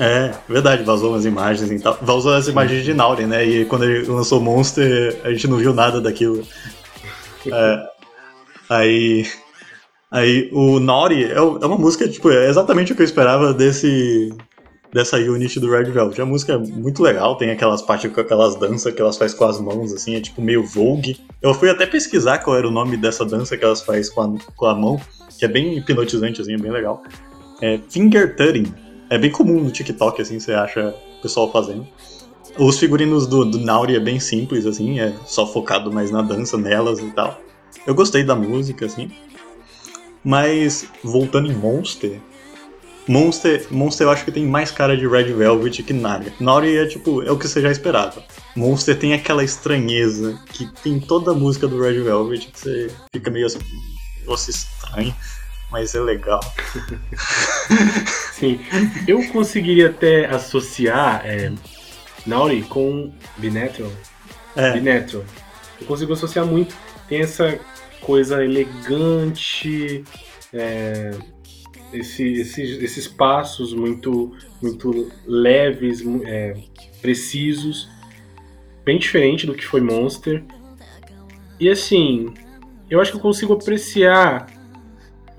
É, 0.00 0.32
verdade, 0.48 0.82
vazou 0.82 1.10
umas 1.10 1.26
imagens 1.26 1.70
e 1.70 1.78
tal. 1.78 1.98
Vazou 2.00 2.32
as 2.32 2.48
imagens 2.48 2.82
de 2.86 2.94
Nauri, 2.94 3.26
né? 3.26 3.44
E 3.44 3.66
quando 3.66 3.84
ele 3.84 4.06
lançou 4.06 4.40
Monster, 4.40 5.20
a 5.22 5.30
gente 5.30 5.46
não 5.46 5.58
viu 5.58 5.74
nada 5.74 6.00
daquilo. 6.00 6.42
É, 7.46 7.82
aí. 8.70 9.26
Aí 10.10 10.48
o 10.52 10.80
Nauri 10.80 11.24
é, 11.24 11.36
é 11.36 11.40
uma 11.40 11.76
música, 11.76 12.08
tipo, 12.08 12.30
é 12.30 12.48
exatamente 12.48 12.92
o 12.92 12.96
que 12.96 13.02
eu 13.02 13.04
esperava 13.04 13.52
desse. 13.52 14.32
Dessa 14.92 15.18
unit 15.18 15.60
do 15.60 15.70
Red 15.70 15.84
Velvet. 15.84 16.20
A 16.20 16.26
música 16.26 16.54
é 16.54 16.58
muito 16.58 17.00
legal, 17.00 17.36
tem 17.36 17.50
aquelas 17.50 17.80
partes 17.80 18.10
com 18.10 18.20
aquelas 18.20 18.56
danças 18.56 18.92
que 18.92 19.00
elas 19.00 19.16
fazem 19.16 19.38
com 19.38 19.44
as 19.44 19.60
mãos, 19.60 19.92
assim, 19.92 20.16
é 20.16 20.20
tipo 20.20 20.42
meio 20.42 20.66
Vogue. 20.66 21.16
Eu 21.40 21.54
fui 21.54 21.70
até 21.70 21.86
pesquisar 21.86 22.38
qual 22.38 22.56
era 22.56 22.66
o 22.66 22.72
nome 22.72 22.96
dessa 22.96 23.24
dança 23.24 23.56
que 23.56 23.64
elas 23.64 23.82
fazem 23.82 24.12
com 24.12 24.20
a, 24.20 24.34
com 24.56 24.66
a 24.66 24.74
mão, 24.74 25.00
que 25.38 25.44
é 25.44 25.48
bem 25.48 25.78
hipnotizante, 25.78 26.40
assim, 26.40 26.54
é 26.54 26.58
bem 26.58 26.72
legal. 26.72 27.04
É 27.62 27.78
Finger 27.88 28.34
Tutting. 28.34 28.89
É 29.10 29.18
bem 29.18 29.30
comum 29.30 29.60
no 29.60 29.72
TikTok, 29.72 30.22
assim, 30.22 30.38
você 30.38 30.52
acha 30.52 30.94
o 31.18 31.20
pessoal 31.20 31.50
fazendo. 31.50 31.86
Os 32.56 32.78
figurinos 32.78 33.26
do, 33.26 33.44
do 33.44 33.58
Nauri 33.58 33.96
é 33.96 34.00
bem 34.00 34.20
simples, 34.20 34.64
assim, 34.66 35.00
é 35.00 35.12
só 35.26 35.44
focado 35.44 35.92
mais 35.92 36.12
na 36.12 36.22
dança, 36.22 36.56
nelas 36.56 37.00
e 37.00 37.10
tal. 37.10 37.40
Eu 37.84 37.94
gostei 37.94 38.22
da 38.22 38.36
música, 38.36 38.86
assim. 38.86 39.10
Mas, 40.24 40.86
voltando 41.02 41.50
em 41.50 41.54
Monster... 41.54 42.20
Monster, 43.08 43.66
Monster 43.72 44.06
eu 44.06 44.10
acho 44.12 44.24
que 44.24 44.30
tem 44.30 44.46
mais 44.46 44.70
cara 44.70 44.96
de 44.96 45.08
Red 45.08 45.32
Velvet 45.32 45.82
que 45.82 45.92
Nauri. 45.92 46.32
Nauri 46.38 46.76
é 46.76 46.86
tipo, 46.86 47.22
é 47.22 47.32
o 47.32 47.36
que 47.36 47.48
você 47.48 47.60
já 47.60 47.70
esperava. 47.72 48.22
Monster 48.54 48.96
tem 48.96 49.14
aquela 49.14 49.42
estranheza 49.42 50.38
que 50.52 50.66
tem 50.82 51.00
toda 51.00 51.32
a 51.32 51.34
música 51.34 51.66
do 51.66 51.80
Red 51.80 52.00
Velvet 52.02 52.46
que 52.46 52.60
você 52.60 52.90
fica 53.12 53.28
meio 53.28 53.46
assim, 53.46 53.58
nossa, 54.24 54.50
estranho, 54.50 55.12
mas 55.70 55.94
é 55.94 56.00
legal. 56.00 56.40
Sim. 58.32 58.60
Eu 59.06 59.26
conseguiria 59.28 59.90
até 59.90 60.26
associar 60.26 61.22
é, 61.24 61.52
Nauri 62.26 62.62
com 62.62 63.12
Binetro. 63.36 63.90
É, 64.56 64.72
Binetro. 64.72 65.24
Eu 65.80 65.86
consigo 65.86 66.12
associar 66.12 66.44
muito. 66.46 66.74
Tem 67.08 67.20
essa 67.20 67.58
coisa 68.00 68.42
elegante, 68.44 70.04
é, 70.52 71.10
esse- 71.92 72.32
esses, 72.40 72.82
esses 72.82 73.08
passos 73.08 73.72
muito, 73.74 74.34
muito 74.62 75.10
leves, 75.26 76.02
é, 76.24 76.54
precisos. 77.00 77.88
Bem 78.84 78.98
diferente 78.98 79.46
do 79.46 79.54
que 79.54 79.66
foi 79.66 79.80
Monster. 79.80 80.42
E 81.58 81.68
assim, 81.68 82.32
eu 82.88 83.00
acho 83.00 83.10
que 83.12 83.16
eu 83.18 83.22
consigo 83.22 83.52
apreciar. 83.52 84.46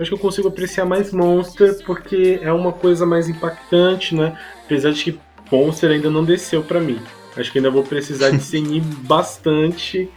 Acho 0.02 0.10
que 0.10 0.16
eu 0.16 0.20
consigo 0.20 0.48
apreciar 0.48 0.84
mais 0.84 1.14
Monster 1.14 1.78
porque 1.86 2.40
é 2.42 2.52
uma 2.52 2.74
coisa 2.74 3.06
mais 3.06 3.30
impactante, 3.30 4.16
né? 4.16 4.36
Apesar 4.66 4.92
de 4.92 5.04
que 5.04 5.20
Monster 5.52 5.92
ainda 5.92 6.10
não 6.10 6.26
desceu 6.26 6.64
pra 6.64 6.80
mim. 6.80 7.00
Acho 7.38 7.52
que 7.52 7.60
ainda 7.60 7.70
vou 7.70 7.84
precisar 7.84 8.32
discernir 8.36 8.82
bastante 8.82 10.10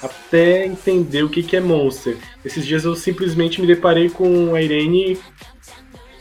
até 0.00 0.66
entender 0.66 1.24
o 1.24 1.28
que, 1.28 1.42
que 1.42 1.56
é 1.56 1.60
Monster. 1.60 2.16
Esses 2.44 2.64
dias 2.64 2.84
eu 2.84 2.94
simplesmente 2.94 3.60
me 3.60 3.66
deparei 3.66 4.08
com 4.08 4.54
a 4.54 4.62
Irene 4.62 5.18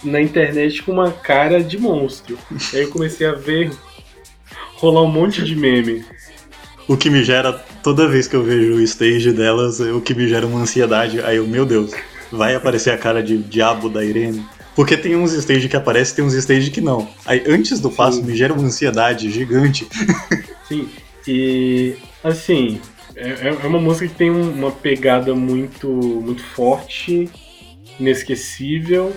na 0.03 0.20
internet 0.20 0.82
com 0.82 0.91
uma 0.91 1.11
cara 1.11 1.64
de 1.64 1.78
monstro. 1.78 2.38
Aí 2.74 2.82
eu 2.82 2.89
comecei 2.89 3.28
a 3.28 3.34
ver 3.34 3.72
rolar 4.76 5.03
um 5.03 5.11
monte 5.11 5.43
de 5.43 5.55
meme. 5.55 6.03
o 6.88 6.97
que 6.97 7.09
me 7.09 7.24
gera, 7.24 7.53
toda 7.82 8.07
vez 8.07 8.28
que 8.28 8.36
eu 8.36 8.43
vejo 8.43 8.74
o 8.74 8.82
stage 8.82 9.32
delas, 9.32 9.80
é 9.80 9.91
o 9.91 10.01
que 10.01 10.14
me 10.14 10.28
gera 10.28 10.45
uma 10.45 10.61
ansiedade. 10.61 11.22
Aí 11.22 11.38
eu, 11.38 11.47
meu 11.47 11.66
Deus, 11.66 11.93
vai 12.38 12.55
aparecer 12.55 12.91
a 12.91 12.97
cara 12.97 13.21
de 13.23 13.38
diabo 13.38 13.89
da 13.89 14.03
Irene? 14.03 14.45
Porque 14.75 14.97
tem 14.97 15.15
uns 15.15 15.31
stage 15.34 15.69
que 15.69 15.75
aparecem 15.77 16.15
tem 16.15 16.25
uns 16.25 16.34
stage 16.34 16.71
que 16.71 16.81
não. 16.81 17.07
Aí 17.25 17.43
antes 17.47 17.79
do 17.79 17.91
passo 17.91 18.17
Sim. 18.17 18.23
me 18.23 18.36
gera 18.36 18.53
uma 18.53 18.63
ansiedade 18.63 19.29
gigante. 19.31 19.88
Sim, 20.67 20.89
e 21.27 21.95
assim, 22.23 22.81
é, 23.15 23.49
é 23.63 23.67
uma 23.67 23.79
música 23.79 24.07
que 24.07 24.15
tem 24.15 24.31
um- 24.31 24.51
uma 24.51 24.71
pegada 24.71 25.36
muito, 25.36 25.88
muito 25.88 26.41
forte, 26.43 27.29
inesquecível, 27.99 29.13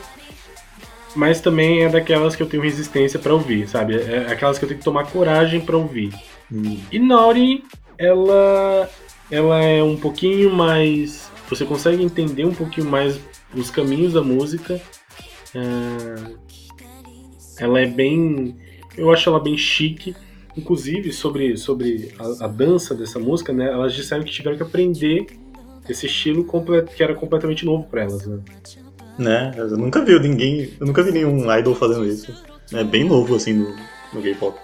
mas 1.15 1.41
também 1.41 1.85
é 1.85 1.89
daquelas 1.89 2.37
que 2.37 2.43
eu 2.43 2.47
tenho 2.47 2.63
resistência 2.63 3.19
pra 3.19 3.33
ouvir, 3.33 3.67
sabe? 3.69 3.97
É 3.97 4.27
aquelas 4.31 4.59
que 4.59 4.65
eu 4.65 4.69
tenho 4.69 4.79
que 4.79 4.85
tomar 4.85 5.05
coragem 5.07 5.61
pra 5.61 5.77
ouvir. 5.77 6.13
Hum, 6.53 6.79
E 6.93 6.99
Nauri, 6.99 7.65
ela, 7.99 8.91
ela 9.31 9.63
é 9.63 9.83
um 9.83 9.97
pouquinho 9.97 10.51
mais. 10.53 11.26
Você 11.49 11.65
consegue 11.65 12.03
entender 12.03 12.45
um 12.45 12.55
pouquinho 12.55 12.89
mais 12.89 13.19
os 13.55 13.71
caminhos 13.71 14.13
da 14.13 14.23
música. 14.23 14.81
É, 15.55 16.37
ela 17.59 17.81
é 17.81 17.87
bem. 17.87 18.57
Eu 18.97 19.13
acho 19.13 19.29
ela 19.29 19.41
bem 19.41 19.57
chique. 19.57 20.15
Inclusive, 20.57 21.13
sobre, 21.13 21.57
sobre 21.59 22.15
a, 22.19 22.47
a 22.47 22.49
dança 22.49 22.95
dessa 22.95 23.19
música, 23.19 23.53
né? 23.53 23.67
Elas 23.67 23.95
disseram 23.95 24.25
que 24.25 24.33
tiveram 24.33 24.57
que 24.57 24.63
aprender 24.63 25.27
esse 25.89 26.07
estilo 26.07 26.47
que 26.95 27.03
era 27.03 27.15
completamente 27.15 27.65
novo 27.65 27.85
pra 27.85 28.03
elas, 28.03 28.27
né? 28.27 28.41
né? 29.19 29.53
Eu 29.57 29.77
nunca 29.77 30.05
vi 30.05 30.19
ninguém. 30.19 30.71
Eu 30.81 30.87
nunca 30.87 31.03
vi 31.03 31.13
nenhum 31.13 31.53
idol 31.55 31.75
fazendo 31.75 32.07
isso. 32.07 32.35
É 32.73 32.83
bem 32.83 33.05
novo 33.05 33.37
assim 33.37 33.53
no, 33.53 33.77
no 34.13 34.23
K-pop. 34.23 34.59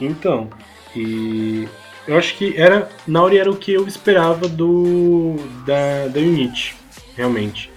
Então, 0.00 0.48
e 0.94 1.66
eu 2.06 2.16
acho 2.16 2.36
que 2.36 2.56
era 2.56 2.88
Nauri 3.06 3.38
era 3.38 3.50
o 3.50 3.56
que 3.56 3.72
eu 3.72 3.86
esperava 3.86 4.48
do 4.48 5.36
da, 5.66 6.08
da 6.08 6.20
Unity, 6.20 6.74
realmente. 7.16 7.70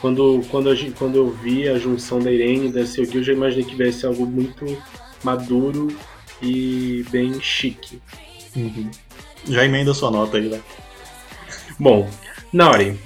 Quando, 0.00 0.42
quando, 0.50 0.70
a 0.70 0.76
quando 0.98 1.16
eu 1.16 1.30
vi 1.30 1.68
a 1.68 1.78
junção 1.78 2.20
da 2.20 2.30
Irene 2.30 2.68
e 2.68 2.72
da 2.72 2.86
Seogi, 2.86 3.16
eu 3.16 3.24
já 3.24 3.32
imaginei 3.32 3.64
que 3.64 3.92
ser 3.92 4.06
algo 4.06 4.26
muito 4.26 4.64
maduro 5.24 5.88
e 6.40 7.04
bem 7.10 7.40
chique. 7.40 8.00
Uhum. 8.54 8.90
Já 9.48 9.64
emenda 9.64 9.94
sua 9.94 10.10
nota 10.10 10.36
aí, 10.36 10.48
né? 10.48 10.60
Bom, 11.78 12.08
Nauri. 12.52 12.98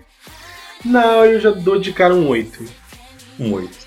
Nauri 0.84 1.32
eu 1.32 1.40
já 1.40 1.50
dou 1.50 1.78
de 1.78 1.92
cara 1.92 2.14
um 2.14 2.28
8. 2.28 2.64
Um 3.38 3.52
8. 3.52 3.86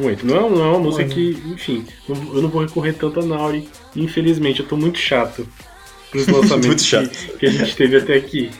Um 0.00 0.06
8. 0.06 0.26
Não 0.26 0.36
é, 0.36 0.40
não 0.40 0.64
é 0.64 0.68
uma 0.70 0.78
música 0.78 1.04
que, 1.04 1.42
enfim, 1.46 1.84
não- 2.08 2.34
eu 2.34 2.42
não 2.42 2.48
vou 2.48 2.62
recorrer 2.62 2.92
tanto 2.94 3.20
a 3.20 3.24
Nauri. 3.24 3.68
Infelizmente, 3.94 4.60
eu 4.60 4.66
tô 4.66 4.76
muito 4.76 4.98
chato 4.98 5.46
pros 6.10 6.26
lançamentos 6.28 6.66
Muito 6.66 6.82
chato. 6.82 7.08
Que, 7.10 7.38
que 7.38 7.46
a 7.46 7.50
gente 7.50 7.76
teve 7.76 7.96
até 7.96 8.14
aqui. 8.14 8.50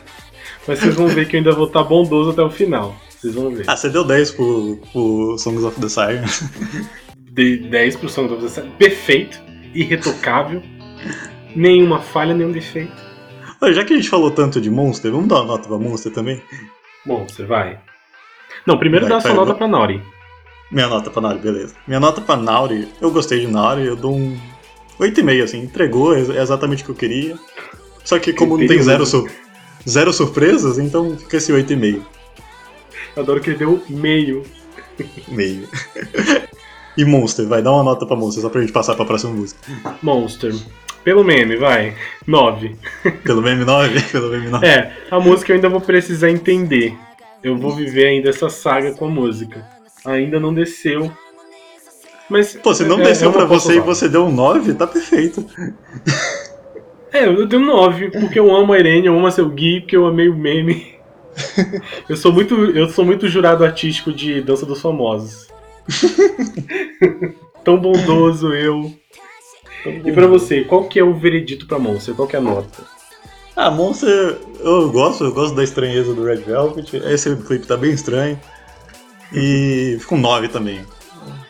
Mas 0.69 0.79
vocês 0.79 0.95
vão 0.95 1.09
ver 1.09 1.27
que 1.27 1.37
eu 1.37 1.39
ainda 1.39 1.53
vou 1.53 1.67
estar 1.67 1.83
bondoso 1.83 2.31
até 2.31 2.43
o 2.43 2.51
final. 2.51 2.95
Vocês 3.09 3.35
vão 3.35 3.51
ver. 3.51 3.65
Ah, 3.67 3.77
você 3.77 3.89
deu 3.89 4.05
10 4.05 4.31
pro, 4.33 4.79
pro 4.93 5.37
Songs 5.39 5.65
of 5.65 5.81
the 5.81 5.89
Siren. 5.89 6.25
De 7.33 7.57
10 7.69 7.97
pro 7.97 8.09
Song 8.09 8.33
of 8.33 8.43
the 8.43 8.49
South. 8.49 8.69
Perfeito, 8.79 9.41
irretocável, 9.75 10.63
nenhuma 11.55 12.01
falha, 12.01 12.35
nenhum 12.35 12.51
defeito. 12.53 12.93
Olha, 13.61 13.73
já 13.75 13.85
que 13.85 13.93
a 13.93 13.97
gente 13.97 14.09
falou 14.09 14.31
tanto 14.31 14.61
de 14.61 14.71
Monster, 14.71 15.11
vamos 15.13 15.29
dar 15.29 15.37
uma 15.37 15.45
nota 15.45 15.69
pra 15.69 15.79
Monster 15.79 16.13
também? 16.13 16.43
Você 17.07 17.45
vai. 17.45 17.79
Não, 18.67 18.79
primeiro 18.79 19.07
Vai, 19.07 19.11
dá 19.11 19.17
a 19.19 19.21
sua 19.21 19.31
vai, 19.31 19.39
nota 19.39 19.55
pra 19.55 19.69
Nauri. 19.69 20.03
Minha 20.71 20.87
nota 20.87 21.11
pra 21.11 21.21
Nauri, 21.21 21.39
beleza. 21.39 21.75
Minha 21.87 22.01
nota 22.01 22.21
pra 22.21 22.37
Nauri, 22.37 22.89
eu 23.01 23.11
gostei 23.11 23.41
de 23.41 23.47
Nauri, 23.49 23.87
eu 23.87 23.97
dou 23.97 24.15
um 24.15 24.39
8,5, 25.01 25.43
assim, 25.43 25.63
entregou 25.63 26.15
é 26.15 26.21
exatamente 26.41 26.83
o 26.83 26.87
que 26.87 26.91
eu 26.93 26.95
queria. 26.95 27.39
Só 28.05 28.19
que 28.19 28.33
como 28.33 28.57
não 28.57 28.67
tem 28.67 28.83
zero, 28.83 29.05
sur 29.07 29.31
zero 29.89 30.13
surpresas, 30.13 30.79
então 30.79 31.17
fica 31.17 31.39
esse 31.39 31.53
8,5. 31.53 32.03
Adoro 33.17 33.41
que 33.41 33.51
ele 33.51 33.59
deu 33.59 33.83
meio. 33.89 34.45
Meio. 35.29 35.69
e 36.97 37.05
Monster, 37.05 37.47
vai, 37.47 37.63
dar 37.63 37.73
uma 37.73 37.83
nota 37.83 38.07
pra 38.07 38.15
Monster, 38.15 38.43
só 38.43 38.49
pra 38.49 38.61
gente 38.61 38.73
passar 38.73 38.95
pra 38.95 39.05
próxima 39.05 39.33
música. 39.33 39.61
Monster. 40.03 40.55
Pelo 41.03 41.25
meme, 41.25 41.57
vai. 41.57 41.95
9. 42.27 42.77
Pelo 43.25 43.43
meme 43.43 43.65
9? 43.65 44.01
Pelo 44.13 44.31
meme 44.31 44.49
9. 44.51 44.67
É, 44.67 44.93
a 45.11 45.19
música 45.19 45.51
eu 45.51 45.57
ainda 45.57 45.69
vou 45.69 45.81
precisar 45.81 46.31
entender. 46.31 46.95
Eu 47.43 47.57
vou 47.57 47.75
viver 47.75 48.07
ainda 48.07 48.29
essa 48.29 48.51
saga 48.51 48.93
com 48.93 49.07
a 49.07 49.09
música. 49.09 49.80
Ainda 50.05 50.41
não 50.41 50.55
desceu. 50.55 51.11
Mas. 52.29 52.55
Pô, 52.63 52.73
se 52.73 52.85
não 52.85 53.01
é, 53.01 53.05
desceu 53.05 53.31
é 53.31 53.33
pra 53.33 53.45
você 53.45 53.77
e 53.77 53.81
você 53.81 54.09
deu 54.09 54.25
um 54.25 54.33
9, 54.33 54.75
tá 54.75 54.87
perfeito. 54.87 55.45
É, 57.13 57.27
eu 57.27 57.45
dei 57.45 57.59
um 57.59 57.67
9, 57.67 58.11
porque 58.21 58.39
eu 58.39 58.55
amo 58.55 58.73
a 58.73 58.79
Irene, 58.79 59.09
eu 59.09 59.17
amo 59.17 59.27
a 59.27 59.33
seu 59.33 59.49
Gui, 59.49 59.81
porque 59.81 59.97
eu 59.97 60.07
amei 60.07 60.29
o 60.29 60.37
meme. 60.37 60.95
eu 62.09 62.17
sou 62.17 62.33
muito. 62.33 62.55
Eu 62.55 62.89
sou 62.89 63.05
muito 63.05 63.29
jurado 63.29 63.65
artístico 63.65 64.13
de 64.13 64.41
Dança 64.41 64.65
dos 64.65 64.81
Famosos. 64.81 65.49
Tão 67.65 67.77
bondoso 67.79 68.55
eu. 68.55 68.95
Tão 69.83 69.93
e 69.93 70.13
pra 70.13 70.27
você, 70.27 70.63
qual 70.63 70.85
que 70.85 71.01
é 71.01 71.05
o 71.05 71.15
veredito 71.15 71.67
pra 71.67 71.79
Monster? 71.79 72.15
Qual 72.15 72.29
que 72.29 72.37
é 72.37 72.39
a 72.39 72.43
nota? 72.43 72.85
Ah, 73.57 73.71
Monster, 73.71 74.39
eu 74.61 74.91
gosto, 74.91 75.25
eu 75.25 75.33
gosto 75.33 75.55
da 75.55 75.65
estranheza 75.65 76.15
do 76.15 76.25
Red 76.25 76.37
Velvet. 76.37 76.97
Esse 76.97 77.35
clipe 77.37 77.67
tá 77.67 77.77
bem 77.77 77.91
estranho. 77.91 78.39
E 79.33 79.97
fica 80.01 80.15
um 80.15 80.21
9 80.21 80.49
também. 80.49 80.85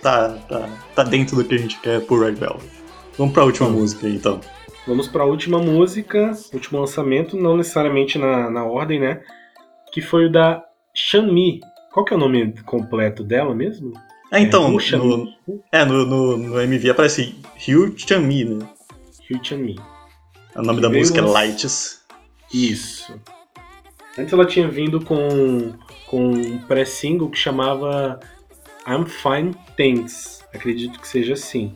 Tá, 0.02 0.30
tá, 0.48 0.68
tá 0.94 1.02
dentro 1.02 1.36
do 1.36 1.44
que 1.44 1.54
a 1.54 1.58
gente 1.58 1.78
quer 1.80 2.00
pro 2.00 2.20
Red 2.20 2.32
Velvet. 2.32 2.68
Vamos 3.16 3.34
pra 3.34 3.44
última 3.44 3.68
música 3.68 4.08
então. 4.08 4.40
Vamos 4.86 5.08
pra 5.08 5.24
última 5.24 5.58
música, 5.58 6.32
último 6.52 6.80
lançamento, 6.80 7.36
não 7.36 7.56
necessariamente 7.56 8.18
na, 8.18 8.50
na 8.50 8.64
ordem, 8.64 8.98
né? 8.98 9.20
Que 9.92 10.00
foi 10.00 10.26
o 10.26 10.32
da 10.32 10.62
Shanmi. 10.94 11.60
Qual 11.92 12.04
que 12.04 12.14
é 12.14 12.16
o 12.16 12.20
nome 12.20 12.54
completo 12.64 13.22
dela 13.22 13.54
mesmo? 13.54 13.92
É, 14.32 14.40
então, 14.40 14.66
é, 14.66 14.96
no, 14.96 15.34
é, 15.72 15.84
no, 15.84 16.06
no, 16.06 16.36
no, 16.36 16.60
MV 16.60 16.90
aparece 16.90 17.36
Ryu 17.56 17.92
Chanmi, 17.96 18.44
né? 18.44 18.66
Ryu 19.28 19.40
Chanmi. 19.42 19.76
O 20.54 20.62
nome 20.62 20.76
que 20.76 20.82
da 20.82 20.88
música 20.88 21.18
é 21.18 21.22
Lights. 21.22 22.00
Isso. 22.52 23.12
Antes 24.20 24.34
ela 24.34 24.44
tinha 24.44 24.68
vindo 24.68 25.00
com, 25.00 25.72
com 26.06 26.32
um 26.32 26.58
pré-single 26.58 27.30
que 27.30 27.38
chamava 27.38 28.20
I'm 28.86 29.06
Fine 29.06 29.54
Thanks. 29.78 30.40
Acredito 30.52 31.00
que 31.00 31.08
seja 31.08 31.32
assim. 31.32 31.72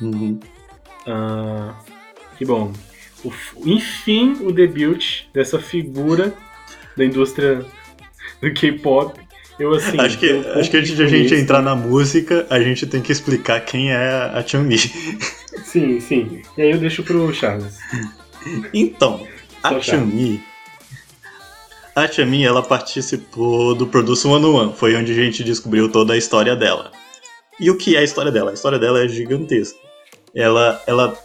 Uhum. 0.00 0.38
Uh, 1.04 1.74
que 2.38 2.44
bom. 2.44 2.72
O, 3.24 3.32
enfim, 3.66 4.36
o 4.42 4.52
debut 4.52 5.24
dessa 5.32 5.58
figura 5.58 6.32
da 6.96 7.04
indústria 7.04 7.66
do 8.40 8.54
K-pop. 8.54 9.20
Eu 9.58 9.72
assim. 9.72 9.98
Acho 9.98 10.18
que, 10.18 10.32
um 10.32 10.52
acho 10.60 10.70
que 10.70 10.76
antes 10.76 10.94
de 10.94 11.02
a 11.02 11.08
gente 11.08 11.34
entrar 11.34 11.60
na 11.60 11.74
música, 11.74 12.46
a 12.50 12.60
gente 12.60 12.86
tem 12.86 13.02
que 13.02 13.10
explicar 13.10 13.60
quem 13.60 13.90
é 13.90 13.96
a 13.96 14.44
Chun-Li. 14.46 14.78
Sim, 15.64 15.98
sim. 15.98 16.42
E 16.56 16.62
aí 16.62 16.70
eu 16.70 16.78
deixo 16.78 17.02
pro 17.02 17.34
Charles. 17.34 17.78
Então, 18.72 19.26
a 19.60 19.80
Chun-Li. 19.80 20.53
A 21.94 22.08
Chun-Li, 22.08 22.44
ela 22.44 22.62
participou 22.62 23.74
do 23.74 23.86
Produce 23.86 24.26
One 24.26 24.44
One. 24.44 24.74
Foi 24.74 24.96
onde 24.96 25.12
a 25.12 25.14
gente 25.14 25.44
descobriu 25.44 25.88
toda 25.88 26.14
a 26.14 26.16
história 26.16 26.56
dela. 26.56 26.90
E 27.60 27.70
o 27.70 27.76
que 27.78 27.94
é 27.94 28.00
a 28.00 28.02
história 28.02 28.32
dela? 28.32 28.50
A 28.50 28.54
história 28.54 28.78
dela 28.78 29.04
é 29.04 29.08
gigantesca. 29.08 29.78
Ela, 30.34 30.82
ela 30.86 31.16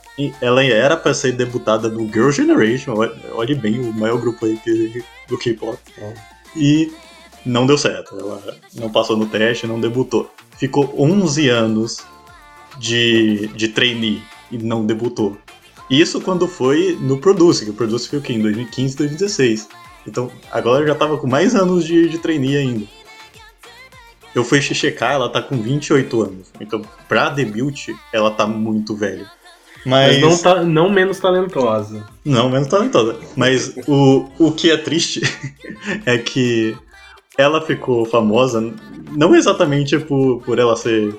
ela 0.42 0.64
era 0.64 0.98
para 0.98 1.14
ser 1.14 1.32
debutada 1.32 1.88
no 1.88 2.06
Girl 2.12 2.30
Generation, 2.30 2.94
olhe 3.32 3.56
bem, 3.56 3.80
o 3.80 3.94
maior 3.94 4.20
grupo 4.20 4.46
aí 4.46 4.60
do 5.30 5.38
K-pop. 5.38 5.78
E 6.56 6.92
não 7.46 7.66
deu 7.66 7.78
certo, 7.78 8.20
ela 8.20 8.58
não 8.76 8.90
passou 8.90 9.16
no 9.16 9.28
teste, 9.28 9.66
não 9.66 9.80
debutou. 9.80 10.30
Ficou 10.58 10.94
11 10.98 11.48
anos 11.48 12.06
de, 12.78 13.48
de 13.56 13.70
trainee 13.70 14.22
e 14.52 14.58
não 14.58 14.86
debutou. 14.86 15.38
Isso 15.90 16.20
quando 16.20 16.48
foi 16.48 16.98
no 17.00 17.18
Produce, 17.18 17.64
que 17.64 17.72
o 17.72 17.74
Produce 17.74 18.10
foi 18.10 18.20
o 18.20 18.22
quê? 18.22 18.34
Em 18.34 18.42
2015, 18.42 18.98
2016. 18.98 19.70
Então 20.08 20.32
agora 20.52 20.86
já 20.86 20.96
tava 20.96 21.18
com 21.18 21.28
mais 21.28 21.56
anos 21.56 21.86
de, 21.86 22.10
de 22.10 22.18
trainee 22.18 22.58
ainda. 22.58 22.86
Eu 24.34 24.44
fui 24.44 24.62
checar, 24.62 25.14
ela 25.14 25.30
tá 25.30 25.42
com 25.42 25.60
28 25.60 26.22
anos. 26.22 26.52
Então, 26.62 26.82
pra 27.08 27.30
debut, 27.30 27.90
ela 28.14 28.30
tá 28.30 28.46
muito 28.46 28.96
velha. 28.96 29.30
Mas, 29.86 30.20
Mas 30.20 30.22
não, 30.22 30.38
tá, 30.38 30.64
não 30.64 30.90
menos 30.90 31.20
talentosa. 31.20 32.06
Não 32.24 32.50
menos 32.50 32.68
talentosa. 32.68 33.18
Mas 33.36 33.74
o, 33.88 34.30
o 34.38 34.52
que 34.52 34.70
é 34.70 34.78
triste 34.78 35.22
é 36.06 36.18
que 36.18 36.78
ela 37.38 37.62
ficou 37.62 38.06
famosa 38.06 38.74
não 39.12 39.34
exatamente 39.34 39.98
por, 39.98 40.42
por 40.42 40.60
ela 40.60 40.76
ser 40.76 41.16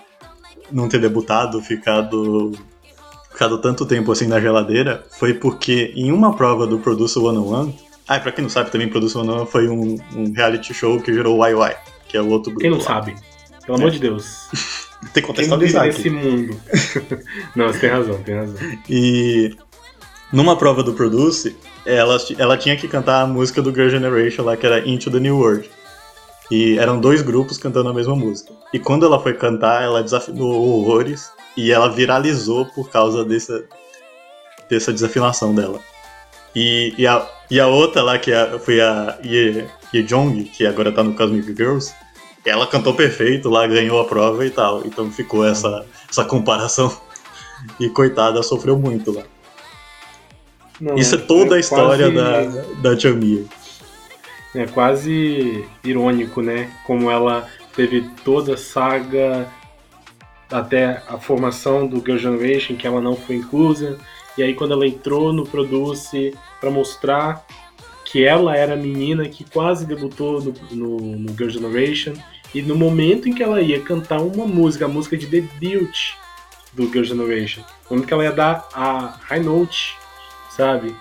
não 0.70 0.89
ter 0.89 1.01
debutado, 1.01 1.61
ficado 1.61 2.53
ficado 3.31 3.59
tanto 3.59 3.87
tempo 3.87 4.12
assim 4.12 4.26
na 4.26 4.39
geladeira, 4.39 5.05
foi 5.18 5.33
porque 5.33 5.93
em 5.97 6.12
uma 6.12 6.37
prova 6.37 6.66
do 6.66 6.78
Produce 6.78 7.14
101, 7.14 7.72
ah, 8.11 8.18
pra 8.18 8.32
quem 8.32 8.42
não 8.42 8.50
sabe 8.50 8.72
também, 8.72 8.88
Produce 8.88 9.12
101 9.12 9.46
foi 9.46 9.68
um, 9.68 9.96
um 10.16 10.32
reality 10.32 10.74
show 10.74 11.00
que 11.00 11.14
gerou 11.14 11.38
o 11.38 11.46
YY, 11.46 11.76
que 12.08 12.16
é 12.16 12.20
o 12.20 12.28
outro 12.28 12.50
grupo. 12.50 12.61
Quem 12.61 12.70
não 12.70 12.78
lá. 12.78 12.84
sabe? 12.84 13.14
Pelo 13.64 13.78
é. 13.78 13.80
amor 13.80 13.92
de 13.92 14.00
Deus. 14.00 14.48
Tem 15.14 15.22
que 15.22 15.28
contextualizar 15.28 15.84
aqui. 15.84 16.00
esse 16.00 16.11
mundo. 16.11 16.61
Não, 17.56 17.68
você 17.68 17.78
tem 17.78 17.88
razão, 17.88 18.22
tem 18.22 18.34
razão. 18.34 18.56
E 18.86 19.56
numa 20.30 20.56
prova 20.56 20.82
do 20.82 20.92
Produce, 20.92 21.56
ela, 21.86 22.18
ela 22.36 22.58
tinha 22.58 22.76
que 22.76 22.86
cantar 22.86 23.22
a 23.22 23.26
música 23.26 23.62
do 23.62 23.72
Girl 23.72 23.88
Generation 23.88 24.44
lá, 24.44 24.58
que 24.58 24.66
era 24.66 24.86
Into 24.86 25.11
the 25.11 25.18
New 25.18 25.38
World. 25.38 25.70
E 26.50 26.78
eram 26.78 27.00
dois 27.00 27.22
grupos 27.22 27.56
cantando 27.56 27.88
a 27.88 27.94
mesma 27.94 28.14
música. 28.14 28.52
E 28.74 28.78
quando 28.78 29.06
ela 29.06 29.18
foi 29.22 29.32
cantar, 29.32 29.82
ela 29.82 30.02
desafinou 30.02 30.52
horrores 30.52 31.32
e 31.56 31.72
ela 31.72 31.88
viralizou 31.88 32.66
por 32.66 32.90
causa 32.90 33.24
dessa, 33.24 33.64
dessa 34.68 34.92
desafinação 34.92 35.54
dela. 35.54 35.80
E, 36.55 36.94
e, 36.98 37.07
a, 37.07 37.26
e 37.51 37.61
a 37.61 37.66
outra 37.66 38.03
lá, 38.03 38.18
que 38.18 38.32
a, 38.32 38.59
foi 38.59 38.80
a 38.80 39.18
Ye, 39.24 39.66
Ye 39.94 40.03
Jong, 40.03 40.44
que 40.44 40.66
agora 40.66 40.92
tá 40.92 41.03
no 41.03 41.14
Cosmic 41.14 41.55
Girls, 41.55 41.94
ela 42.44 42.66
cantou 42.66 42.94
perfeito 42.94 43.48
lá, 43.48 43.66
ganhou 43.66 44.01
a 44.01 44.05
prova 44.05 44.44
e 44.44 44.51
tal. 44.51 44.84
Então 44.84 45.11
ficou 45.11 45.46
essa, 45.46 45.84
essa 46.09 46.24
comparação. 46.24 46.94
E 47.78 47.90
coitada, 47.90 48.42
sofreu 48.42 48.78
muito 48.78 49.12
lá. 49.12 49.22
Não, 50.80 50.94
Isso 50.96 51.14
é 51.14 51.18
toda 51.18 51.55
é 51.55 51.57
a 51.59 51.61
história 51.61 52.11
quase... 52.11 52.59
da, 52.80 52.90
da 52.90 52.98
Chamia. 52.98 53.44
É 54.55 54.66
quase 54.66 55.64
irônico, 55.84 56.40
né? 56.40 56.70
Como 56.86 57.11
ela 57.11 57.46
teve 57.76 58.09
toda 58.24 58.55
a 58.55 58.57
saga 58.57 59.46
até 60.51 61.03
a 61.07 61.18
formação 61.18 61.86
do 61.86 62.01
Girl 62.01 62.16
Generation, 62.16 62.76
que 62.76 62.86
ela 62.86 63.01
não 63.01 63.14
foi 63.14 63.36
inclusa. 63.36 63.98
E 64.37 64.43
aí 64.43 64.55
quando 64.55 64.72
ela 64.72 64.87
entrou 64.87 65.33
no 65.33 65.47
Produce 65.47 66.35
para 66.61 66.70
mostrar 66.70 67.45
que 68.05 68.24
ela 68.24 68.57
era 68.57 68.74
a 68.74 68.76
menina 68.76 69.28
que 69.28 69.45
quase 69.45 69.87
debutou 69.87 70.41
no, 70.41 70.55
no, 70.70 70.99
no 70.99 71.33
Girl 71.33 71.49
Generation. 71.49 72.14
E 72.53 72.61
no 72.61 72.74
momento 72.74 73.28
em 73.28 73.33
que 73.33 73.43
ela 73.43 73.61
ia 73.61 73.81
cantar 73.81 74.20
uma 74.20 74.47
música, 74.47 74.85
a 74.85 74.89
música 74.89 75.16
de 75.16 75.26
debut 75.26 76.14
do 76.72 76.91
Girl 76.91 77.05
Generation, 77.05 77.62
no 77.85 77.91
momento 77.91 78.09
que 78.09 78.14
ela 78.14 78.24
ia 78.24 78.33
dar 78.33 78.68
a 78.74 79.18
high 79.22 79.41
note, 79.41 79.97
sabe? 80.51 80.95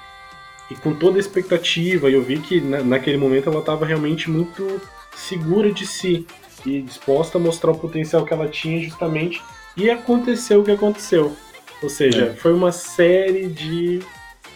E 0.69 0.75
com 0.75 0.93
toda 0.93 1.17
a 1.17 1.19
expectativa, 1.19 2.09
eu 2.09 2.21
vi 2.21 2.39
que 2.39 2.61
na, 2.61 2.83
naquele 2.83 3.17
momento 3.17 3.49
ela 3.49 3.59
estava 3.59 3.85
realmente 3.85 4.29
muito 4.29 4.79
segura 5.15 5.71
de 5.71 5.87
si 5.87 6.27
e 6.63 6.81
disposta 6.81 7.37
a 7.37 7.41
mostrar 7.41 7.71
o 7.71 7.77
potencial 7.77 8.23
que 8.23 8.33
ela 8.33 8.47
tinha 8.47 8.81
justamente. 8.83 9.41
E 9.75 9.89
aconteceu 9.89 10.61
o 10.61 10.63
que 10.63 10.71
aconteceu. 10.71 11.35
Ou 11.81 11.89
seja, 11.89 12.25
é. 12.25 12.33
foi 12.33 12.53
uma 12.53 12.71
série 12.71 13.47
de 13.47 14.01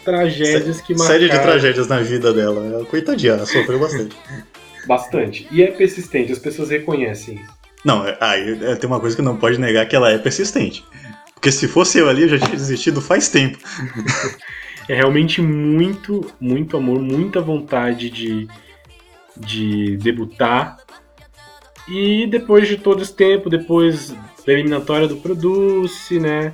tragédias 0.04 0.82
que 0.82 0.94
marcaram. 0.94 1.20
Série 1.20 1.30
de 1.30 1.40
tragédias 1.40 1.88
na 1.88 2.00
vida 2.00 2.34
dela. 2.34 2.66
Ela, 2.66 2.86
coitadinha, 2.86 3.34
ela 3.34 3.46
sofreu 3.46 3.80
bastante. 3.80 4.16
bastante. 4.86 5.48
E 5.52 5.64
é 5.64 5.72
persistente, 5.72 6.32
as 6.32 6.40
pessoas 6.40 6.70
reconhecem 6.70 7.36
isso. 7.36 7.64
Não, 7.84 8.08
é, 8.08 8.18
aí 8.20 8.58
é, 8.64 8.76
tem 8.76 8.90
uma 8.90 9.00
coisa 9.00 9.16
que 9.16 9.22
não 9.22 9.38
pode 9.38 9.60
negar 9.60 9.86
que 9.88 9.96
ela 9.96 10.10
é 10.10 10.18
persistente. 10.18 10.86
Porque 11.34 11.52
se 11.52 11.68
fosse 11.68 11.98
eu 11.98 12.08
ali, 12.08 12.24
eu 12.24 12.30
já 12.30 12.40
tinha 12.40 12.56
desistido 12.56 13.02
faz 13.02 13.28
tempo. 13.28 13.58
é 14.88 14.96
realmente 14.96 15.42
muito, 15.42 16.26
muito 16.40 16.78
amor, 16.78 17.02
muita 17.02 17.42
vontade 17.42 18.10
de, 18.10 18.48
de 19.36 19.98
debutar. 19.98 20.78
E 21.90 22.28
depois 22.28 22.68
de 22.68 22.78
todo 22.78 23.02
esse 23.02 23.14
tempo, 23.14 23.50
depois 23.50 24.16
da 24.46 24.54
eliminatória 24.54 25.08
do 25.08 25.18
Produce, 25.18 26.18
né? 26.18 26.54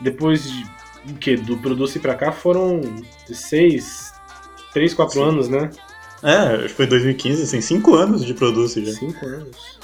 Depois 0.00 0.50
de 0.50 0.64
o 1.10 1.14
que? 1.14 1.36
Do 1.36 1.56
Produce 1.58 1.98
pra 1.98 2.14
cá 2.14 2.32
foram 2.32 2.80
seis, 3.26 4.12
três, 4.72 4.92
quatro 4.92 5.20
Sim. 5.20 5.28
anos, 5.28 5.48
né? 5.48 5.70
É, 6.22 6.36
acho 6.56 6.68
que 6.68 6.74
foi 6.74 6.86
2015, 6.86 7.42
assim, 7.42 7.60
cinco 7.60 7.94
anos 7.94 8.24
de 8.24 8.34
Produce 8.34 8.84
já. 8.84 8.92
Cinco 8.92 9.24
anos. 9.24 9.78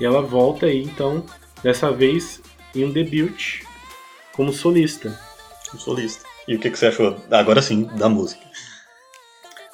E 0.00 0.04
ela 0.04 0.22
volta 0.22 0.66
aí, 0.66 0.82
então, 0.82 1.24
dessa 1.62 1.90
vez 1.90 2.40
em 2.74 2.84
um 2.84 2.90
debut 2.90 3.62
como 4.32 4.52
solista. 4.52 5.18
Como 5.68 5.82
solista. 5.82 6.24
E 6.46 6.54
o 6.54 6.58
que, 6.58 6.70
que 6.70 6.78
você 6.78 6.86
achou, 6.86 7.16
agora 7.30 7.60
sim, 7.60 7.84
da 7.96 8.08
música? 8.08 8.40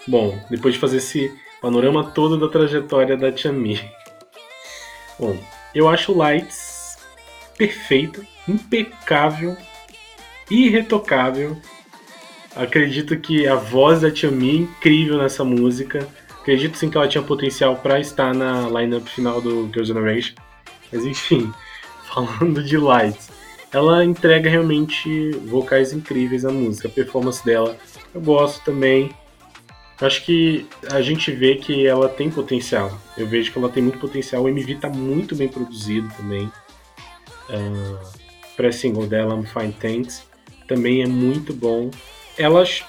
Bom, 0.08 0.38
depois 0.50 0.74
de 0.74 0.80
fazer 0.80 0.96
esse 0.96 1.32
panorama 1.60 2.10
todo 2.10 2.38
da 2.38 2.48
trajetória 2.48 3.16
da 3.16 3.34
Chami. 3.34 3.80
Bom, 5.18 5.38
eu 5.74 5.88
acho 5.88 6.12
Lights 6.12 6.63
perfeito, 7.57 8.24
impecável, 8.48 9.57
irretocável. 10.50 11.57
Acredito 12.55 13.18
que 13.18 13.46
a 13.48 13.57
voz 13.57 14.02
da 14.02 14.14
Chami 14.14 14.50
é 14.50 14.55
incrível 14.55 15.18
nessa 15.18 15.44
música. 15.44 16.07
Acredito 16.40 16.76
sim 16.76 16.88
que 16.88 16.96
ela 16.96 17.09
tinha 17.09 17.22
potencial 17.22 17.76
para 17.76 17.98
estar 17.98 18.34
na 18.34 18.68
lineup 18.68 19.07
final 19.09 19.40
do 19.40 19.66
Girls' 19.66 19.88
Generation. 19.88 20.34
Mas 20.92 21.05
enfim, 21.05 21.52
falando 22.07 22.62
de 22.62 22.76
Lights, 22.76 23.30
ela 23.72 24.05
entrega 24.05 24.48
realmente 24.48 25.32
vocais 25.46 25.92
incríveis 25.92 26.44
na 26.44 26.52
música. 26.52 26.86
A 26.86 26.90
performance 26.90 27.44
dela 27.44 27.76
eu 28.14 28.20
gosto 28.20 28.64
também. 28.64 29.11
Acho 30.00 30.24
que 30.24 30.66
a 30.92 31.00
gente 31.00 31.32
vê 31.32 31.57
que 31.57 31.86
ela 31.86 32.09
tem 32.09 32.30
potencial. 32.30 32.96
Eu 33.16 33.26
vejo 33.26 33.50
que 33.50 33.59
ela 33.59 33.68
tem 33.68 33.82
muito 33.82 33.98
potencial. 33.98 34.44
O 34.44 34.48
MV 34.48 34.76
tá 34.76 34.88
muito 34.88 35.34
bem 35.34 35.48
produzido 35.48 36.09
também. 36.16 36.50
Uh, 37.49 37.99
Pré-single 38.57 39.07
dela, 39.07 39.34
I'm 39.34 39.45
Fine 39.45 39.72
Thanks, 39.72 40.24
também 40.68 41.03
é 41.03 41.07
muito 41.07 41.53
bom. 41.53 41.90
Elas, 42.38 42.84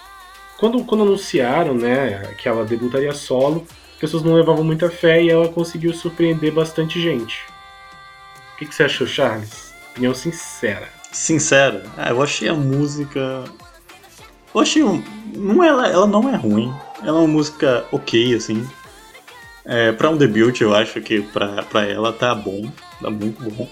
quando, 0.60 0.84
quando 0.86 1.04
anunciaram 1.04 1.74
né, 1.74 2.34
que 2.38 2.48
ela 2.48 2.66
debutaria 2.66 3.14
solo, 3.14 3.66
as 3.94 4.00
pessoas 4.00 4.24
não 4.24 4.34
levavam 4.34 4.64
muita 4.64 4.90
fé 4.90 5.24
e 5.24 5.30
ela 5.30 5.48
conseguiu 5.50 5.94
surpreender 5.94 6.52
bastante 6.52 7.02
gente. 7.02 7.44
O 8.54 8.58
que, 8.58 8.66
que 8.66 8.76
você 8.76 8.84
achou, 8.84 9.08
Charles? 9.08 9.74
Opinião 9.92 10.14
sincera. 10.14 10.88
Sincera? 11.12 11.84
Ah, 11.98 12.10
eu 12.10 12.22
achei 12.22 12.48
a 12.48 12.54
música. 12.54 13.46
Eu 14.54 14.62
achei. 14.62 14.84
Um... 14.84 15.04
Não 15.34 15.64
é, 15.64 15.68
ela 15.68 16.08
não 16.08 16.30
é 16.30 16.36
ruim. 16.36 16.74
Ela 17.02 17.18
é 17.18 17.22
uma 17.22 17.28
música 17.28 17.86
ok, 17.92 18.36
assim. 18.36 18.68
É, 19.66 19.92
pra 19.92 20.10
um 20.10 20.18
debut, 20.18 20.62
eu 20.62 20.76
acho 20.76 21.02
que 21.02 21.22
pra, 21.22 21.64
pra 21.64 21.86
ela 21.86 22.14
tá 22.14 22.36
bom. 22.36 22.72
Tá 23.02 23.10
muito 23.10 23.50
bom. 23.50 23.68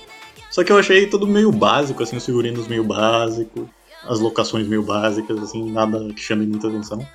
Só 0.54 0.64
que 0.64 0.72
eu 0.72 0.78
achei 0.78 1.08
tudo 1.08 1.26
meio 1.26 1.52
básico, 1.52 2.04
assim, 2.04 2.16
os 2.16 2.26
figurinos 2.26 2.68
meio 2.68 2.84
básicos, 2.84 3.66
as 4.04 4.20
locações 4.20 4.68
meio 4.68 4.84
básicas, 4.84 5.42
assim, 5.42 5.72
nada 5.72 6.14
que 6.14 6.22
chame 6.22 6.46
muita 6.46 6.68
atenção. 6.68 7.06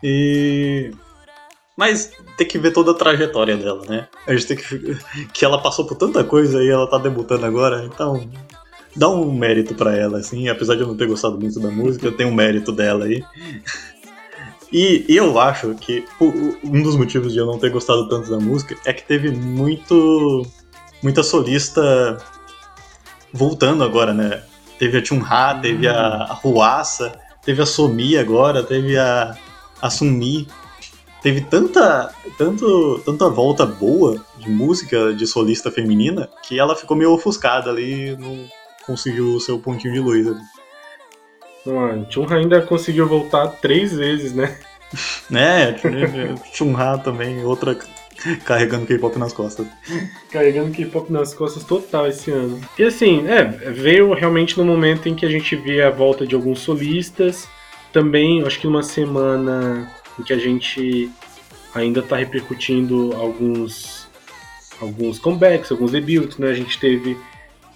E 0.00 0.92
mas 1.76 2.12
tem 2.36 2.46
que 2.46 2.58
ver 2.58 2.72
toda 2.72 2.90
a 2.92 2.94
trajetória 2.94 3.56
dela, 3.56 3.82
né? 3.88 4.06
A 4.26 4.32
gente 4.34 4.46
tem 4.46 4.56
que. 4.58 4.98
Que 5.32 5.46
ela 5.46 5.60
passou 5.60 5.86
por 5.86 5.96
tanta 5.96 6.22
coisa 6.22 6.62
e 6.62 6.68
ela 6.68 6.86
tá 6.86 6.98
debutando 6.98 7.46
agora, 7.46 7.84
então. 7.84 8.30
Dá 8.94 9.08
um 9.08 9.32
mérito 9.32 9.74
para 9.74 9.96
ela, 9.96 10.18
assim, 10.18 10.48
apesar 10.48 10.74
de 10.74 10.82
eu 10.82 10.86
não 10.86 10.96
ter 10.96 11.06
gostado 11.06 11.40
muito 11.40 11.58
da 11.58 11.70
música, 11.70 12.12
tem 12.12 12.26
um 12.26 12.34
mérito 12.34 12.70
dela 12.70 13.06
aí. 13.06 13.24
E 14.72 15.04
eu 15.08 15.36
acho 15.40 15.74
que 15.74 16.04
um 16.62 16.80
dos 16.80 16.94
motivos 16.94 17.32
de 17.32 17.40
eu 17.40 17.46
não 17.46 17.58
ter 17.58 17.70
gostado 17.70 18.08
tanto 18.08 18.30
da 18.30 18.38
música 18.38 18.76
é 18.84 18.92
que 18.92 19.02
teve 19.02 19.32
muito. 19.32 20.46
Muita 21.02 21.22
solista 21.22 22.18
voltando 23.32 23.84
agora, 23.84 24.12
né? 24.12 24.42
Teve 24.78 24.98
a 24.98 25.04
Chun-Ha, 25.04 25.60
teve 25.60 25.86
a, 25.86 26.24
Ruassa, 26.42 27.12
teve 27.44 27.62
a 27.62 27.66
Somi 27.66 28.16
agora, 28.16 28.62
teve 28.62 28.98
a, 28.98 29.36
a 29.80 29.90
Sunmi 29.90 30.46
teve 31.22 31.42
tanta, 31.42 32.12
tanto, 32.38 33.00
tanta 33.04 33.28
volta 33.28 33.66
boa 33.66 34.24
de 34.38 34.48
música 34.50 35.12
de 35.12 35.26
solista 35.26 35.70
feminina 35.70 36.28
que 36.42 36.58
ela 36.58 36.74
ficou 36.74 36.96
meio 36.96 37.12
ofuscada 37.12 37.70
ali, 37.70 38.16
não 38.16 38.48
conseguiu 38.86 39.34
o 39.34 39.40
seu 39.40 39.58
pontinho 39.58 39.92
de 39.92 40.00
luz 40.00 40.26
ali. 40.26 40.40
Não, 41.66 42.10
Chunha 42.10 42.36
ainda 42.36 42.62
conseguiu 42.62 43.06
voltar 43.06 43.46
três 43.48 43.92
vezes, 43.94 44.32
né? 44.32 44.58
É, 45.32 45.76
Chunha 46.52 46.98
também, 46.98 47.44
outra 47.44 47.78
carregando 48.44 48.86
K-pop 48.86 49.18
nas 49.18 49.32
costas. 49.32 49.66
Carregando 50.30 50.72
K-pop 50.72 51.12
nas 51.12 51.34
costas 51.34 51.64
total 51.64 52.06
esse 52.06 52.30
ano. 52.30 52.60
E 52.78 52.84
assim, 52.84 53.26
é, 53.28 53.44
veio 53.44 54.12
realmente 54.12 54.56
no 54.58 54.64
momento 54.64 55.08
em 55.08 55.14
que 55.14 55.26
a 55.26 55.30
gente 55.30 55.56
via 55.56 55.88
a 55.88 55.90
volta 55.90 56.26
de 56.26 56.34
alguns 56.34 56.60
solistas. 56.60 57.48
Também, 57.92 58.42
acho 58.42 58.60
que 58.60 58.66
uma 58.66 58.82
semana 58.82 59.90
em 60.18 60.22
que 60.22 60.32
a 60.32 60.38
gente 60.38 61.10
ainda 61.74 62.00
está 62.00 62.16
repercutindo 62.16 63.14
alguns 63.16 64.08
alguns 64.80 65.18
comebacks, 65.18 65.70
alguns 65.70 65.92
debuts, 65.92 66.38
né? 66.38 66.48
A 66.48 66.54
gente 66.54 66.78
teve 66.78 67.16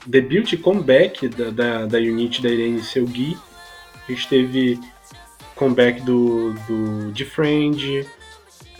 debut 0.06 0.52
e 0.52 0.56
comeback 0.56 1.28
da, 1.28 1.50
da, 1.50 1.86
da 1.86 1.98
unit 1.98 2.42
da 2.42 2.48
Irene 2.48 2.82
Selgi, 2.82 3.36
a 4.08 4.12
gente 4.12 4.28
teve 4.28 4.80
comeback 5.54 6.00
do, 6.02 6.54
do 6.66 7.12
de 7.12 7.24
Friend, 7.24 8.06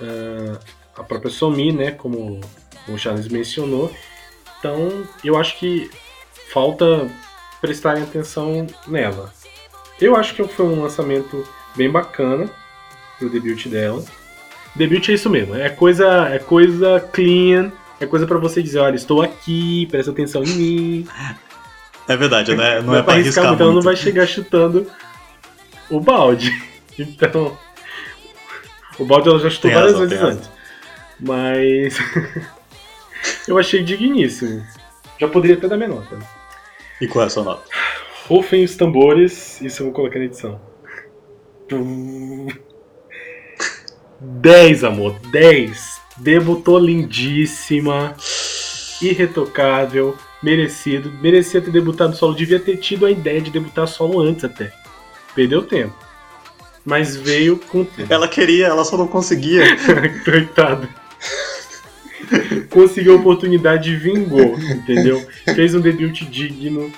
uh, 0.00 0.58
a 0.97 1.03
própria 1.03 1.30
Somi, 1.30 1.72
né? 1.72 1.90
Como 1.90 2.40
o 2.88 2.99
Charles 2.99 3.28
mencionou. 3.28 3.92
Então, 4.59 5.05
eu 5.22 5.36
acho 5.36 5.59
que 5.59 5.90
falta 6.53 7.09
prestarem 7.61 8.03
atenção 8.03 8.66
nela. 8.86 9.32
Eu 10.01 10.16
acho 10.16 10.34
que 10.34 10.45
foi 10.45 10.66
um 10.66 10.82
lançamento 10.82 11.47
bem 11.76 11.90
bacana 11.90 12.51
pro 13.18 13.28
debut 13.28 13.66
dela. 13.68 14.05
Debut 14.74 15.09
é 15.09 15.12
isso 15.12 15.30
mesmo, 15.30 15.55
é 15.55 15.68
coisa, 15.68 16.28
é 16.28 16.38
coisa 16.38 17.01
clean, 17.12 17.70
é 18.01 18.07
coisa 18.07 18.26
para 18.26 18.38
você 18.38 18.61
dizer, 18.61 18.80
olha, 18.80 18.97
estou 18.97 19.22
aqui, 19.22 19.86
presta 19.86 20.11
atenção 20.11 20.42
em 20.45 20.49
mim. 20.49 21.09
É 22.07 22.18
verdade, 22.18 22.55
né? 22.55 22.80
Não, 22.80 22.88
não 22.88 22.97
é, 22.97 22.99
é 22.99 23.03
pra 23.03 23.14
arriscar, 23.14 23.47
muito. 23.47 23.55
Então 23.55 23.72
não 23.72 23.80
vai 23.80 23.97
chegar 23.97 24.26
chutando 24.26 24.86
o 25.88 25.99
balde. 25.99 26.53
Então, 26.97 27.59
o 28.99 29.05
balde 29.05 29.28
ela 29.28 29.38
já 29.40 29.51
chutou 29.51 29.72
várias 29.72 29.99
vezes 29.99 30.20
antes. 30.20 30.51
Mas 31.20 31.96
eu 33.48 33.58
achei 33.58 33.82
digníssimo. 33.82 34.64
Já 35.18 35.28
poderia 35.28 35.56
até 35.56 35.68
dar 35.68 35.76
minha 35.76 35.88
nota. 35.88 36.18
E 37.00 37.06
qual 37.06 37.24
é 37.24 37.26
a 37.26 37.30
sua 37.30 37.44
nota? 37.44 37.64
Rufem 38.26 38.64
os 38.64 38.76
tambores, 38.76 39.60
isso 39.60 39.82
eu 39.82 39.86
vou 39.86 39.94
colocar 39.94 40.18
na 40.18 40.24
edição. 40.24 40.60
10, 44.20 44.84
amor, 44.84 45.18
10. 45.30 46.00
Debutou 46.16 46.78
lindíssima, 46.78 48.14
irretocável, 49.02 50.16
merecido. 50.42 51.12
Merecia 51.20 51.60
ter 51.60 51.70
debutado 51.70 52.16
solo, 52.16 52.34
devia 52.34 52.60
ter 52.60 52.76
tido 52.76 53.04
a 53.04 53.10
ideia 53.10 53.40
de 53.40 53.50
debutar 53.50 53.86
solo 53.86 54.20
antes 54.20 54.44
até. 54.44 54.72
Perdeu 55.34 55.62
tempo. 55.62 55.94
Mas 56.84 57.16
veio 57.16 57.56
com 57.56 57.84
tempo. 57.84 58.12
Ela 58.12 58.28
queria, 58.28 58.66
ela 58.66 58.84
só 58.84 58.96
não 58.96 59.08
conseguia. 59.08 59.64
Coitado. 60.24 60.88
Conseguiu 62.70 63.14
a 63.14 63.16
oportunidade 63.16 63.90
e 63.90 63.96
vingou, 63.96 64.58
entendeu? 64.58 65.24
Fez 65.54 65.74
um 65.74 65.80
debut 65.80 66.22
digno. 66.24 66.92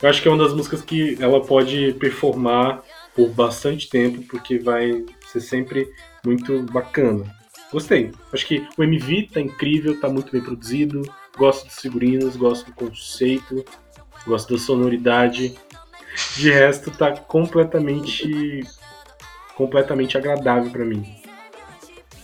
Eu 0.00 0.08
acho 0.08 0.22
que 0.22 0.28
é 0.28 0.30
uma 0.30 0.42
das 0.42 0.54
músicas 0.54 0.82
que 0.82 1.16
ela 1.20 1.40
pode 1.44 1.94
performar 1.94 2.82
por 3.14 3.30
bastante 3.30 3.88
tempo, 3.88 4.22
porque 4.22 4.58
vai 4.58 5.04
ser 5.32 5.40
sempre 5.40 5.88
muito 6.24 6.62
bacana. 6.62 7.24
Gostei. 7.72 8.12
Acho 8.32 8.46
que 8.46 8.66
o 8.76 8.82
MV 8.82 9.28
tá 9.32 9.40
incrível, 9.40 10.00
tá 10.00 10.08
muito 10.08 10.32
bem 10.32 10.40
produzido. 10.40 11.02
Gosto 11.36 11.66
dos 11.66 11.78
figurinos, 11.78 12.36
gosto 12.36 12.66
do 12.66 12.72
conceito, 12.72 13.64
gosto 14.26 14.54
da 14.54 14.58
sonoridade. 14.60 15.54
De 16.36 16.50
resto, 16.50 16.90
tá 16.90 17.12
completamente 17.12 18.64
completamente 19.54 20.16
agradável 20.16 20.70
para 20.70 20.84
mim. 20.84 21.04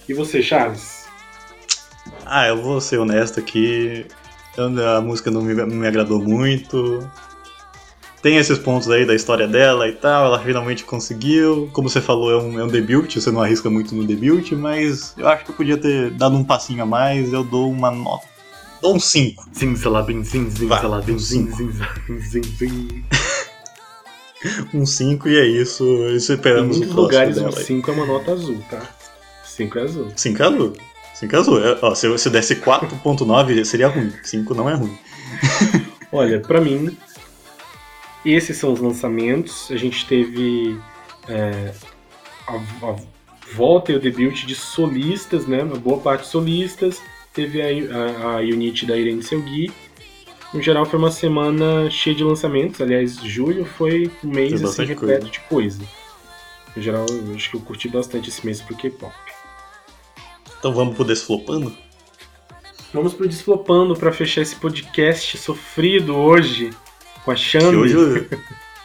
E 0.09 0.15
você, 0.15 0.41
Charles? 0.41 1.04
Ah, 2.27 2.49
eu 2.49 2.61
vou 2.61 2.81
ser 2.81 2.99
honesto 2.99 3.41
aqui. 3.41 4.07
A 4.57 5.01
música 5.01 5.31
não 5.31 5.43
me, 5.43 5.55
não 5.55 5.67
me 5.67 5.87
agradou 5.87 6.21
muito 6.21 7.05
tem 8.25 8.39
esses 8.39 8.57
pontos 8.57 8.89
aí 8.89 9.05
da 9.05 9.15
história 9.15 9.47
dela 9.47 9.87
e 9.87 9.93
tal, 9.93 10.25
ela 10.25 10.41
finalmente 10.41 10.83
conseguiu. 10.83 11.69
Como 11.75 11.91
você 11.91 12.01
falou, 12.01 12.31
é 12.31 12.43
um, 12.43 12.59
é 12.59 12.65
um 12.65 12.69
debut, 12.69 13.15
você 13.15 13.31
não 13.31 13.43
arrisca 13.43 13.69
muito 13.69 13.95
no 13.95 14.03
debut, 14.03 14.51
mas 14.53 15.13
eu 15.19 15.29
acho 15.29 15.45
que 15.45 15.51
eu 15.51 15.55
podia 15.55 15.77
ter 15.77 16.11
dado 16.13 16.35
um 16.35 16.43
passinho 16.43 16.83
a 16.83 16.87
mais, 16.87 17.35
eu 17.35 17.45
dou 17.45 17.71
uma 17.71 17.91
nota. 17.91 18.27
Dou 18.81 18.97
um 18.97 18.99
5. 18.99 19.45
Zin, 19.55 19.77
salabim, 19.77 20.25
zin, 20.25 20.49
zin, 20.49 20.69
salabim, 20.69 21.19
zin, 21.19 21.51
zin, 21.51 21.71
zin, 22.19 22.43
zin. 22.43 23.05
Um 24.73 24.87
5 24.87 25.29
e 25.29 25.39
é 25.39 25.47
isso. 25.47 25.85
Isso 26.09 26.33
esperamos 26.33 26.77
em 26.77 26.81
muitos 26.81 26.97
lugares 26.97 27.37
um 27.37 27.53
5 27.53 27.91
é 27.91 27.95
uma 27.95 28.07
nota 28.07 28.33
azul, 28.33 28.59
tá? 28.71 28.81
5 29.45 29.79
é 29.79 29.83
azul. 29.83 30.13
5 30.17 30.43
é 30.43 30.47
azul. 30.47 30.73
5 31.15 31.37
é 31.37 31.79
ó, 31.81 31.95
se, 31.95 32.19
se 32.19 32.29
desse 32.29 32.57
4.9 32.57 33.65
seria 33.65 33.89
ruim. 33.89 34.13
5 34.23 34.55
não 34.55 34.69
é 34.69 34.75
ruim. 34.75 34.99
Olha, 36.13 36.41
pra 36.41 36.61
mim, 36.61 36.97
esses 38.25 38.57
são 38.57 38.73
os 38.73 38.81
lançamentos. 38.81 39.71
A 39.71 39.77
gente 39.77 40.07
teve 40.07 40.79
é, 41.29 41.73
a, 42.47 42.55
a, 42.87 42.97
volta 43.55 43.93
e 43.93 43.97
o 43.97 44.01
debut 44.01 44.45
de 44.45 44.55
solistas, 44.55 45.47
né? 45.47 45.63
Uma 45.63 45.77
boa 45.77 46.01
parte 46.01 46.23
de 46.23 46.29
solistas. 46.29 47.01
Teve 47.33 47.63
a, 47.63 47.67
a, 47.67 48.37
a 48.37 48.41
unit 48.41 48.85
da 48.87 48.97
Irene 48.97 49.23
Selgui. 49.23 49.73
no 50.53 50.63
geral 50.63 50.85
foi 50.85 50.99
uma 50.99 51.11
semana 51.11 51.89
cheia 51.91 52.15
de 52.15 52.25
lançamentos. 52.25 52.81
Aliás, 52.81 53.17
julho 53.23 53.65
foi 53.65 54.11
um 54.23 54.29
mês 54.29 54.63
assim, 54.65 54.85
repleto 54.85 55.27
de 55.27 55.41
coisa. 55.41 55.83
No 56.75 56.83
geral, 56.83 57.07
acho 57.35 57.51
que 57.51 57.57
eu 57.57 57.61
curti 57.61 57.89
bastante 57.89 58.31
esse 58.31 58.45
mês 58.45 58.61
pro 58.61 58.77
K-pop. 58.77 59.15
Então 60.65 60.73
vamos 60.73 60.95
pro 60.95 61.05
Desflopando? 61.05 61.77
Vamos 62.91 63.13
pro 63.13 63.29
Desflopando 63.29 63.95
para 63.95 64.11
fechar 64.11 64.41
esse 64.41 64.57
podcast 64.57 65.37
sofrido 65.37 66.17
hoje 66.17 66.71
com 67.23 67.31
a 67.31 67.37
Xande. 67.37 67.77
Hoje, 67.77 68.27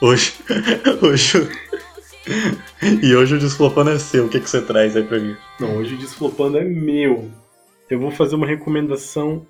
hoje, 0.01 0.33
hoje, 1.01 1.49
e 3.01 3.15
hoje 3.15 3.35
o 3.35 3.39
Desflopando 3.39 3.91
é 3.91 3.97
seu. 3.97 4.25
O 4.25 4.29
que, 4.29 4.41
que 4.41 4.49
você 4.49 4.61
traz 4.61 4.97
aí 4.97 5.03
pra 5.03 5.19
mim? 5.19 5.37
Não, 5.57 5.77
hoje 5.77 5.95
o 5.95 5.97
Desflopando 5.97 6.57
é 6.57 6.65
meu. 6.65 7.31
Eu 7.89 7.97
vou 7.97 8.11
fazer 8.11 8.35
uma 8.35 8.45
recomendação 8.45 9.47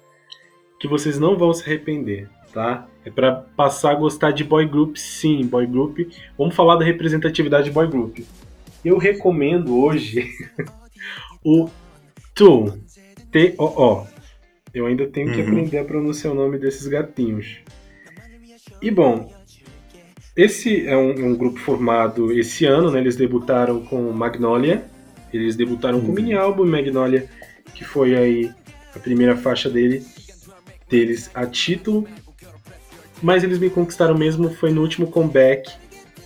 que 0.79 0.87
vocês 0.87 1.17
não 1.17 1.35
vão 1.35 1.51
se 1.51 1.63
arrepender, 1.63 2.29
tá? 2.53 2.87
É 3.03 3.09
para 3.09 3.37
passar 3.57 3.93
a 3.93 3.95
gostar 3.95 4.29
de 4.29 4.43
boy 4.43 4.67
group, 4.67 4.97
sim, 4.97 5.47
boy 5.47 5.65
group. 5.65 5.97
Vamos 6.37 6.53
falar 6.53 6.75
da 6.75 6.85
representatividade 6.85 7.63
de 7.63 7.71
boy 7.71 7.87
group. 7.87 8.19
Eu 8.85 8.99
recomendo 8.99 9.75
hoje 9.75 10.29
o 11.43 11.67
TOO, 12.39 12.73
T-O-O. 13.33 14.07
Eu 14.73 14.85
ainda 14.85 15.05
tenho 15.07 15.29
que 15.29 15.41
uhum. 15.41 15.47
aprender 15.49 15.77
a 15.77 15.83
pronunciar 15.83 16.31
o 16.31 16.35
nome 16.35 16.57
desses 16.57 16.87
gatinhos. 16.87 17.57
E 18.81 18.89
bom, 18.89 19.29
esse 20.37 20.87
é 20.87 20.95
um, 20.95 21.09
um, 21.09 21.35
grupo 21.35 21.59
formado 21.59 22.31
esse 22.31 22.63
ano, 22.63 22.89
né? 22.91 23.01
Eles 23.01 23.17
debutaram 23.17 23.81
com 23.81 24.09
Magnolia. 24.13 24.85
Eles 25.33 25.57
debutaram 25.57 25.97
uhum. 25.97 26.05
com 26.05 26.11
o 26.13 26.15
mini 26.15 26.33
álbum 26.33 26.65
Magnolia, 26.65 27.27
que 27.75 27.83
foi 27.83 28.15
aí 28.15 28.49
a 28.95 28.99
primeira 28.99 29.35
faixa 29.35 29.69
dele 29.69 30.05
deles 30.87 31.29
a 31.33 31.45
título, 31.45 32.07
mas 33.21 33.43
eles 33.43 33.59
me 33.59 33.69
conquistaram 33.69 34.17
mesmo 34.17 34.49
foi 34.49 34.71
no 34.71 34.81
último 34.81 35.07
comeback, 35.07 35.69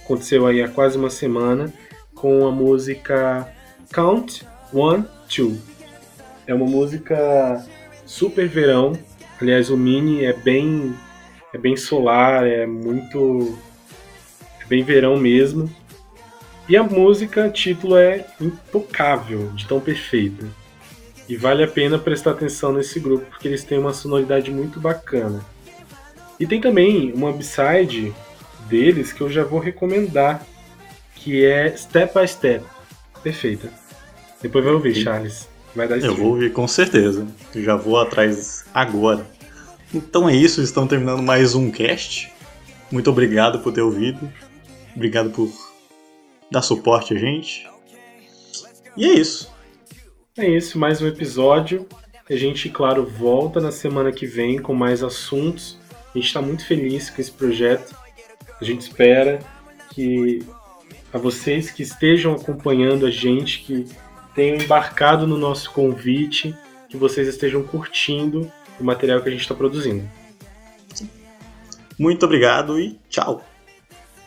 aconteceu 0.05 0.45
aí 0.45 0.61
há 0.61 0.69
quase 0.69 0.95
uma 0.95 1.09
semana, 1.09 1.73
com 2.15 2.47
a 2.47 2.51
música 2.51 3.51
Count 3.91 4.45
One 4.71 5.03
Two. 5.27 5.72
É 6.45 6.53
uma 6.53 6.65
música 6.65 7.65
super 8.05 8.47
verão, 8.47 8.93
aliás 9.41 9.69
o 9.69 9.77
mini 9.77 10.25
é 10.25 10.33
bem 10.33 10.93
é 11.53 11.57
bem 11.57 11.77
solar, 11.77 12.47
é 12.47 12.65
muito 12.65 13.57
é 14.61 14.65
bem 14.65 14.83
verão 14.83 15.17
mesmo. 15.17 15.69
E 16.67 16.77
a 16.77 16.83
música, 16.83 17.49
título 17.49 17.97
é 17.97 18.25
intocável, 18.39 19.49
de 19.49 19.67
tão 19.67 19.79
perfeita. 19.79 20.45
E 21.27 21.35
vale 21.35 21.63
a 21.63 21.67
pena 21.67 21.99
prestar 21.99 22.31
atenção 22.31 22.73
nesse 22.73 22.99
grupo, 22.99 23.25
porque 23.25 23.47
eles 23.47 23.63
têm 23.63 23.77
uma 23.77 23.93
sonoridade 23.93 24.49
muito 24.49 24.79
bacana. 24.79 25.43
E 26.39 26.47
tem 26.47 26.59
também 26.59 27.11
uma 27.13 27.29
upside 27.29 28.13
deles 28.67 29.13
que 29.13 29.21
eu 29.21 29.29
já 29.29 29.43
vou 29.43 29.59
recomendar, 29.59 30.45
que 31.15 31.45
é 31.45 31.75
Step 31.75 32.17
by 32.17 32.27
Step. 32.27 32.65
Perfeita. 33.21 33.69
Depois 34.41 34.63
vai 34.63 34.73
ouvir, 34.73 34.95
Charles. 34.95 35.52
Vai 35.75 35.87
dar 35.87 35.97
Eu 35.97 36.15
vou 36.15 36.31
ouvir 36.31 36.51
com 36.53 36.67
certeza. 36.67 37.27
já 37.55 37.75
vou 37.75 37.99
atrás 37.99 38.63
agora. 38.73 39.25
Então 39.93 40.29
é 40.29 40.35
isso, 40.35 40.61
estamos 40.61 40.89
terminando 40.89 41.21
mais 41.21 41.55
um 41.55 41.71
cast. 41.71 42.31
Muito 42.91 43.09
obrigado 43.09 43.59
por 43.59 43.73
ter 43.73 43.81
ouvido. 43.81 44.31
Obrigado 44.95 45.31
por 45.31 45.51
dar 46.51 46.61
suporte 46.61 47.13
a 47.13 47.17
gente. 47.17 47.67
E 48.95 49.05
é 49.05 49.13
isso. 49.13 49.51
É 50.37 50.47
isso, 50.47 50.77
mais 50.77 51.01
um 51.01 51.07
episódio. 51.07 51.87
A 52.29 52.35
gente, 52.35 52.69
claro, 52.69 53.05
volta 53.05 53.59
na 53.59 53.71
semana 53.71 54.11
que 54.11 54.25
vem 54.25 54.59
com 54.59 54.73
mais 54.73 55.03
assuntos. 55.03 55.79
A 56.13 56.17
gente 56.17 56.27
está 56.27 56.41
muito 56.41 56.65
feliz 56.65 57.09
com 57.09 57.19
esse 57.19 57.31
projeto. 57.31 57.95
A 58.61 58.63
gente 58.63 58.81
espera 58.81 59.39
que 59.89 60.45
a 61.11 61.17
vocês 61.17 61.71
que 61.71 61.83
estejam 61.83 62.33
acompanhando 62.33 63.05
a 63.05 63.11
gente, 63.11 63.59
que 63.63 63.85
tenham 64.35 64.57
embarcado 64.57 65.27
no 65.27 65.37
nosso 65.37 65.71
convite, 65.71 66.55
que 66.89 66.97
vocês 66.97 67.27
estejam 67.27 67.63
curtindo 67.63 68.51
o 68.79 68.83
material 68.83 69.21
que 69.21 69.29
a 69.29 69.31
gente 69.31 69.41
está 69.41 69.55
produzindo. 69.55 70.07
Muito 71.97 72.25
obrigado 72.25 72.79
e 72.79 72.99
tchau. 73.09 73.43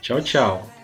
Tchau, 0.00 0.20
tchau. 0.22 0.75